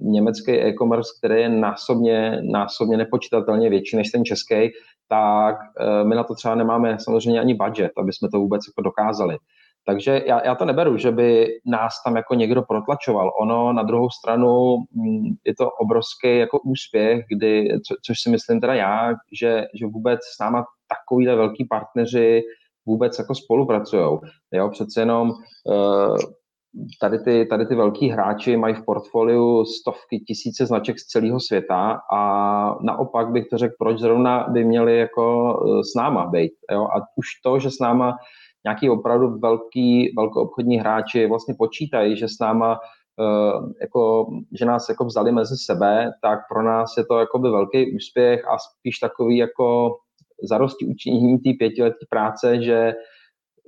německý 0.00 0.52
e-commerce, 0.52 1.10
který 1.18 1.40
je 1.40 1.48
násobně, 1.48 2.42
násobně 2.42 2.96
nepočítatelně 2.96 3.70
větší 3.70 3.96
než 3.96 4.10
ten 4.10 4.24
český, 4.24 4.70
tak 5.08 5.56
e, 5.80 6.04
my 6.04 6.14
na 6.14 6.24
to 6.24 6.34
třeba 6.34 6.54
nemáme 6.54 6.96
samozřejmě 7.00 7.40
ani 7.40 7.54
budget, 7.54 7.92
aby 7.98 8.12
jsme 8.12 8.28
to 8.28 8.38
vůbec 8.38 8.62
jako 8.68 8.82
dokázali. 8.82 9.36
Takže 9.86 10.22
já, 10.26 10.46
já 10.46 10.54
to 10.54 10.64
neberu, 10.64 10.96
že 10.96 11.10
by 11.10 11.46
nás 11.66 11.94
tam 12.04 12.16
jako 12.16 12.34
někdo 12.34 12.62
protlačoval. 12.62 13.32
Ono 13.40 13.72
na 13.72 13.82
druhou 13.82 14.10
stranu 14.10 14.76
mm, 14.76 15.34
je 15.46 15.54
to 15.58 15.70
obrovský 15.70 16.38
jako 16.38 16.60
úspěch, 16.60 17.24
kdy, 17.28 17.68
co, 17.86 17.94
což 18.06 18.20
si 18.20 18.30
myslím 18.30 18.60
teda 18.60 18.74
já, 18.74 19.14
že, 19.40 19.64
že 19.80 19.86
vůbec 19.86 20.20
s 20.36 20.38
náma 20.40 20.64
takovýhle 20.88 21.36
velký 21.36 21.64
partneři 21.64 22.42
vůbec 22.86 23.18
jako 23.18 23.34
spolupracují. 23.34 24.18
Jo, 24.52 24.68
přece 24.70 25.00
jenom 25.00 25.30
uh, 25.30 26.16
tady 27.00 27.18
ty, 27.18 27.46
tady 27.46 27.66
ty 27.66 27.74
velký 27.74 28.08
hráči 28.08 28.56
mají 28.56 28.74
v 28.74 28.84
portfoliu 28.84 29.64
stovky, 29.64 30.18
tisíce 30.26 30.66
značek 30.66 30.98
z 30.98 31.06
celého 31.06 31.40
světa 31.40 32.00
a 32.12 32.20
naopak 32.82 33.30
bych 33.30 33.44
to 33.48 33.58
řekl, 33.58 33.74
proč 33.78 33.98
zrovna 33.98 34.46
by 34.48 34.64
měli 34.64 34.98
jako 34.98 35.54
eh, 35.54 35.84
s 35.84 35.94
náma 35.96 36.26
být. 36.26 36.52
Jo? 36.70 36.82
A 36.82 36.96
už 37.16 37.26
to, 37.44 37.58
že 37.58 37.70
s 37.70 37.78
náma 37.78 38.16
nějaký 38.64 38.90
opravdu 38.90 39.38
velký, 39.38 40.12
velkoobchodní 40.16 40.76
hráči 40.76 41.26
vlastně 41.26 41.54
počítají, 41.58 42.16
že 42.16 42.28
s 42.28 42.38
náma 42.40 42.78
uh, 43.18 43.72
jako, 43.80 44.26
že 44.58 44.64
nás 44.64 44.88
jako 44.88 45.04
vzali 45.04 45.32
mezi 45.32 45.54
sebe, 45.56 46.10
tak 46.22 46.38
pro 46.52 46.62
nás 46.62 46.96
je 46.96 47.04
to 47.04 47.18
jakoby 47.18 47.50
velký 47.50 47.96
úspěch 47.96 48.44
a 48.48 48.56
spíš 48.58 48.98
takový 48.98 49.36
jako 49.36 49.96
zarosti 50.48 50.86
učinění 50.86 51.38
té 51.38 51.50
pětiletí 51.58 52.06
práce, 52.10 52.62
že 52.62 52.92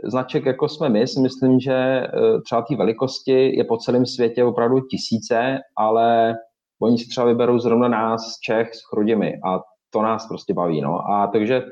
značek 0.05 0.47
jako 0.47 0.69
jsme 0.69 0.89
my, 0.89 1.07
si 1.07 1.21
myslím, 1.21 1.61
že 1.61 2.07
uh, 2.07 2.43
třeba 2.43 2.63
té 2.63 2.77
velikosti 2.77 3.57
je 3.57 3.65
po 3.65 3.77
celém 3.77 4.07
světě 4.07 4.45
opravdu 4.45 4.81
tisíce, 4.81 5.59
ale 5.77 6.35
oni 6.83 6.99
si 6.99 7.09
třeba 7.09 7.27
vyberou 7.27 7.59
zrovna 7.59 7.89
nás, 7.89 8.39
Čech, 8.45 8.75
s 8.75 8.81
chrudimi 8.91 9.35
a 9.47 9.61
to 9.91 10.03
nás 10.03 10.27
prostě 10.29 10.55
baví. 10.55 10.81
No. 10.81 11.11
A 11.11 11.27
takže 11.27 11.63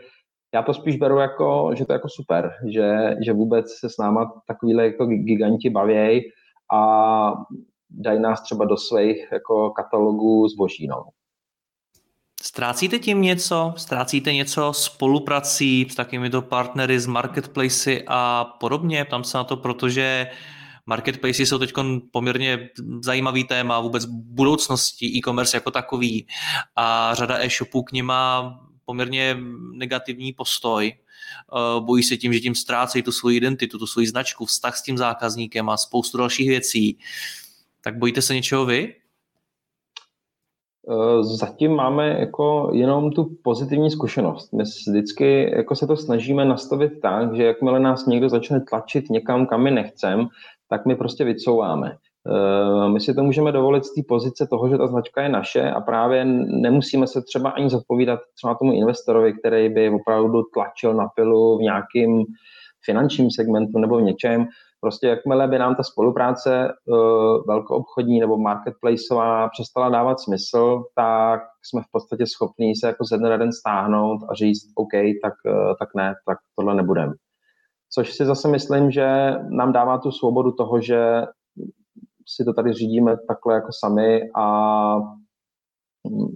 já 0.55 0.63
to 0.63 0.75
spíš 0.75 0.97
beru 0.97 1.19
jako, 1.19 1.71
že 1.75 1.85
to 1.85 1.93
je 1.93 1.95
jako 1.95 2.09
super, 2.09 2.51
že, 2.73 3.17
že 3.25 3.33
vůbec 3.33 3.67
se 3.81 3.91
s 3.91 3.99
náma 3.99 4.33
takovýhle 4.47 4.85
jako 4.85 5.07
giganti 5.07 5.71
bavějí 5.71 6.23
a 6.73 7.33
dají 7.91 8.21
nás 8.21 8.43
třeba 8.43 8.65
do 8.65 8.77
svých 8.77 9.29
jako 9.33 9.71
katalogů 9.71 10.49
zboží. 10.49 10.87
No. 10.87 11.05
Ztrácíte 12.43 12.99
tím 12.99 13.23
něco? 13.23 13.75
Ztrácíte 13.77 14.35
něco 14.35 14.73
spoluprací 14.73 15.87
s 15.91 15.95
takovýmito 15.95 16.43
partnery 16.43 17.01
z 17.01 17.07
marketplace 17.07 18.03
a 18.07 18.45
podobně? 18.45 19.05
Tam 19.05 19.25
se 19.25 19.39
na 19.39 19.45
to, 19.45 19.57
protože 19.57 20.31
marketplace 20.87 21.43
jsou 21.43 21.59
teď 21.59 21.73
poměrně 22.13 22.69
zajímavý 23.05 23.45
téma 23.45 23.81
vůbec 23.81 24.05
budoucnosti 24.11 25.07
e-commerce 25.07 25.57
jako 25.57 25.71
takový 25.71 26.27
a 26.77 27.15
řada 27.15 27.39
e-shopů 27.39 27.83
k 27.83 27.93
nima 27.93 28.53
poměrně 28.85 29.37
negativní 29.73 30.33
postoj. 30.33 30.93
Eh, 30.95 31.81
bojí 31.81 32.03
se 32.03 32.17
tím, 32.17 32.33
že 32.33 32.41
tím 32.41 32.55
ztrácejí 32.55 33.03
tu 33.03 33.13
svoji 33.13 33.37
identitu, 33.37 33.79
tu 33.79 33.87
svoji 33.87 34.07
značku, 34.07 34.47
vztah 34.47 34.77
s 34.77 34.83
tím 34.83 34.99
zákazníkem 34.99 35.69
a 35.69 35.77
spoustu 35.77 36.19
dalších 36.19 36.49
věcí. 36.49 36.99
Tak 37.81 37.99
bojíte 37.99 38.23
se 38.23 38.35
něčeho 38.35 38.67
vy? 38.67 38.95
Eh, 40.89 41.25
zatím 41.25 41.73
máme 41.73 42.21
jako 42.21 42.71
jenom 42.75 43.13
tu 43.13 43.37
pozitivní 43.43 43.91
zkušenost. 43.91 44.53
My 44.53 44.63
vždycky 44.63 45.53
jako 45.57 45.77
se 45.77 45.87
to 45.87 45.97
snažíme 45.97 46.45
nastavit 46.45 47.01
tak, 47.01 47.37
že 47.37 47.43
jakmile 47.43 47.81
nás 47.81 48.07
někdo 48.07 48.29
začne 48.29 48.61
tlačit 48.61 49.11
někam, 49.11 49.47
kam 49.47 49.63
my 49.63 49.71
nechcem, 49.71 50.29
tak 50.69 50.87
my 50.87 50.97
prostě 50.97 51.25
vycouváme. 51.25 51.97
Eh, 52.27 52.89
my 52.89 53.01
si 53.01 53.15
to 53.15 53.23
můžeme 53.23 53.53
dovolit 53.53 53.85
z 53.85 53.95
té 53.95 54.01
pozice 54.09 54.47
toho, 54.47 54.69
že 54.69 54.79
ta 54.79 54.87
značka 54.87 55.23
je 55.23 55.29
naše 55.29 55.71
a 55.71 55.81
právě 55.81 56.25
nemusíme 56.25 57.07
se 57.07 57.23
třeba 57.23 57.51
ani 57.51 57.71
zodpovídat 57.71 58.21
třeba 58.35 58.55
tomu 58.55 58.73
investorovi, 58.73 59.33
který 59.33 59.69
by 59.69 59.91
opravdu 59.91 60.43
tlačil 60.55 60.95
na 60.95 61.09
pilu 61.09 61.59
v 61.59 61.63
nějakým 61.63 62.25
finančním 62.85 63.31
segmentu 63.31 63.79
nebo 63.79 63.99
v 63.99 64.03
něčem. 64.03 64.47
Prostě 64.81 65.07
jakmile 65.07 65.49
by 65.49 65.59
nám 65.59 65.75
ta 65.75 65.83
spolupráce 65.83 66.69
uh, 66.87 66.97
velkoobchodní 67.47 68.21
nebo 68.21 68.39
marketplaceová 68.39 69.49
přestala 69.49 69.89
dávat 69.89 70.21
smysl, 70.21 70.83
tak 70.95 71.41
jsme 71.63 71.83
v 71.83 71.91
podstatě 71.93 72.27
schopní 72.27 72.77
se 72.77 72.87
jako 72.87 73.05
ze 73.05 73.19
dne 73.19 73.31
na 73.31 73.37
den 73.37 73.53
stáhnout 73.53 74.21
a 74.31 74.35
říct, 74.35 74.73
OK, 74.75 74.93
tak, 75.23 75.35
uh, 75.47 75.75
tak 75.79 75.89
ne, 75.97 76.15
tak 76.27 76.39
tohle 76.57 76.75
nebudem. 76.75 77.13
Což 77.95 78.13
si 78.13 78.25
zase 78.25 78.49
myslím, 78.49 78.91
že 78.91 79.35
nám 79.51 79.73
dává 79.73 79.99
tu 79.99 80.11
svobodu 80.13 80.53
toho, 80.53 80.81
že 80.81 81.23
si 82.27 82.45
to 82.45 82.53
tady 82.53 82.73
řídíme 82.73 83.17
takhle 83.29 83.55
jako 83.55 83.69
sami 83.73 84.31
a 84.37 84.97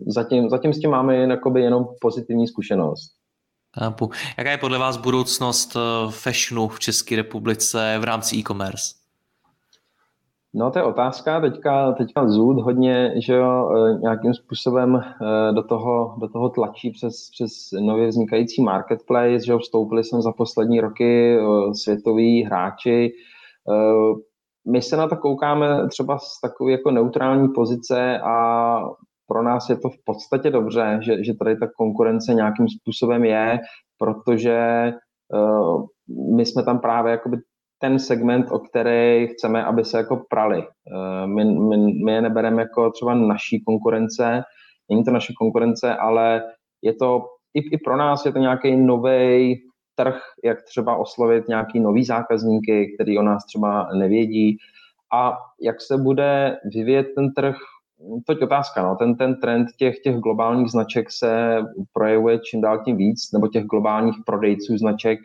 zatím, 0.06 0.48
zatím 0.48 0.72
s 0.72 0.80
tím 0.80 0.90
máme 0.90 1.16
jen, 1.16 1.38
jenom 1.56 1.86
pozitivní 2.00 2.48
zkušenost. 2.48 3.16
Chápu. 3.78 4.10
Jaká 4.38 4.50
je 4.50 4.58
podle 4.58 4.78
vás 4.78 4.96
budoucnost 4.96 5.76
eh, 5.76 6.10
fashionu 6.10 6.68
v 6.68 6.80
České 6.80 7.16
republice 7.16 7.96
v 8.00 8.04
rámci 8.04 8.36
e-commerce? 8.36 8.94
No 10.54 10.70
to 10.70 10.78
je 10.78 10.84
otázka, 10.84 11.40
teďka, 11.40 11.92
teďka 11.92 12.28
Zood 12.28 12.60
hodně, 12.60 13.14
že 13.16 13.34
jo, 13.34 13.70
eh, 13.76 13.98
nějakým 13.98 14.34
způsobem 14.34 14.96
eh, 14.96 15.52
do 15.52 15.62
toho, 15.62 16.16
do 16.20 16.28
toho 16.28 16.48
tlačí 16.48 16.90
přes, 16.90 17.30
přes 17.32 17.50
nově 17.80 18.08
vznikající 18.08 18.62
marketplace, 18.62 19.44
že 19.44 19.52
jo, 19.52 19.58
vstoupili 19.58 20.04
jsem 20.04 20.22
za 20.22 20.32
poslední 20.32 20.80
roky 20.80 21.38
světoví 21.72 22.44
hráči, 22.44 23.12
my 24.72 24.82
se 24.82 24.96
na 24.96 25.08
to 25.08 25.16
koukáme 25.16 25.88
třeba 25.88 26.18
z 26.18 26.40
takové 26.40 26.72
jako 26.72 26.90
neutrální 26.90 27.48
pozice 27.48 28.18
a 28.18 28.78
pro 29.26 29.42
nás 29.42 29.68
je 29.68 29.76
to 29.76 29.88
v 29.90 30.04
podstatě 30.04 30.50
dobře, 30.50 30.98
že, 31.02 31.24
že 31.24 31.34
tady 31.34 31.56
ta 31.56 31.66
konkurence 31.76 32.34
nějakým 32.34 32.66
způsobem 32.68 33.24
je, 33.24 33.58
protože 33.98 34.92
uh, 35.34 35.86
my 36.36 36.46
jsme 36.46 36.62
tam 36.62 36.78
právě 36.78 37.10
jakoby 37.10 37.36
ten 37.78 37.98
segment, 37.98 38.46
o 38.50 38.58
který 38.58 39.26
chceme, 39.26 39.64
aby 39.64 39.84
se 39.84 39.98
jako 39.98 40.22
prali. 40.30 40.58
Uh, 40.58 41.26
my, 41.26 41.44
my, 41.44 41.76
my 42.04 42.12
je 42.12 42.22
nebereme 42.22 42.62
jako 42.62 42.90
třeba 42.90 43.14
naší 43.14 43.64
konkurence, 43.64 44.42
není 44.90 45.04
to 45.04 45.10
naše 45.10 45.32
konkurence, 45.38 45.96
ale 45.96 46.42
je 46.82 46.94
to 46.94 47.26
i, 47.54 47.60
i 47.74 47.78
pro 47.78 47.96
nás 47.96 48.26
je 48.26 48.32
to 48.32 48.38
nějaký 48.38 48.76
nový 48.76 49.60
trh, 49.96 50.20
jak 50.44 50.62
třeba 50.62 50.96
oslovit 50.96 51.48
nějaký 51.48 51.80
nový 51.80 52.04
zákazníky, 52.04 52.94
který 52.94 53.18
o 53.18 53.22
nás 53.22 53.44
třeba 53.46 53.88
nevědí 53.98 54.58
a 55.14 55.36
jak 55.60 55.80
se 55.80 55.96
bude 55.96 56.58
vyvíjet 56.74 57.06
ten 57.14 57.32
trh, 57.32 57.56
to 58.26 58.32
je 58.32 58.38
otázka, 58.38 58.82
no. 58.82 58.96
ten, 58.96 59.16
ten 59.16 59.40
trend 59.40 59.66
těch, 59.78 59.98
těch 59.98 60.16
globálních 60.16 60.70
značek 60.70 61.10
se 61.10 61.62
projevuje 61.92 62.38
čím 62.38 62.60
dál 62.60 62.84
tím 62.84 62.96
víc, 62.96 63.32
nebo 63.32 63.48
těch 63.48 63.64
globálních 63.64 64.16
prodejců 64.26 64.78
značek 64.78 65.18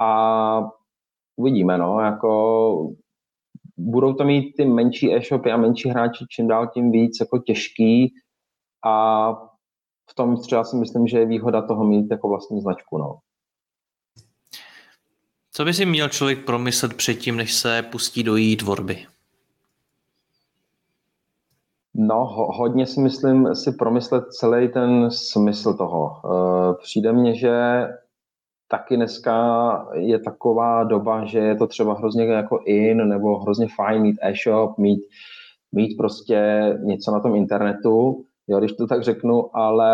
a 0.00 0.68
uvidíme, 1.36 1.78
no, 1.78 2.00
jako 2.00 2.92
budou 3.76 4.12
to 4.12 4.24
mít 4.24 4.52
ty 4.56 4.64
menší 4.64 5.14
e-shopy 5.14 5.52
a 5.52 5.56
menší 5.56 5.88
hráči 5.88 6.24
čím 6.30 6.48
dál 6.48 6.66
tím 6.66 6.90
víc 6.90 7.16
jako 7.20 7.38
těžký 7.38 8.14
a 8.84 9.32
v 10.10 10.14
tom 10.14 10.36
třeba 10.36 10.64
si 10.64 10.76
myslím, 10.76 11.06
že 11.06 11.18
je 11.18 11.26
výhoda 11.26 11.62
toho 11.62 11.84
mít 11.84 12.06
jako 12.10 12.28
vlastní 12.28 12.60
značku. 12.60 12.98
No. 12.98 13.18
Co 15.56 15.64
by 15.64 15.74
si 15.74 15.86
měl 15.86 16.08
člověk 16.08 16.44
promyslet 16.44 16.94
předtím, 16.94 17.36
než 17.36 17.54
se 17.54 17.82
pustí 17.82 18.22
do 18.22 18.36
její 18.36 18.56
tvorby? 18.56 18.98
No, 21.94 22.24
ho, 22.24 22.52
hodně 22.52 22.86
si 22.86 23.00
myslím 23.00 23.54
si 23.54 23.72
promyslet 23.72 24.24
celý 24.32 24.68
ten 24.68 25.10
smysl 25.10 25.74
toho. 25.74 26.12
E, 26.12 26.74
přijde 26.82 27.12
mně, 27.12 27.34
že 27.34 27.86
taky 28.68 28.96
dneska 28.96 29.88
je 29.92 30.18
taková 30.18 30.84
doba, 30.84 31.24
že 31.24 31.38
je 31.38 31.56
to 31.56 31.66
třeba 31.66 31.94
hrozně 31.94 32.24
jako 32.24 32.60
in, 32.66 33.08
nebo 33.08 33.38
hrozně 33.38 33.66
fajn 33.76 34.02
mít 34.02 34.16
e-shop, 34.22 34.78
mít, 34.78 35.00
mít 35.72 35.96
prostě 35.96 36.70
něco 36.82 37.10
na 37.10 37.20
tom 37.20 37.34
internetu, 37.36 38.24
jo, 38.48 38.58
když 38.58 38.72
to 38.72 38.86
tak 38.86 39.02
řeknu, 39.02 39.56
ale 39.56 39.92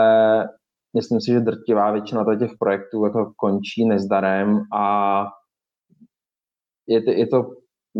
myslím 0.94 1.20
si, 1.20 1.32
že 1.32 1.40
drtivá 1.40 1.90
většina 1.90 2.36
těch 2.38 2.50
projektů 2.58 3.04
jako 3.04 3.32
končí 3.36 3.84
nezdarem 3.84 4.62
a 4.72 5.24
je 6.86 7.18
je 7.18 7.26
to, 7.26 7.46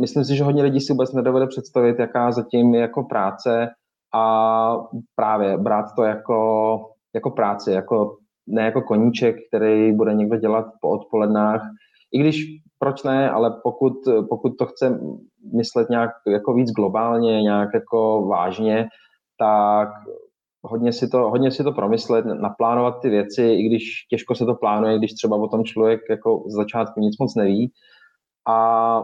myslím 0.01 0.24
si, 0.24 0.37
že 0.37 0.45
hodně 0.45 0.62
lidí 0.62 0.80
si 0.80 0.93
vůbec 0.93 1.12
nedovede 1.12 1.47
představit, 1.47 1.99
jaká 1.99 2.33
zatím 2.33 2.74
je 2.74 2.80
jako 2.80 3.03
práce 3.05 3.68
a 4.14 4.76
právě 5.16 5.59
brát 5.59 5.87
to 5.97 6.03
jako, 6.03 6.78
jako 7.14 7.30
práci, 7.30 7.70
jako, 7.72 8.16
ne 8.47 8.62
jako 8.62 8.83
koníček, 8.83 9.37
který 9.49 9.93
bude 9.93 10.14
někdo 10.14 10.37
dělat 10.37 10.66
po 10.80 10.91
odpolednách, 10.91 11.62
i 12.12 12.18
když 12.18 12.45
proč 12.78 13.03
ne, 13.03 13.30
ale 13.30 13.61
pokud, 13.62 13.93
pokud 14.28 14.53
to 14.59 14.66
chce 14.66 15.01
myslet 15.57 15.91
nějak 15.91 16.11
jako 16.26 16.55
víc 16.55 16.70
globálně, 16.70 17.43
nějak 17.43 17.68
jako 17.74 18.26
vážně, 18.26 18.89
tak 19.39 19.89
hodně 20.62 20.93
si 20.93 21.09
to, 21.09 21.18
hodně 21.18 21.51
si 21.51 21.64
to 21.64 21.72
promyslet, 21.72 22.24
naplánovat 22.24 23.01
ty 23.03 23.09
věci, 23.09 23.43
i 23.43 23.62
když 23.62 24.07
těžko 24.11 24.35
se 24.35 24.45
to 24.45 24.55
plánuje, 24.55 24.99
když 24.99 25.12
třeba 25.14 25.37
o 25.37 25.49
tom 25.49 25.64
člověk 25.64 26.01
jako 26.11 26.45
z 26.47 26.55
začátku 26.55 27.01
nic 27.01 27.18
moc 27.18 27.35
neví, 27.35 27.72
a, 28.49 28.99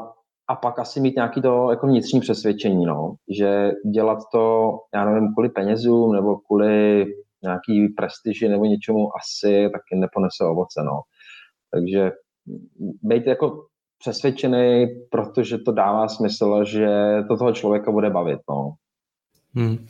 a 0.48 0.56
pak 0.56 0.78
asi 0.78 1.00
mít 1.00 1.16
nějaký 1.16 1.42
to 1.42 1.70
jako 1.70 1.86
vnitřní 1.86 2.20
přesvědčení, 2.20 2.86
no, 2.86 3.14
že 3.38 3.72
dělat 3.92 4.18
to, 4.32 4.72
já 4.94 5.04
nevím, 5.04 5.32
kvůli 5.32 5.48
penězům 5.48 6.12
nebo 6.12 6.36
kvůli 6.36 7.06
nějaký 7.42 7.88
prestiži 7.88 8.48
nebo 8.48 8.64
něčemu 8.64 9.08
asi 9.16 9.70
taky 9.72 10.00
neponese 10.00 10.44
ovoce, 10.44 10.82
no. 10.84 11.00
Takže 11.70 12.12
být 13.02 13.26
jako 13.26 13.66
přesvědčený, 13.98 14.86
protože 15.10 15.58
to 15.58 15.72
dává 15.72 16.08
smysl, 16.08 16.64
že 16.64 16.88
to 17.28 17.36
toho 17.36 17.52
člověka 17.52 17.90
bude 17.90 18.10
bavit, 18.10 18.40
no. 18.50 18.72
Hmm. 19.54 19.86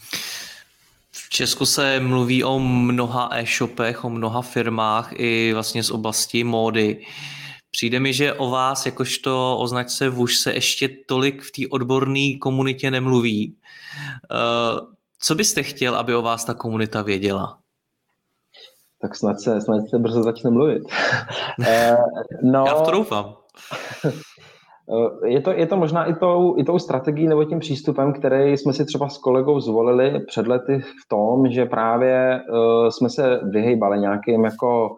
V 1.12 1.28
Česku 1.30 1.66
se 1.66 2.00
mluví 2.00 2.44
o 2.44 2.58
mnoha 2.58 3.28
e-shopech, 3.32 4.04
o 4.04 4.10
mnoha 4.10 4.42
firmách 4.42 5.12
i 5.12 5.52
vlastně 5.54 5.82
z 5.82 5.90
oblasti 5.90 6.44
módy. 6.44 7.04
Přijde 7.70 8.00
mi, 8.00 8.12
že 8.12 8.32
o 8.32 8.50
vás, 8.50 8.86
jakožto 8.86 9.58
označce 9.58 10.08
VUŠ, 10.08 10.36
se 10.36 10.52
ještě 10.52 10.88
tolik 11.06 11.42
v 11.42 11.50
té 11.52 11.62
odborné 11.70 12.38
komunitě 12.40 12.90
nemluví. 12.90 13.56
Eh, 14.32 14.80
co 15.20 15.34
byste 15.34 15.62
chtěl, 15.62 15.96
aby 15.96 16.14
o 16.14 16.22
vás 16.22 16.44
ta 16.44 16.54
komunita 16.54 17.02
věděla? 17.02 17.58
Tak 19.02 19.16
snad 19.16 19.40
se, 19.40 19.60
snad 19.60 19.88
se 19.90 19.98
brzo 19.98 20.22
začne 20.22 20.50
mluvit. 20.50 20.82
Eh, 21.66 21.96
no, 22.42 22.64
Já 22.66 22.74
v 22.74 22.82
to 22.82 22.90
doufám. 22.90 23.34
Eh, 24.90 25.28
je 25.28 25.40
to, 25.40 25.50
je 25.50 25.66
to 25.66 25.76
možná 25.76 26.04
i 26.04 26.14
tou, 26.14 26.58
i 26.58 26.64
tou 26.64 26.78
strategií 26.78 27.26
nebo 27.26 27.44
tím 27.44 27.58
přístupem, 27.58 28.12
který 28.12 28.56
jsme 28.56 28.72
si 28.72 28.84
třeba 28.84 29.08
s 29.08 29.18
kolegou 29.18 29.60
zvolili 29.60 30.20
před 30.26 30.46
lety 30.46 30.78
v 30.78 31.08
tom, 31.08 31.50
že 31.50 31.64
právě 31.66 32.40
uh, 32.50 32.88
jsme 32.88 33.10
se 33.10 33.40
vyhejbali 33.44 33.98
nějakým 33.98 34.44
jako 34.44 34.88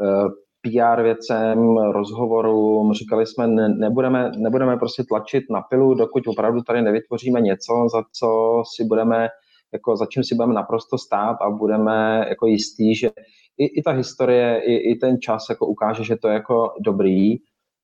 uh, 0.00 0.28
PR 0.62 1.02
věcem, 1.02 1.76
rozhovorům, 1.76 2.92
říkali 2.92 3.26
jsme, 3.26 3.46
ne, 3.46 3.68
nebudeme, 3.68 4.30
nebudeme 4.36 4.76
prostě 4.76 5.04
tlačit 5.08 5.44
na 5.50 5.62
pilu, 5.62 5.94
dokud 5.94 6.26
opravdu 6.26 6.62
tady 6.62 6.82
nevytvoříme 6.82 7.40
něco, 7.40 7.88
za 7.92 8.02
co 8.12 8.62
si 8.76 8.84
budeme, 8.84 9.28
jako 9.72 9.96
za 9.96 10.06
čím 10.06 10.24
si 10.24 10.34
budeme 10.34 10.54
naprosto 10.54 10.98
stát 10.98 11.36
a 11.40 11.50
budeme 11.50 12.26
jako 12.28 12.46
jistý, 12.46 12.94
že 12.94 13.10
i, 13.58 13.66
i 13.66 13.82
ta 13.82 13.90
historie, 13.90 14.62
i, 14.64 14.74
i 14.92 14.98
ten 14.98 15.20
čas 15.20 15.46
jako 15.50 15.66
ukáže, 15.66 16.04
že 16.04 16.16
to 16.16 16.28
je 16.28 16.34
jako 16.34 16.72
dobrý. 16.80 17.36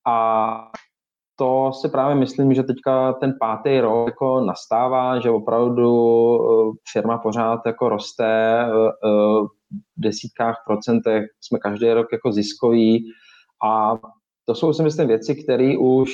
A 0.06 0.56
to 1.38 1.72
si 1.72 1.88
právě 1.88 2.14
myslím, 2.14 2.54
že 2.54 2.62
teďka 2.62 3.12
ten 3.12 3.34
pátý 3.40 3.80
rok 3.80 4.06
jako 4.06 4.40
nastává, 4.40 5.20
že 5.20 5.30
opravdu 5.30 5.90
eh, 6.40 6.76
firma 6.92 7.18
pořád 7.18 7.60
jako 7.66 7.88
roste, 7.88 8.60
eh, 8.60 8.68
eh, 9.04 9.44
v 9.72 10.00
desítkách 10.00 10.62
procentech 10.66 11.24
jsme 11.40 11.58
každý 11.58 11.92
rok 11.92 12.06
jako 12.12 12.32
ziskový 12.32 13.04
a 13.64 13.98
to 14.44 14.54
jsou 14.54 14.72
si 14.72 14.82
myslím 14.82 15.08
věci, 15.08 15.34
které 15.44 15.78
už 15.78 16.10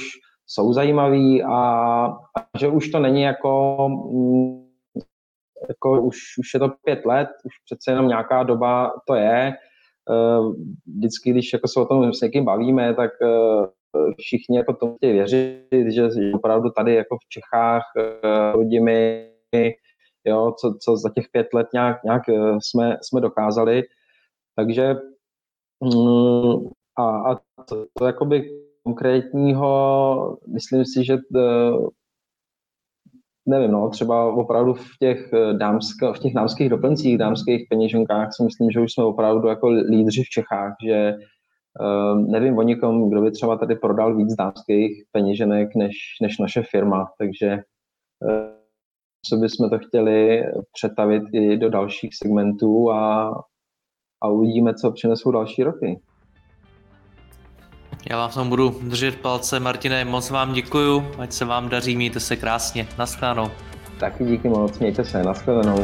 jsou 0.46 0.72
zajímavé 0.72 1.42
a, 1.46 1.58
a 2.06 2.58
že 2.58 2.68
už 2.68 2.88
to 2.88 2.98
není 2.98 3.22
jako, 3.22 3.76
mm, 3.88 4.64
jako 5.68 6.02
už, 6.02 6.16
už 6.38 6.54
je 6.54 6.60
to 6.60 6.68
pět 6.84 7.06
let, 7.06 7.28
už 7.44 7.52
přece 7.64 7.90
jenom 7.90 8.08
nějaká 8.08 8.42
doba 8.42 8.92
to 9.06 9.14
je. 9.14 9.52
Vždycky, 10.86 11.30
když 11.30 11.52
jako 11.52 11.68
se 11.68 11.80
o 11.80 11.86
tom 11.86 12.12
s 12.12 12.20
někým 12.20 12.44
bavíme, 12.44 12.94
tak 12.94 13.10
všichni 14.18 14.56
jako 14.56 14.72
tomu 14.72 14.96
chtějí 14.96 15.12
věřit, 15.12 15.86
že 15.88 16.08
opravdu 16.34 16.70
tady 16.70 16.94
jako 16.94 17.16
v 17.16 17.28
Čechách 17.28 17.82
rodiny, 18.52 19.30
jo, 20.24 20.54
co, 20.60 20.74
co 20.80 20.96
za 20.96 21.10
těch 21.10 21.26
pět 21.32 21.46
let 21.54 21.66
nějak, 21.74 22.04
nějak 22.04 22.22
eh, 22.28 22.58
jsme, 22.62 22.96
jsme 23.02 23.20
dokázali. 23.20 23.82
Takže 24.56 24.94
mm, 25.80 26.68
a, 26.98 27.32
a 27.32 27.34
to, 27.68 27.86
to 27.98 28.06
jakoby 28.06 28.50
konkrétního, 28.82 30.38
myslím 30.54 30.84
si, 30.84 31.04
že 31.04 31.14
eh, 31.36 31.72
nevím, 33.46 33.70
no, 33.70 33.90
třeba 33.90 34.32
opravdu 34.32 34.74
v 34.74 34.84
těch, 35.00 35.32
eh, 35.32 35.54
dámska, 35.54 36.12
v 36.12 36.18
těch 36.18 36.34
dámských 36.34 36.68
doplňcích, 36.68 37.18
dámských 37.18 37.66
peněženkách 37.70 38.28
si 38.36 38.42
myslím, 38.42 38.70
že 38.70 38.80
už 38.80 38.92
jsme 38.92 39.04
opravdu 39.04 39.48
jako 39.48 39.68
lídři 39.68 40.22
v 40.22 40.28
Čechách, 40.28 40.74
že 40.86 41.14
Uh, 41.80 42.20
nevím 42.30 42.58
o 42.58 42.62
nikom, 42.62 43.10
kdo 43.10 43.22
by 43.22 43.30
třeba 43.30 43.58
tady 43.58 43.74
prodal 43.74 44.16
víc 44.16 44.34
dámských 44.34 45.04
peněženek 45.12 45.68
než, 45.76 45.96
než 46.22 46.38
naše 46.38 46.62
firma, 46.62 47.10
takže 47.18 47.58
uh, 48.20 48.54
co 49.28 49.36
bychom 49.36 49.70
to 49.70 49.78
chtěli 49.78 50.44
přetavit 50.72 51.22
i 51.32 51.56
do 51.56 51.70
dalších 51.70 52.10
segmentů 52.16 52.90
a, 52.90 53.30
a 54.22 54.28
uvidíme, 54.28 54.74
co 54.74 54.92
přinesou 54.92 55.30
další 55.30 55.62
roky. 55.62 56.00
Já 58.10 58.16
vám 58.16 58.30
tam 58.30 58.48
budu 58.48 58.70
držet 58.82 59.16
palce. 59.16 59.60
Martine, 59.60 60.04
moc 60.04 60.30
vám 60.30 60.52
děkuju, 60.52 61.04
ať 61.18 61.32
se 61.32 61.44
vám 61.44 61.68
daří, 61.68 61.96
mějte 61.96 62.20
se 62.20 62.36
krásně. 62.36 62.86
Naschledanou. 62.98 63.46
Taky 64.00 64.24
díky 64.24 64.48
moc, 64.48 64.78
mějte 64.78 65.04
se, 65.04 65.22
naschledanou. 65.22 65.78